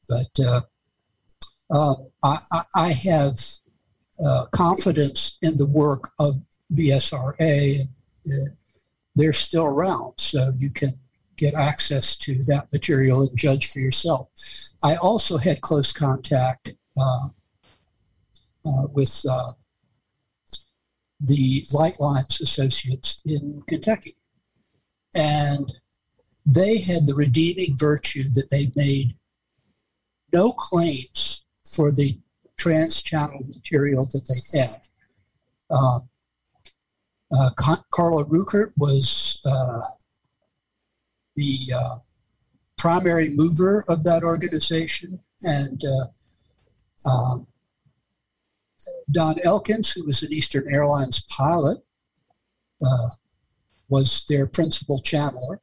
[0.08, 0.60] but uh,
[1.70, 2.38] um, I,
[2.74, 3.40] I, have
[4.24, 6.40] uh, confidence in the work of
[6.74, 7.80] BSRA.
[8.26, 8.30] Uh,
[9.14, 10.92] they're still around, so you can
[11.36, 14.30] get access to that material and judge for yourself.
[14.82, 17.28] I also had close contact uh,
[18.64, 19.52] uh, with uh,
[21.20, 24.16] the Light Lines Associates in Kentucky.
[25.14, 25.72] And
[26.44, 29.12] they had the redeeming virtue that they made
[30.32, 32.18] no claims for the
[32.58, 34.80] trans-channel material that they had.
[35.70, 36.08] Um,
[37.36, 37.50] uh,
[37.90, 39.80] Carla Rueckert was uh,
[41.36, 41.96] the uh,
[42.76, 47.46] primary mover of that organization, and uh, um,
[49.10, 51.78] Don Elkins, who was an Eastern Airlines pilot,
[52.84, 53.08] uh,
[53.88, 55.58] was their principal channeler.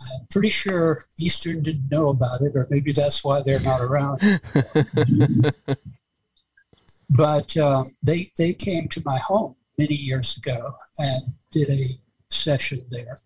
[0.00, 4.20] I'm pretty sure Eastern didn't know about it, or maybe that's why they're not around.
[7.10, 11.22] but um, they they came to my home many years ago and
[11.52, 11.84] did a
[12.28, 13.18] session there.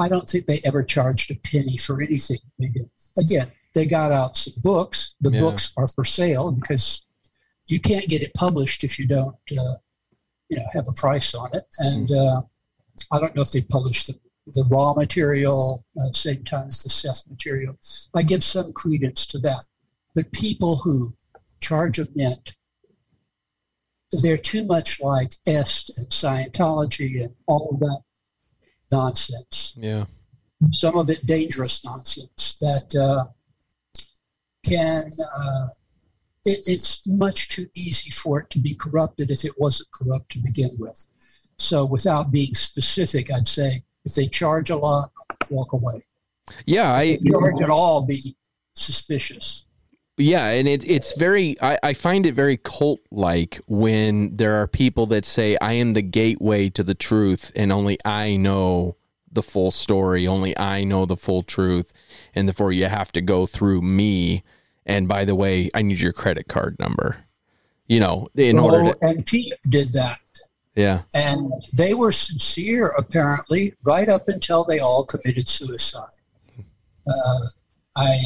[0.00, 2.38] I don't think they ever charged a penny for anything.
[3.18, 5.14] Again, they got out some books.
[5.20, 5.40] The Yeah.
[5.40, 7.04] books are for sale because
[7.68, 9.74] you can't get it published if you don't, uh,
[10.48, 11.64] you know, have a price on it.
[11.80, 12.42] And uh,
[13.12, 16.88] I don't know if they published the, the raw material uh, same time as the
[16.88, 17.78] Seth material.
[18.16, 19.64] I give some credence to that.
[20.14, 21.14] But people who
[21.60, 22.56] charge a mint,
[24.22, 28.00] they're too much like Est and Scientology and all of that
[28.92, 30.04] nonsense Yeah.
[30.72, 33.24] some of it dangerous nonsense that uh,
[34.64, 35.04] can
[35.38, 35.66] uh,
[36.44, 40.38] it, it's much too easy for it to be corrupted if it wasn't corrupt to
[40.38, 41.06] begin with
[41.56, 43.70] so without being specific i'd say
[44.04, 45.08] if they charge a lot
[45.50, 46.02] walk away
[46.66, 46.90] Yeah.
[46.92, 48.36] I, charge at all be
[48.74, 49.66] suspicious
[50.20, 51.56] Yeah, and it, it's very.
[51.62, 55.94] I, I find it very cult like when there are people that say, "I am
[55.94, 58.96] the gateway to the truth, and only I know
[59.32, 60.26] the full story.
[60.26, 61.92] Only I know the full truth,
[62.34, 64.42] and therefore you have to go through me."
[64.86, 67.24] And by the way, I need your credit card number.
[67.88, 68.96] You know, in order to.
[69.02, 70.18] Oh, and Pete did that
[70.76, 71.02] Yeah.
[71.14, 76.06] and they were sincere apparently right up until they all committed suicide
[77.08, 77.40] uh,
[77.96, 78.16] i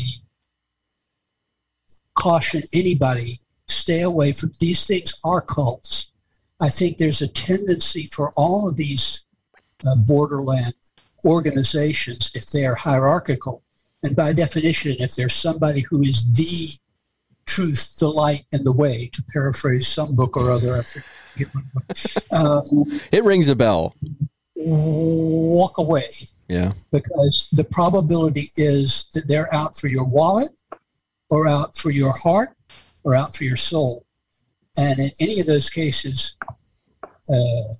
[2.16, 3.32] caution anybody
[3.68, 6.12] stay away from these things are cults
[6.62, 9.24] i think there's a tendency for all of these
[9.86, 10.72] uh, borderland
[11.26, 13.62] organizations if they are hierarchical
[14.02, 16.78] and by definition if there's somebody who is the
[17.46, 22.16] truth the light and the way to paraphrase some book or other i forget what.
[22.46, 23.94] Um, It rings a bell.
[24.56, 26.02] walk away
[26.48, 26.72] Yeah.
[26.92, 30.48] because the probability is that they're out for your wallet
[31.34, 32.50] or out for your heart
[33.02, 34.06] or out for your soul.
[34.76, 36.36] And in any of those cases,
[37.02, 37.72] uh,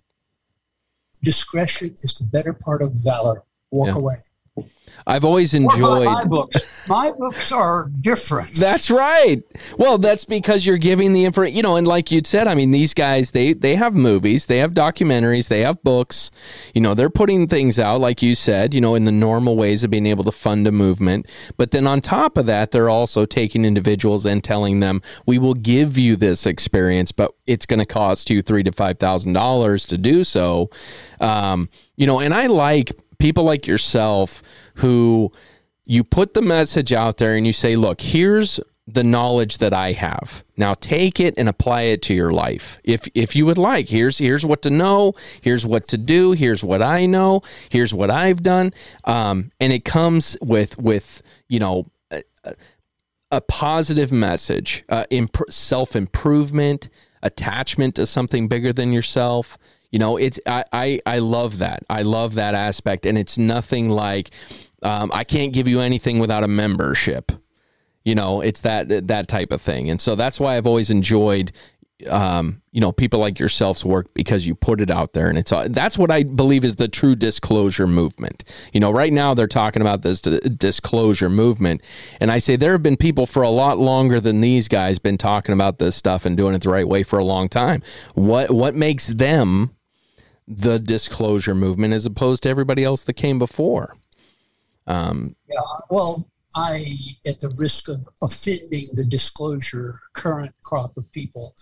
[1.23, 3.45] discretion is the better part of valor.
[3.71, 3.95] Walk Yeah.
[3.95, 4.17] away.
[5.07, 6.07] I've always enjoyed.
[6.07, 6.89] my books?
[6.89, 8.55] My books are different.
[8.55, 9.43] That's right.
[9.79, 12.71] Well, that's because you're giving the info, you know, and like you'd said, I mean,
[12.71, 16.31] these guys, they they have movies, they have documentaries, they have books.
[16.75, 19.85] You know, they're putting things out, like you said, you know, in the normal ways
[19.85, 21.31] of being able to fund a movement.
[21.57, 25.55] But then on top of that, they're also taking individuals and telling them, "We will
[25.55, 29.85] give you this experience, but it's going to cost you three to five thousand dollars
[29.87, 30.71] to do so."
[31.21, 32.93] Um, you know, and I like
[33.25, 34.43] people like yourself
[34.75, 35.33] who
[35.87, 39.93] you put the message out there and you say, look, here's the knowledge that I
[39.93, 40.45] have.
[40.59, 42.79] Now take it and apply it to your life.
[42.85, 46.63] If if you would like, here's here's what to know, here's what to do, here's
[46.63, 47.41] what I know,
[47.71, 48.75] here's what I've done.
[49.05, 52.23] Um, and it comes with with, you know, a,
[53.31, 56.91] a positive message, uh, imp- self improvement,
[57.23, 59.57] attachment to something bigger than yourself.
[59.95, 61.85] You know, it's I, I I love that.
[61.89, 64.31] I love that aspect, and it's nothing like
[64.83, 67.31] um, I can't give you anything without a membership.
[68.05, 71.53] You know, it's that that type of thing, and so that's why I've always enjoyed.
[72.09, 75.53] Um, you know, people like yourself's work because you put it out there, and it's
[75.53, 78.43] uh, that's what I believe is the true disclosure movement.
[78.73, 81.83] You know, right now they're talking about this disclosure movement,
[82.19, 85.19] and I say there have been people for a lot longer than these guys been
[85.19, 87.81] talking about this stuff and doing it the right way for a long time.
[88.15, 89.71] What what makes them
[90.47, 93.97] the disclosure movement as opposed to everybody else that came before?
[94.87, 95.57] Um, Yeah,
[95.91, 96.85] well, I,
[97.27, 101.55] at the risk of offending the disclosure current crop of people,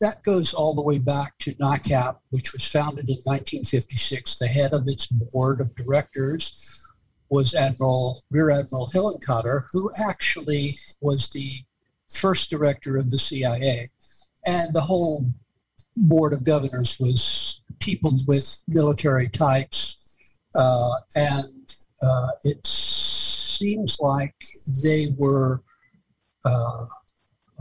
[0.00, 4.38] that goes all the way back to NICAP, which was founded in 1956.
[4.38, 6.96] The head of its board of directors
[7.30, 11.50] was Admiral Rear Admiral Hillenkotter, who actually was the
[12.08, 13.86] first director of the CIA,
[14.46, 15.26] and the whole
[15.96, 24.34] board of governors was peopled with military types, uh, and uh, it seems like
[24.82, 25.62] they were
[26.44, 26.86] uh,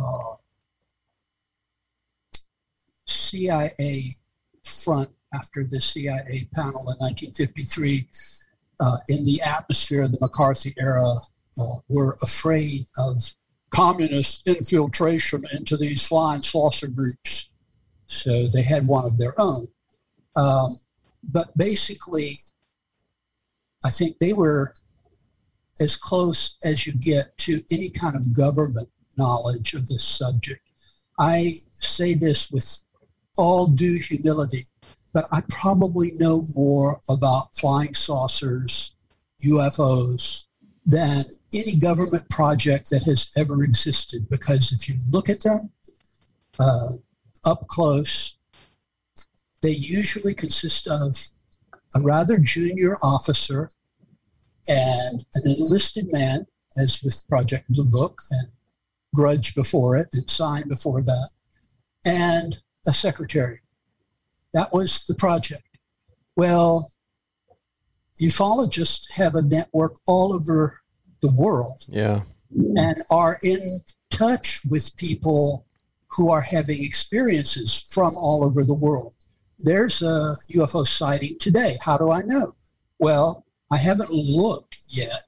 [0.01, 0.35] uh,
[3.05, 4.01] CIA
[4.63, 8.03] front after the CIA panel in 1953
[8.79, 11.05] uh, in the atmosphere of the McCarthy era
[11.59, 13.17] uh, were afraid of
[13.71, 17.51] communist infiltration into these flying saucer groups.
[18.05, 19.67] So they had one of their own.
[20.35, 20.80] Um,
[21.23, 22.31] but basically,
[23.85, 24.73] I think they were
[25.80, 30.61] as close as you get to any kind of government knowledge of this subject.
[31.18, 32.84] I say this with
[33.38, 34.64] all due humility,
[35.14, 38.95] but I probably know more about flying saucers,
[39.45, 40.45] UFOs,
[40.85, 41.23] than
[41.53, 44.27] any government project that has ever existed.
[44.30, 45.69] Because if you look at them
[46.60, 46.89] uh,
[47.45, 48.35] up close,
[49.61, 51.15] they usually consist of
[51.95, 53.69] a rather junior officer
[54.68, 56.45] and an enlisted man,
[56.77, 58.48] as with Project Blue Book and
[59.15, 61.30] Grudge before it and Sign before that,
[62.06, 63.60] and a secretary.
[64.53, 65.64] That was the project.
[66.38, 66.91] Well,
[68.22, 70.81] ufologists have a network all over
[71.22, 72.23] the world Yeah.
[72.76, 73.80] and are in
[74.10, 75.65] touch with people
[76.11, 79.15] who are having experiences from all over the world.
[79.60, 81.76] There's a UFO sighting today.
[81.84, 82.53] How do I know?
[82.99, 85.22] Well, I haven't looked yet,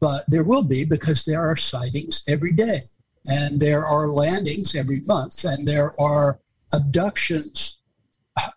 [0.00, 2.78] but there will be because there are sightings every day,
[3.26, 6.38] and there are landings every month, and there are
[6.72, 7.82] abductions.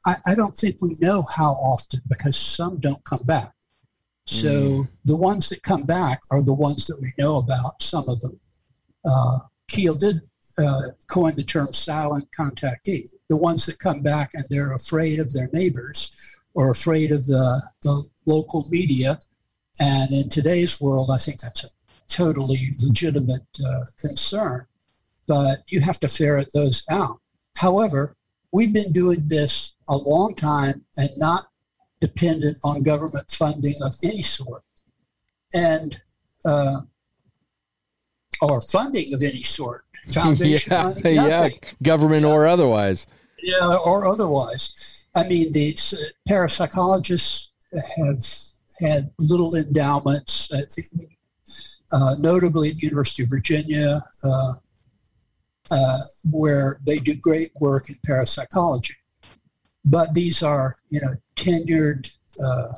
[0.05, 3.51] I, I don't think we know how often because some don't come back.
[4.27, 8.19] So the ones that come back are the ones that we know about, some of
[8.21, 8.39] them.
[9.05, 10.15] Uh, Keel did
[10.57, 13.09] uh, coin the term silent contactee.
[13.29, 17.61] The ones that come back and they're afraid of their neighbors or afraid of the,
[17.83, 19.19] the local media.
[19.79, 21.67] And in today's world, I think that's a
[22.07, 24.65] totally legitimate uh, concern.
[25.27, 27.19] But you have to ferret those out.
[27.57, 28.15] However,
[28.53, 31.45] we've been doing this a long time and not
[31.99, 34.63] dependent on government funding of any sort.
[35.53, 35.99] And
[36.45, 36.81] uh,
[38.41, 41.49] or funding of any sort, foundation yeah, money, yeah,
[41.83, 43.07] government or otherwise.
[43.41, 45.07] yeah, or otherwise.
[45.15, 47.49] I mean, the s- parapsychologists
[47.97, 48.23] have
[48.79, 50.47] had little endowments.
[50.47, 51.11] Think,
[51.91, 54.53] uh, notably at the University of Virginia, uh,
[55.71, 55.97] uh,
[56.29, 58.95] where they do great work in parapsychology.
[59.85, 62.71] But these are, you know, tenured uh,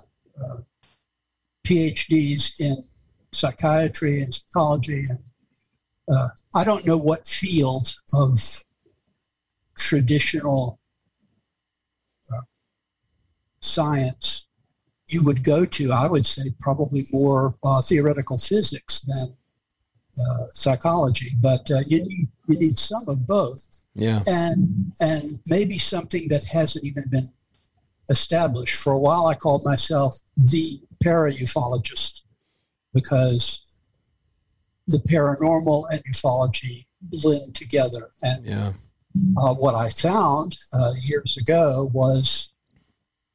[0.43, 0.57] uh,
[1.65, 2.75] PhDs in
[3.31, 5.19] psychiatry and psychology, and
[6.09, 8.39] uh, I don't know what field of
[9.77, 10.79] traditional
[12.33, 12.41] uh,
[13.59, 14.47] science
[15.07, 15.91] you would go to.
[15.91, 19.35] I would say probably more uh, theoretical physics than
[20.19, 24.23] uh, psychology, but uh, you need you need some of both, Yeah.
[24.25, 27.27] and and maybe something that hasn't even been
[28.09, 28.75] established.
[28.81, 32.23] For a while, I called myself the para-ufologist
[32.93, 33.66] because
[34.87, 38.73] the paranormal and ufology blend together, and Yeah.
[39.37, 42.53] uh, what I found uh, years ago was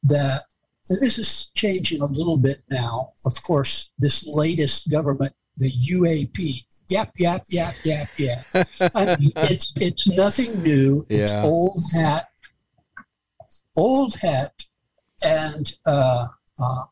[0.03, 0.41] that
[0.89, 3.13] this is changing a little bit now.
[3.25, 8.65] Of course, this latest government, the UAP, yap yap yap yap yap.
[8.95, 11.03] I mean, it's it's nothing new.
[11.09, 11.43] It's Yeah.
[11.43, 12.25] old hat,
[13.77, 14.65] old hat,
[15.23, 16.25] and uh,
[16.59, 16.83] uh,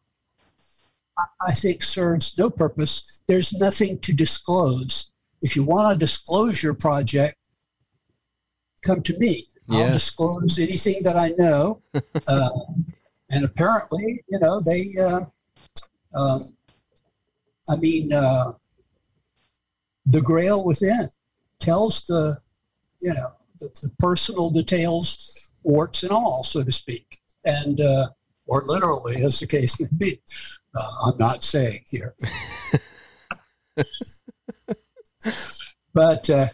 [1.17, 3.23] I- think serves no purpose.
[3.27, 5.11] There's nothing to disclose.
[5.41, 7.35] If you want to disclose your project,
[8.83, 9.43] come to me.
[9.67, 9.79] Yeah.
[9.85, 11.81] I'll disclose anything that I know.
[11.93, 12.49] Uh,
[13.31, 15.21] and apparently, you know, they, uh,
[16.17, 16.41] um,
[17.69, 18.51] I mean, uh,
[20.07, 21.07] the Grail within
[21.59, 22.35] tells the,
[22.99, 28.09] you know, the, the personal details, warts and all, so to speak, and uh,
[28.51, 30.17] or literally, as the case may be.
[30.75, 32.13] Uh, I'm not saying here,
[35.93, 36.47] but uh,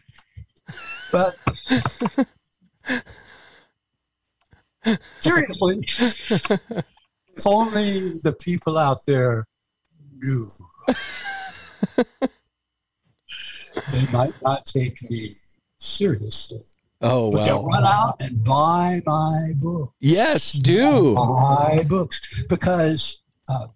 [1.11, 1.35] but
[5.17, 5.81] seriously,
[7.35, 7.81] if only
[8.23, 9.47] the people out there
[10.13, 10.47] knew.
[13.91, 15.29] they might not take me
[15.77, 16.59] seriously.
[17.01, 17.69] Oh But they'll wow.
[17.69, 19.93] run out and buy my book.
[19.99, 21.13] Yes, do.
[21.13, 23.67] Buy books because uh,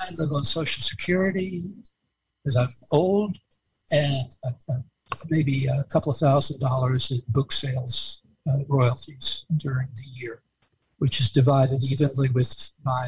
[0.00, 1.62] I live on Social Security
[2.42, 3.36] because I'm old,
[3.92, 4.78] and uh, uh,
[5.30, 10.42] maybe a couple of thousand dollars in book sales uh, royalties during the year,
[10.98, 13.06] which is divided evenly with my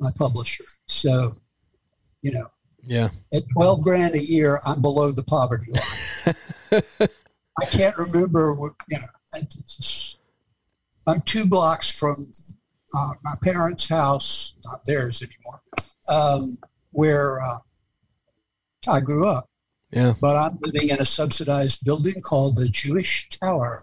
[0.00, 0.64] my publisher.
[0.86, 1.32] So,
[2.22, 2.48] you know,
[2.86, 3.10] Yeah.
[3.34, 6.82] at 12 grand a year, I'm below the poverty line.
[7.60, 9.42] I can't remember what, you know,
[11.06, 12.30] I'm two blocks from
[12.94, 15.60] uh, my parents' house, not theirs anymore,
[16.08, 16.56] um,
[16.92, 17.58] where uh,
[18.90, 19.44] I grew up.
[19.90, 20.14] Yeah.
[20.20, 23.80] But I'm living in a subsidized building called the Jewish Tower.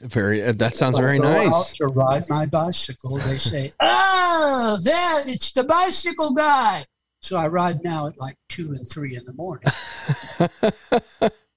[0.00, 0.42] Very.
[0.42, 1.74] Uh, that sounds very nice.
[1.74, 6.82] To ride my bicycle, they say, "Ah, there, it's the bicycle guy."
[7.22, 9.70] So I ride now at like two and three in the morning.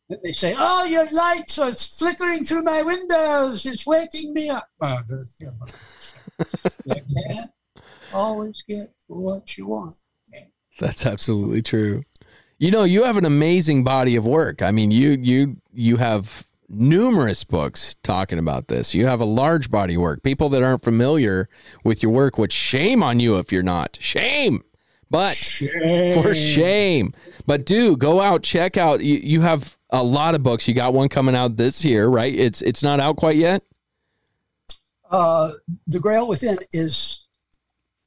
[0.08, 3.66] And they say, "Oh, your lights are flickering through my windows.
[3.66, 4.70] It's waking me up."
[8.14, 9.96] Always get what you want.
[10.80, 12.04] That's absolutely true.
[12.60, 14.62] You know, you have an amazing body of work.
[14.62, 18.94] I mean, you you you have numerous books talking about this.
[18.94, 20.22] You have a large body of work.
[20.22, 21.50] People that aren't familiar
[21.84, 23.98] with your work would shame on you if you're not.
[24.00, 24.64] Shame.
[25.16, 25.36] But
[26.14, 27.14] for shame.
[27.46, 29.02] But do go out, check out.
[29.02, 30.68] You, you have a lot of books.
[30.68, 32.36] You got one coming out this year, right?
[32.36, 33.64] It's it's not out quite yet.
[35.10, 35.52] Uh,
[35.88, 37.28] the Grail Within is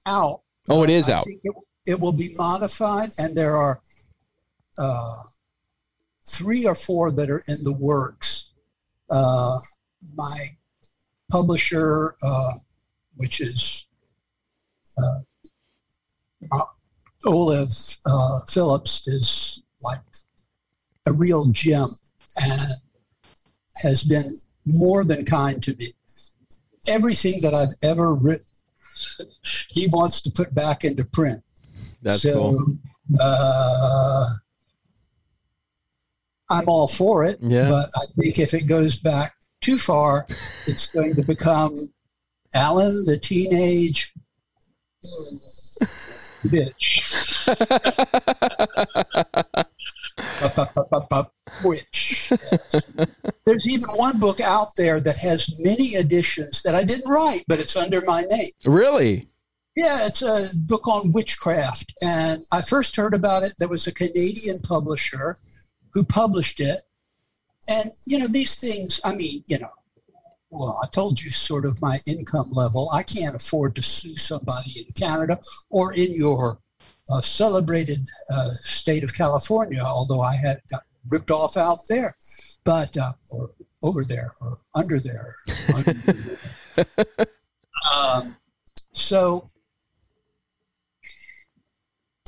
[0.05, 0.43] out.
[0.69, 1.25] Oh, it is I out.
[1.27, 1.55] It,
[1.87, 3.81] it will be modified, and there are
[4.79, 5.23] uh,
[6.27, 8.53] three or four that are in the works.
[9.11, 9.57] Uh,
[10.15, 10.39] my
[11.31, 12.53] publisher, uh,
[13.17, 13.87] which is
[15.03, 15.21] uh,
[17.27, 17.69] Olav
[18.07, 20.01] uh, Phillips, is like
[21.07, 21.89] a real gem
[22.43, 22.71] and
[23.83, 24.25] has been
[24.67, 25.87] more than kind to me.
[26.89, 28.45] Everything that I've ever written,
[29.71, 31.43] he wants to put back into print.
[32.03, 32.77] That's so, cool.
[33.21, 34.27] Uh,
[36.51, 37.69] I'm all for it, Yeah.
[37.69, 40.27] but I think if it goes back too far,
[40.67, 41.75] it's going to become
[42.55, 44.15] Allen, the teenage
[46.47, 47.49] bitch.
[51.65, 52.33] Witch.
[53.45, 57.59] There's even one book out there that has many editions that I didn't write, but
[57.59, 58.51] it's under my name.
[58.65, 59.29] Really?
[59.77, 61.95] Yeah, it's a book on witchcraft.
[62.03, 63.55] And I first heard about it.
[63.59, 65.37] There was a Canadian publisher
[65.93, 66.81] who published it.
[67.69, 69.71] And, you know, these things, I mean, you know,
[70.51, 72.91] well, I told you sort of my income level.
[72.93, 75.39] I can't afford to sue somebody in Canada
[75.71, 76.59] or in your
[77.11, 77.99] uh, celebrated
[78.33, 82.15] uh, state of California, although I had got ripped off out there,
[82.65, 83.51] but, uh, or
[83.83, 85.37] over there, or under there.
[87.95, 88.37] Um,
[88.93, 89.47] so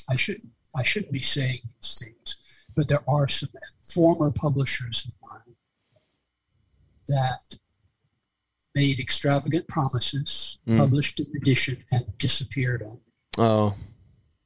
[0.08, 3.48] I shouldn't I shouldn't be saying these things, but there are some
[3.82, 5.56] former publishers of mine
[7.08, 7.58] that
[8.74, 10.78] made extravagant promises, Mm.
[10.78, 13.00] published an edition, and disappeared on.
[13.38, 13.74] Oh,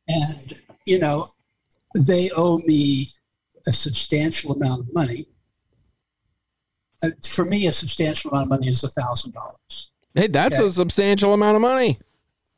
[0.08, 0.52] And
[0.86, 1.26] you know,
[2.06, 3.06] they owe me
[3.66, 5.26] a substantial amount of money.
[7.02, 9.90] Uh, for me, a substantial amount of money is a thousand dollars.
[10.14, 10.66] hey, that's Okay.
[10.66, 11.98] a substantial amount of money.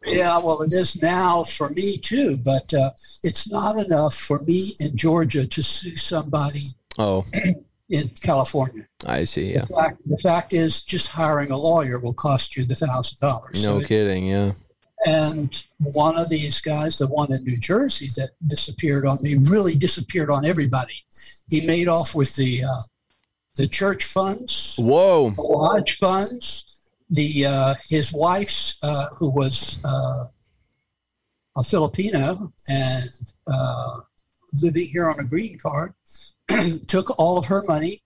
[0.05, 2.91] Yeah, well, it is now for me too, but uh,
[3.25, 6.67] it's not enough for me in Georgia to sue somebody
[6.99, 7.25] Oh,
[7.91, 8.87] in California.
[9.07, 9.53] I see.
[9.53, 9.65] Yeah.
[9.67, 13.65] The fact, the fact is, just hiring a lawyer will cost you the thousand dollars.
[13.65, 14.27] No kidding.
[14.27, 14.53] Yeah.
[15.07, 15.65] and
[15.95, 20.31] one of these guys, the one in New Jersey that disappeared on me, really disappeared
[20.31, 20.95] on everybody.
[21.51, 22.83] He made off with the uh,
[23.57, 25.31] the church funds, Whoa.
[25.31, 30.25] the lodge funds, the uh, his wife's uh, who was uh,
[31.57, 33.09] a Filipino and
[33.47, 34.01] uh,
[34.63, 35.95] living here on a green card,
[36.87, 38.01] took all of her money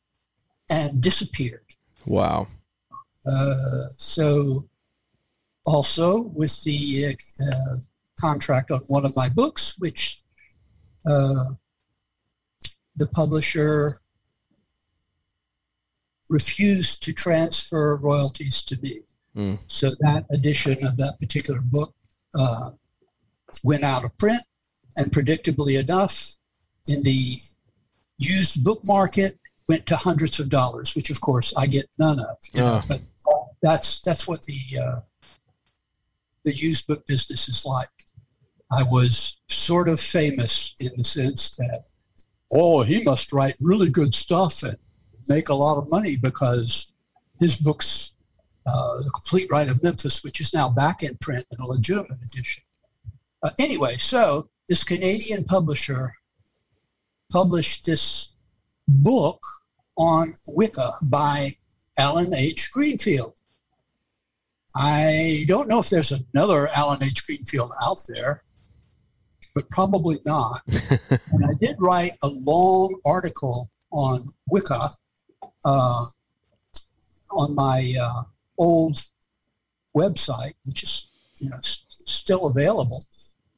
[0.70, 1.64] and disappeared.
[2.06, 2.46] Wow.
[3.26, 4.64] Uh, so,
[5.66, 7.76] also with the uh,
[8.18, 10.20] contract on one of my books, which
[11.06, 11.44] uh,
[12.96, 13.96] the publisher
[16.28, 19.00] refused to transfer royalties to me.
[19.34, 19.54] Hmm.
[19.66, 21.92] So that edition of that particular book
[22.34, 22.70] uh,
[23.64, 24.42] went out of print,
[24.96, 26.36] and predictably enough,
[26.86, 27.36] in the
[28.20, 29.32] used book market,
[29.68, 32.36] went to hundreds of dollars, which of course I get none of.
[32.52, 32.82] you know.
[32.86, 33.02] But
[33.62, 35.00] that's that's what the uh,
[36.44, 37.88] the used book business is like.
[38.72, 41.84] I was sort of famous in the sense that,
[42.52, 44.76] oh, he must write really good stuff and
[45.28, 46.94] make a lot of money because
[47.40, 48.14] his books,
[48.66, 52.18] uh, The Compleat Rite of Memphis, which is now back in print in a legitimate
[52.22, 52.62] edition.
[53.42, 56.12] Uh, anyway, so this Canadian publisher
[57.30, 58.36] published this
[58.88, 59.40] book
[59.96, 61.48] on Wicca by
[61.98, 62.70] Allen H.
[62.72, 63.34] Greenfield.
[64.76, 67.26] I don't know if there's another Allen H.
[67.26, 68.42] Greenfield out there,
[69.54, 70.62] but probably not.
[70.68, 74.88] and I did write a long article on Wicca
[75.64, 76.04] uh,
[77.32, 78.22] on my uh,
[78.58, 79.00] old
[79.96, 83.04] website, which is you know s- still available,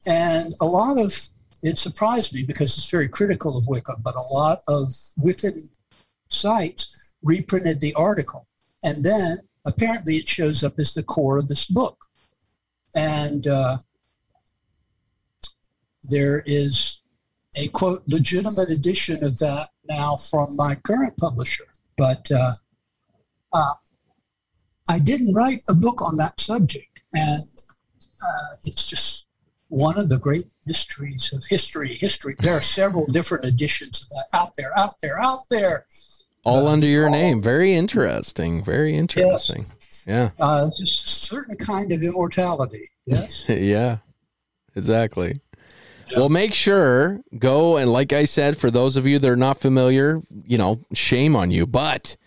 [0.07, 1.13] and a lot of
[1.63, 5.57] it surprised me because it's very critical of Wicca, but a lot of Wiccan
[6.27, 8.45] sites reprinted the article,
[8.83, 11.97] and then apparently it shows up as the core of this book,
[12.95, 13.77] and uh,
[16.11, 17.01] there is
[17.55, 21.65] a quote legitimate edition of that now from my current publisher,
[21.97, 22.51] but uh,
[23.53, 23.73] uh,
[24.89, 27.41] I didn't write a book on that subject, and
[28.01, 29.27] uh, it's just
[29.69, 31.93] one of the great mysteries of history.
[31.95, 32.35] History.
[32.39, 35.85] There are several different editions of that out there, out there, out there.
[36.45, 37.41] All Uh, under your all- name.
[37.41, 38.63] Very interesting.
[38.63, 39.65] Very interesting.
[40.05, 40.31] Yeah.
[40.39, 42.85] Uh, just a certain kind of immortality.
[43.05, 43.45] Yes.
[43.49, 43.97] yeah,
[44.75, 45.39] exactly.
[46.17, 49.59] Well, make sure go and like I said, for those of you that are not
[49.59, 52.17] familiar, you know, shame on you, but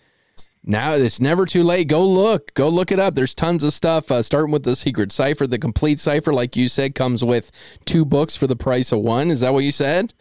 [0.67, 1.87] now it's never too late.
[1.87, 3.15] Go look, go look it up.
[3.15, 4.11] There's tons of stuff.
[4.11, 7.51] Uh, starting with the secret cipher, the complete cipher, like you said, comes with
[7.85, 9.31] two books for the price of one.
[9.31, 10.13] Is that what you said?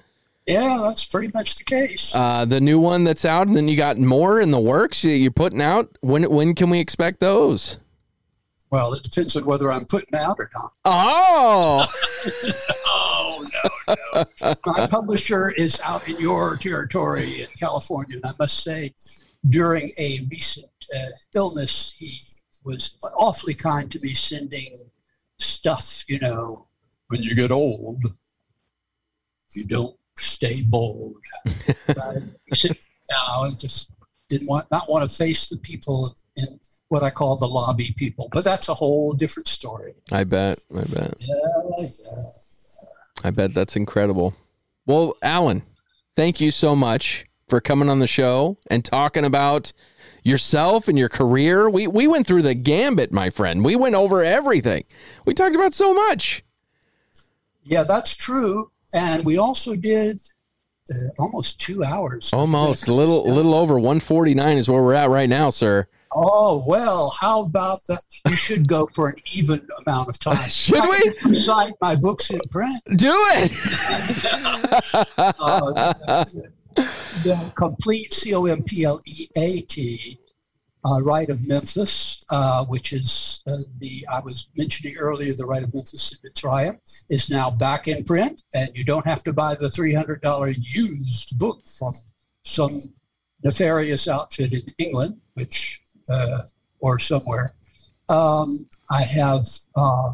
[0.47, 2.15] yeah, that's pretty much the case.
[2.15, 5.03] Uh, the new one that's out, and then you got more in the works.
[5.03, 5.97] that You're putting out.
[6.01, 7.79] When when can we expect those?
[8.71, 10.71] well, it depends on whether I'm putting out or not.
[10.85, 11.87] Oh,
[12.87, 13.47] Oh
[13.89, 13.95] no,
[14.43, 14.55] no.
[14.67, 18.91] My publisher is out in your territory in California, and I must say,
[19.49, 21.01] during a recent uh,
[21.35, 22.19] illness, he
[22.65, 24.89] was awfully kind to me, sending
[25.39, 26.05] stuff.
[26.09, 26.67] You know,
[27.09, 28.03] when you get old,
[29.55, 31.17] you don't stay bold.
[31.87, 32.17] But
[32.47, 32.77] he said,
[33.11, 33.93] no, I just
[34.29, 36.59] didn't want not want to face the people in
[36.89, 39.95] what I call the lobby people, but that's a whole different story.
[40.13, 40.63] I bet.
[40.75, 41.15] I bet.
[41.21, 41.35] Yeah,
[41.79, 41.87] yeah.
[43.25, 44.35] I bet that's incredible.
[44.85, 45.63] Well, Allen,
[46.15, 49.73] thank you so much for coming on the show and talking about
[50.23, 51.71] yourself and your career.
[51.71, 53.65] We we went through the gambit, my friend.
[53.65, 54.85] We went over everything.
[55.25, 56.45] We talked about so much.
[57.63, 58.71] Yeah, that's true.
[58.95, 60.19] And we also did
[60.91, 62.33] uh, almost two hours.
[62.33, 65.87] Almost a little a little over 149 is where we're at right now, sir.
[66.19, 68.01] Oh, well, how about that?
[68.27, 70.39] You should go for an even amount of time.
[70.49, 71.31] Should I we?
[71.31, 72.81] recite my books in print.
[72.97, 73.53] Do it.
[75.39, 76.25] Uh,
[76.77, 80.19] the Compleat C O M P L E A T,
[80.85, 85.63] uh, Rite of Memphis, uh, which is uh, the I was mentioning earlier, the Rite
[85.63, 86.79] of Memphis in Mitzrayim,
[87.11, 90.49] is now back in print, and you don't have to buy the three hundred dollar
[90.49, 91.95] used book from
[92.43, 92.81] some
[93.45, 96.39] nefarious outfit in England, which uh,
[96.81, 97.51] or somewhere.
[98.09, 100.13] Um, I have uh,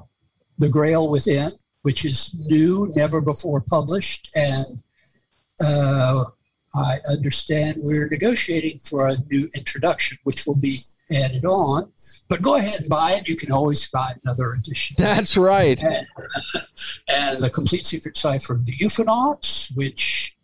[0.58, 1.50] the Grail Within,
[1.82, 4.82] which is new, never before published, and
[5.62, 6.24] uh,
[6.74, 10.78] I understand we're negotiating for a new introduction, which will be
[11.12, 11.92] added on.
[12.28, 13.28] But go ahead and buy it.
[13.28, 14.96] You can always buy another edition.
[14.98, 15.78] That's right.
[15.82, 16.06] and
[17.40, 20.36] the complete secret cipher of the UFOnauts, which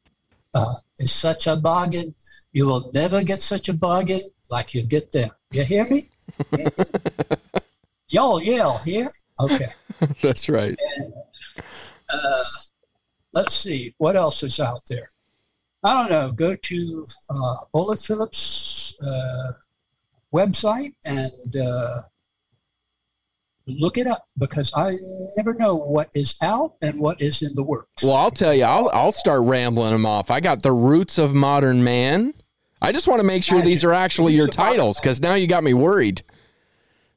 [0.54, 2.14] uh, is such a bargain.
[2.52, 5.30] You will never get such a bargain like you get there.
[5.52, 6.02] You hear me?
[8.08, 9.08] Y'all yell here?
[9.40, 9.66] Okay.
[10.22, 10.78] That's right.
[12.12, 12.44] Uh,
[13.34, 13.94] let's see.
[13.98, 15.08] What else is out there?
[15.88, 16.30] I don't know.
[16.30, 19.52] Go to uh, Olav Phillips' uh,
[20.34, 22.00] website and uh,
[23.66, 24.92] look it up because I
[25.38, 28.04] never know what is out and what is in the works.
[28.04, 30.30] Well, I'll tell you, I'll I'll start rambling them off.
[30.30, 32.34] I got the roots of modern man.
[32.82, 35.64] I just want to make sure these are actually your titles because now you got
[35.64, 36.22] me worried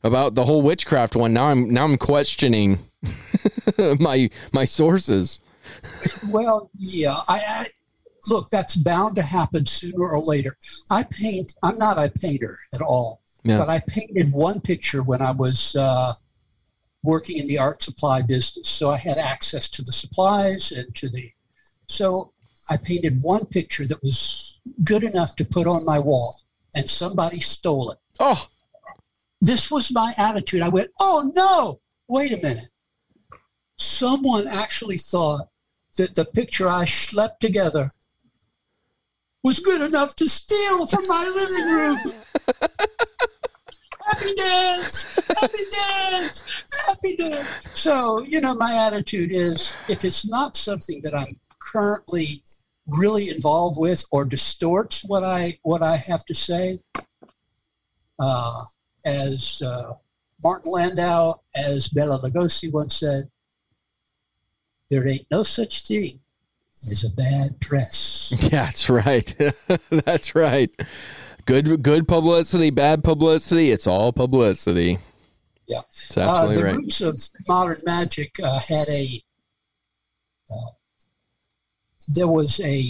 [0.01, 1.33] about the whole witchcraft one.
[1.33, 2.79] Now I'm now I'm questioning
[3.99, 5.41] my my sources.
[6.29, 7.65] Well, yeah, I, I
[8.27, 8.49] look.
[8.49, 10.57] That's bound to happen sooner or later.
[10.89, 11.55] I paint.
[11.63, 13.57] I'm not a painter at all, Yeah.
[13.57, 16.13] but I painted one picture when I was uh,
[17.03, 18.69] working in the art supply business.
[18.69, 21.31] So I had access to the supplies and to the.
[21.87, 22.31] So
[22.69, 26.35] I painted one picture that was good enough to put on my wall,
[26.75, 27.97] and somebody stole it.
[28.19, 28.47] Oh,
[29.41, 30.61] This was my attitude.
[30.61, 31.79] I went, "Oh no!
[32.07, 32.67] Wait a minute."
[33.77, 35.47] Someone actually thought
[35.97, 37.89] that the picture I schlepped together
[39.43, 41.97] was good enough to steal from my living room.
[44.11, 47.69] happy dance, happy dance, happy dance.
[47.73, 52.43] So, you know, my attitude is if it's not something that I'm currently
[52.87, 56.77] really involved with or distorts what I what I have to say,
[58.19, 58.63] uh,
[59.05, 59.93] as uh,
[60.43, 63.23] Martin Landau, as Bela Lugosi once said,
[64.89, 66.20] there ain't no such thing
[66.91, 68.35] as a bad press.
[68.51, 69.33] that's right.
[69.89, 70.69] that's right.
[71.45, 73.71] Good good publicity, bad publicity.
[73.71, 74.99] It's all publicity.
[75.67, 75.81] Yeah.
[75.81, 76.75] That's Uh, the right.
[76.75, 77.17] roots of
[77.47, 79.07] modern Magick uh, had a.
[80.51, 80.71] Uh,
[82.15, 82.83] there was a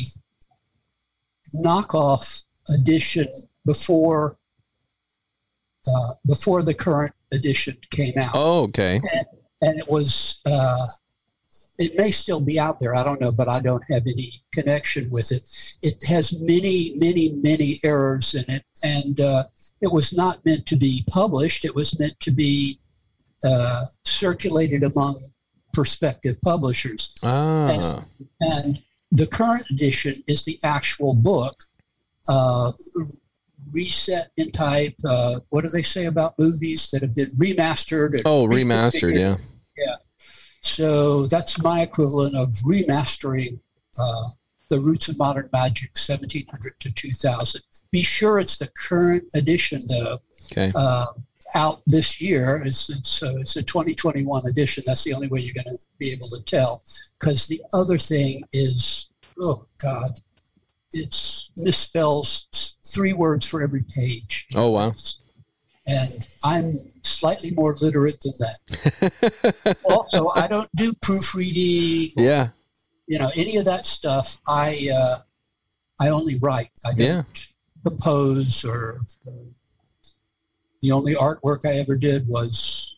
[1.64, 3.28] knockoff edition
[3.66, 4.36] before.
[5.88, 9.02] Uh, before the current edition came out, Oh, okay.
[9.62, 10.42] and it was.
[11.82, 12.96] It may still be out there.
[12.96, 15.44] I don't know, but I don't have any connection with it.
[15.82, 19.44] It has many, many, many errors in it, and uh,
[19.82, 21.66] it was not meant to be published.
[21.66, 22.80] It was meant to be
[23.44, 25.20] uh, circulated among
[25.74, 27.18] prospective publishers.
[27.24, 28.04] Ah,
[28.42, 28.80] And
[29.12, 31.64] the current edition is the actual book,
[32.30, 32.72] uh,
[33.74, 34.94] reset in type.
[35.04, 38.22] Uh, what do they say about movies that have been remastered?
[38.26, 39.14] oh, remastered.
[39.16, 39.40] reconfigured?
[39.78, 39.96] Yeah.
[40.62, 43.60] So that's my equivalent of remastering
[44.00, 44.24] uh,
[44.70, 47.62] the Roots of Modern Magick 1700 to 2000.
[47.92, 50.20] Be sure it's the current edition, though,
[50.52, 50.72] Okay.
[50.76, 51.08] uh,
[51.56, 52.62] out this year.
[52.66, 54.84] It's, it's, so it's a 2021 edition.
[54.86, 56.84] That's the only way you're going to be able to tell.
[57.20, 59.10] Because the other thing is,
[59.40, 60.12] oh God,
[60.94, 64.48] it's misspells three words for every page.
[64.56, 64.94] Oh, wow.
[65.88, 69.78] And I'm slightly more literate than that.
[69.84, 72.50] also, I don't do proofreading, Yeah.
[73.08, 74.38] you know, any of that stuff.
[74.48, 75.18] I uh,
[76.00, 76.70] I only write.
[76.86, 77.24] I don't Yeah.
[77.84, 79.02] compose or.
[80.82, 82.98] The only artwork I ever did was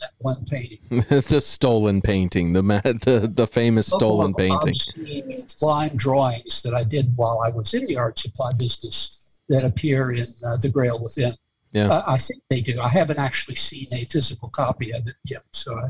[0.00, 0.78] that one painting.
[1.08, 5.54] the stolen painting, the the the famous stolen Couple of painting.
[5.62, 10.12] line drawings that I did while I was in the art supply business that appear
[10.12, 11.30] in uh, the Grail Within.
[11.76, 11.88] Yeah.
[11.88, 12.80] Uh, I think they do.
[12.80, 15.88] I haven't actually seen a physical copy of it yet, so I,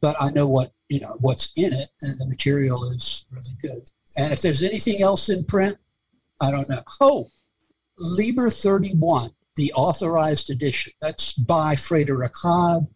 [0.00, 3.82] but I know what you know what's in it, and the material is really good.
[4.16, 5.76] And if there's anything else in print,
[6.40, 6.82] I don't know.
[7.00, 7.28] Oh,
[7.98, 10.92] Liber 31, the authorized edition.
[11.00, 12.86] That's by Frater Achad,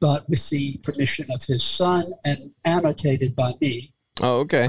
[0.00, 3.92] but with the permission of his son and annotated by me.
[4.22, 4.68] Oh, okay.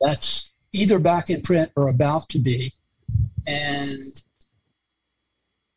[0.00, 2.72] That's either back in print or about to be.
[3.46, 4.20] And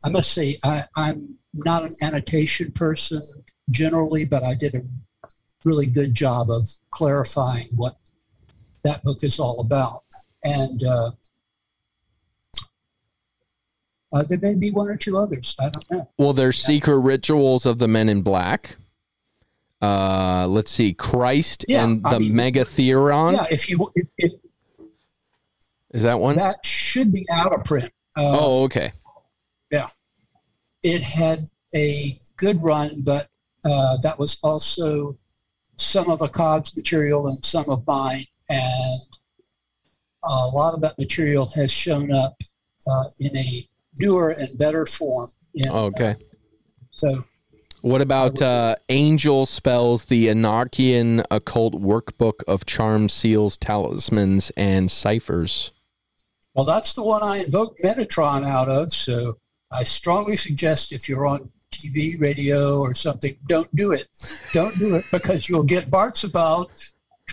[0.05, 3.21] I must say, I, I'm not an annotation person
[3.69, 4.80] generally, but I did a
[5.65, 7.93] really good job of clarifying what
[8.84, 10.03] that book is all about.
[10.43, 11.09] And uh,
[14.13, 15.55] uh, there may be one or two others.
[15.59, 16.09] I don't know.
[16.17, 18.77] Well, there's secret rituals of the Men in Black.
[19.81, 23.34] Uh, let's see, Christ Yeah, and I the mean- Megatheron.
[23.34, 24.31] Yeah, if you if, if
[25.91, 26.38] Is that one?
[26.38, 27.89] that should be out of print.
[28.17, 28.91] Uh, oh, okay.
[30.83, 31.39] It had
[31.75, 33.27] a good run, but
[33.65, 35.17] uh, that was also
[35.75, 38.23] some of a Cobb's material and some of mine.
[38.49, 39.01] And
[40.23, 42.33] a lot of that material has shown up
[42.87, 43.63] uh, in a
[43.99, 45.29] newer and better form.
[45.53, 46.15] In, Oh, okay.
[46.95, 47.23] So,
[47.81, 55.71] What about uh, Angel Spells, the Enochian Occult Workbook of Charms, Seals, Talismans, and Ciphers?
[56.55, 58.91] well, that's the one I invoked Metatron out of.
[58.91, 59.37] So
[59.71, 64.07] I strongly suggest if you're on TV, radio, or something, don't do it.
[64.51, 66.67] Don't do it because you'll get Bart's about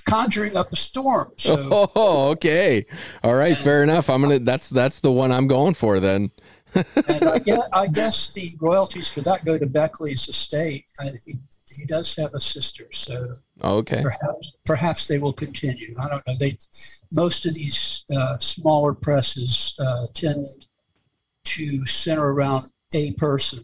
[0.04, 1.30] conjuring up a storm.
[1.36, 1.90] So.
[1.96, 2.86] Oh, okay.
[3.24, 4.10] All right, fair enough.
[4.10, 4.38] I'm gonna.
[4.38, 6.30] That's that's the one I'm going for then.
[6.74, 10.84] I guess, I guess the royalties for that go to Beckley's estate.
[11.00, 11.34] I, he,
[11.74, 13.32] he does have a sister, so
[13.62, 14.02] Okay.
[14.02, 15.94] perhaps perhaps they will continue.
[16.02, 16.34] I don't know.
[16.38, 16.56] They
[17.12, 20.44] most of these uh, smaller presses uh, tend
[21.47, 22.64] to center around
[22.94, 23.60] a person,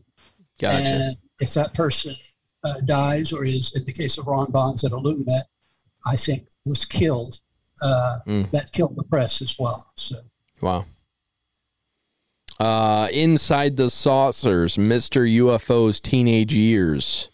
[0.59, 0.77] Gotcha.
[0.83, 2.15] and if that person
[2.65, 5.43] uh, dies, or is in the case of Ron Bonds at IllumiNet,
[6.07, 7.39] I think was killed.
[7.83, 8.51] Uh, Mm.
[8.53, 9.85] That killed the press as well.
[9.97, 10.15] So
[10.61, 10.85] Wow.
[12.61, 15.27] Uh, inside the saucers, Mr.
[15.29, 17.31] UFO's teenage years.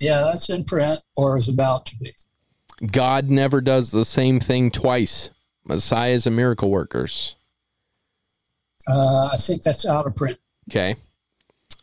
[0.00, 2.10] yeah, that's in print or is about to be.
[2.90, 5.30] God never does the same thing twice.
[5.64, 7.36] Messiahs and miracle workers.
[8.88, 10.38] Uh, I think that's out of print.
[10.70, 10.96] Okay.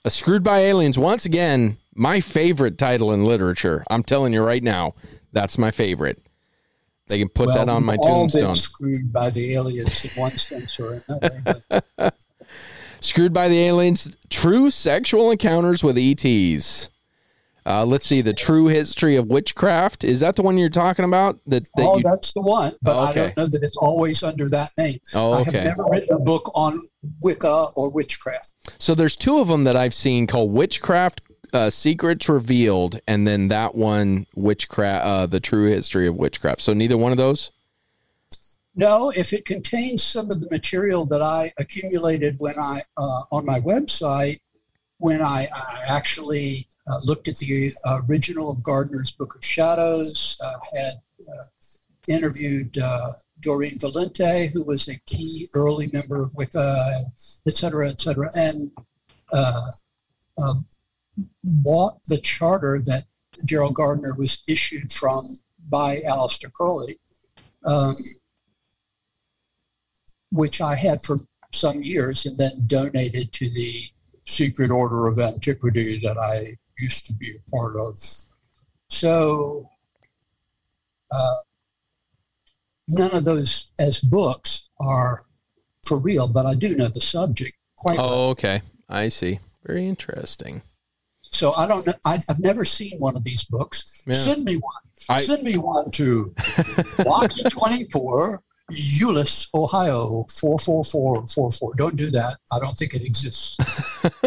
[0.05, 3.84] A Screwed by Aliens, once again, my favorite title in literature.
[3.89, 4.93] I'm telling you right now,
[5.34, 6.21] that's my favorite.
[7.09, 8.57] They can put well, that on my all been tombstone.
[8.57, 12.11] screwed by the aliens in one sense or another.
[13.01, 16.89] Screwed by the Aliens, True Sexual Encounters with ETs.
[17.69, 20.03] Uh, let's see, the true history of witchcraft.
[20.03, 21.39] Is that the one you're talking about?
[21.45, 22.71] That, that oh, you, that's the one.
[22.81, 23.19] But I Okay.
[23.27, 24.97] don't know that it's always under that name.
[25.13, 25.41] oh, okay.
[25.41, 26.81] I have never written a book on
[27.21, 28.55] Wicca or witchcraft.
[28.81, 31.21] So there's two of them that I've seen called Witchcraft
[31.53, 36.61] uh, Secrets Revealed, and then that one, Witchcraft, uh, the True History of Witchcraft.
[36.61, 37.51] So neither one of those.
[38.75, 43.45] No, if it contains some of the material that I accumulated when I uh, on
[43.45, 44.39] my website,
[44.99, 47.71] when I, I actually uh, looked at the
[48.09, 51.45] original of Gardner's Book of Shadows, uh, had uh,
[52.07, 53.09] interviewed uh,
[53.39, 56.93] Doreen Valiente, who was a key early member of Wicca,
[57.47, 58.71] et cetera, et cetera, and
[59.31, 59.71] uh,
[60.41, 60.65] um,
[61.43, 63.03] bought the charter that
[63.45, 65.39] Gerald Gardner was issued from
[65.69, 66.95] by Aleister Crowley,
[67.65, 67.95] um,
[70.31, 71.17] which I had for
[71.51, 73.84] some years and then donated to the
[74.30, 77.97] secret order of antiquity that I used to be a part of.
[78.88, 79.68] So,
[81.11, 81.35] uh,
[82.88, 85.22] none of those as books are
[85.85, 88.14] for real, but I do know the subject quite well.
[88.14, 88.61] Oh, okay.
[88.88, 89.39] I see.
[89.65, 90.61] Very interesting.
[91.23, 91.93] So I don't know.
[92.06, 94.03] I, I've never seen one of these books.
[94.07, 94.14] Yeah.
[94.14, 94.81] Send me one.
[95.10, 96.34] I- Send me one to
[97.03, 101.73] Box 24, Eulis, Ohio, 44444.
[101.75, 102.37] Don't do that.
[102.51, 103.57] I don't think it exists.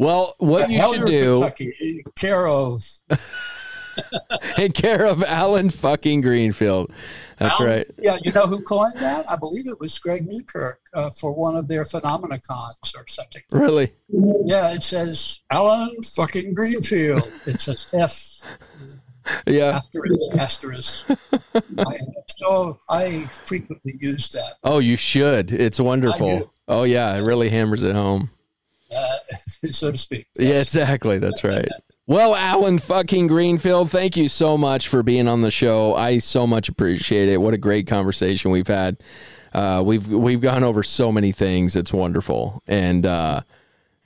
[0.00, 2.82] Well, what you should do Kentucky, care of
[4.58, 6.92] in care of Allen fucking Greenfield.
[7.38, 7.86] That's Allen- right.
[7.98, 9.26] Yeah, you know who coined that?
[9.28, 13.42] I believe it was Greg Newkirk uh, for one of their Phenomenacons or something.
[13.50, 13.92] Really?
[14.08, 17.30] Yeah, it says Allen fucking Greenfield.
[17.46, 18.42] It says F
[19.46, 19.80] Yeah.
[20.38, 21.08] asterisk.
[21.78, 21.98] I,
[22.38, 24.54] so I frequently use that.
[24.64, 25.52] Oh, you should.
[25.52, 26.52] It's wonderful.
[26.68, 28.30] Oh yeah, it really hammers it home.
[28.94, 29.16] uh,
[29.70, 30.26] so to speak.
[30.38, 31.18] Yeah, exactly.
[31.18, 31.68] That's right.
[32.06, 35.94] Well, Allen fucking Greenfield, thank you so much for being on the show.
[35.94, 37.36] I so much appreciate it.
[37.36, 38.96] What a great conversation we've had.
[39.52, 41.76] Uh, we've we've gone over so many things.
[41.76, 42.62] It's wonderful.
[42.66, 43.42] And uh,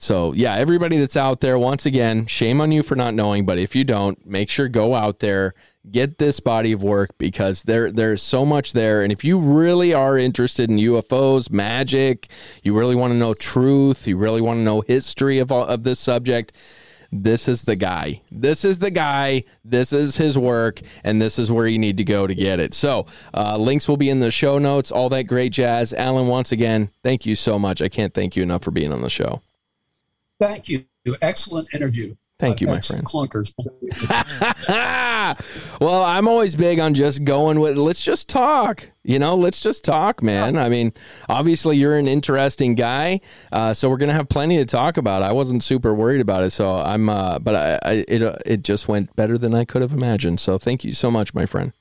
[0.05, 3.47] so yeah, everybody that's out there, once again, shame on you for not knowing.
[3.47, 5.55] But if you don't, make sure go out there,
[5.90, 9.02] get this body of work because there there's so much there.
[9.02, 12.28] And if you really are interested in UFOs, magic,
[12.62, 15.98] you really want to know truth, you really want to know history of of this
[15.98, 16.52] subject
[17.16, 18.22] this is the guy.
[18.32, 19.44] This is the guy.
[19.64, 22.74] This is his work, and this is where you need to go to get it.
[22.74, 25.93] So, uh, links will be in the show notes, all that great jazz.
[25.93, 27.81] Allen, once again, thank you so much.
[27.81, 29.43] I can't thank you enough for being on the show.
[30.48, 30.84] Thank you.
[31.20, 32.14] Excellent interview.
[32.40, 33.04] Thank you, I've my friend.
[33.04, 33.52] Clunkers.
[35.80, 38.88] well, I'm always big on just going with let's just talk.
[39.04, 40.56] You know, let's just talk, man.
[40.56, 40.92] I mean,
[41.28, 43.20] obviously you're an interesting guy,
[43.52, 45.22] uh, so we're gonna have plenty to talk about.
[45.22, 47.08] I wasn't super worried about it, so I'm.
[47.08, 50.40] Uh, but I, I it uh, it just went better than I could have imagined.
[50.40, 51.72] So thank you so much, my friend.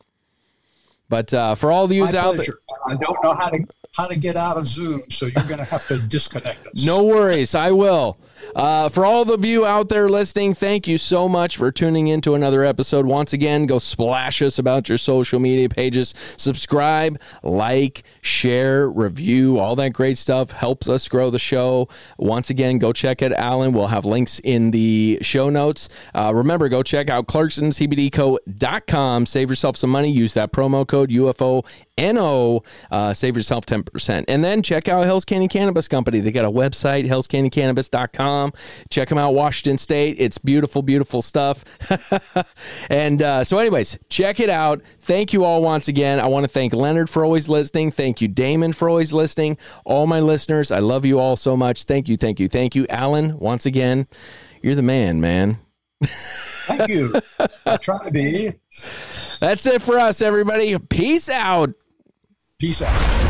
[1.10, 2.56] But uh, for all of you out there.
[2.88, 3.66] I don't know how to
[3.96, 6.86] how to get out of Zoom, so you're going to have to disconnect us.
[6.86, 8.18] No worries, I will.
[8.56, 12.20] Uh, for all of you out there listening, thank you so much for tuning in
[12.22, 13.06] to another episode.
[13.06, 16.14] Once again, go splash us about your social media pages.
[16.38, 21.88] Subscribe, like, share, review, all that great stuff helps us grow the show.
[22.18, 23.72] Once again, go check it out Allen.
[23.74, 25.90] We'll have links in the show notes.
[26.16, 29.26] Uh, remember, go check out ClarkstonCBDCo.com.
[29.28, 30.10] Save yourself some money.
[30.12, 31.64] Use that promo code UFO.
[31.98, 34.26] NO, uh, save yourself 10%.
[34.28, 36.22] And then check out Hell's Canyon Cannabis Company.
[36.22, 38.54] They got a website, hellscanyoncannabis.com.
[38.90, 40.18] Check them out, Washington State.
[40.20, 41.64] It's beautiful, beautiful stuff.
[42.90, 44.82] and uh, so, anyways, check it out.
[45.00, 46.20] Thank you all once again.
[46.20, 47.92] I want to thank Leonard for always listening.
[47.92, 49.58] Thank you, Damon, for always listening.
[49.86, 51.84] All my listeners, I love you all so much.
[51.84, 52.88] Thank you, thank you, thank you.
[52.90, 54.08] Allen, once again,
[54.64, 55.60] you're the man, man.
[56.66, 57.14] Thank you.
[57.66, 58.50] I try to be.
[59.40, 60.78] That's it for us, everybody.
[60.80, 61.74] Peace out.
[62.64, 63.23] Peace out.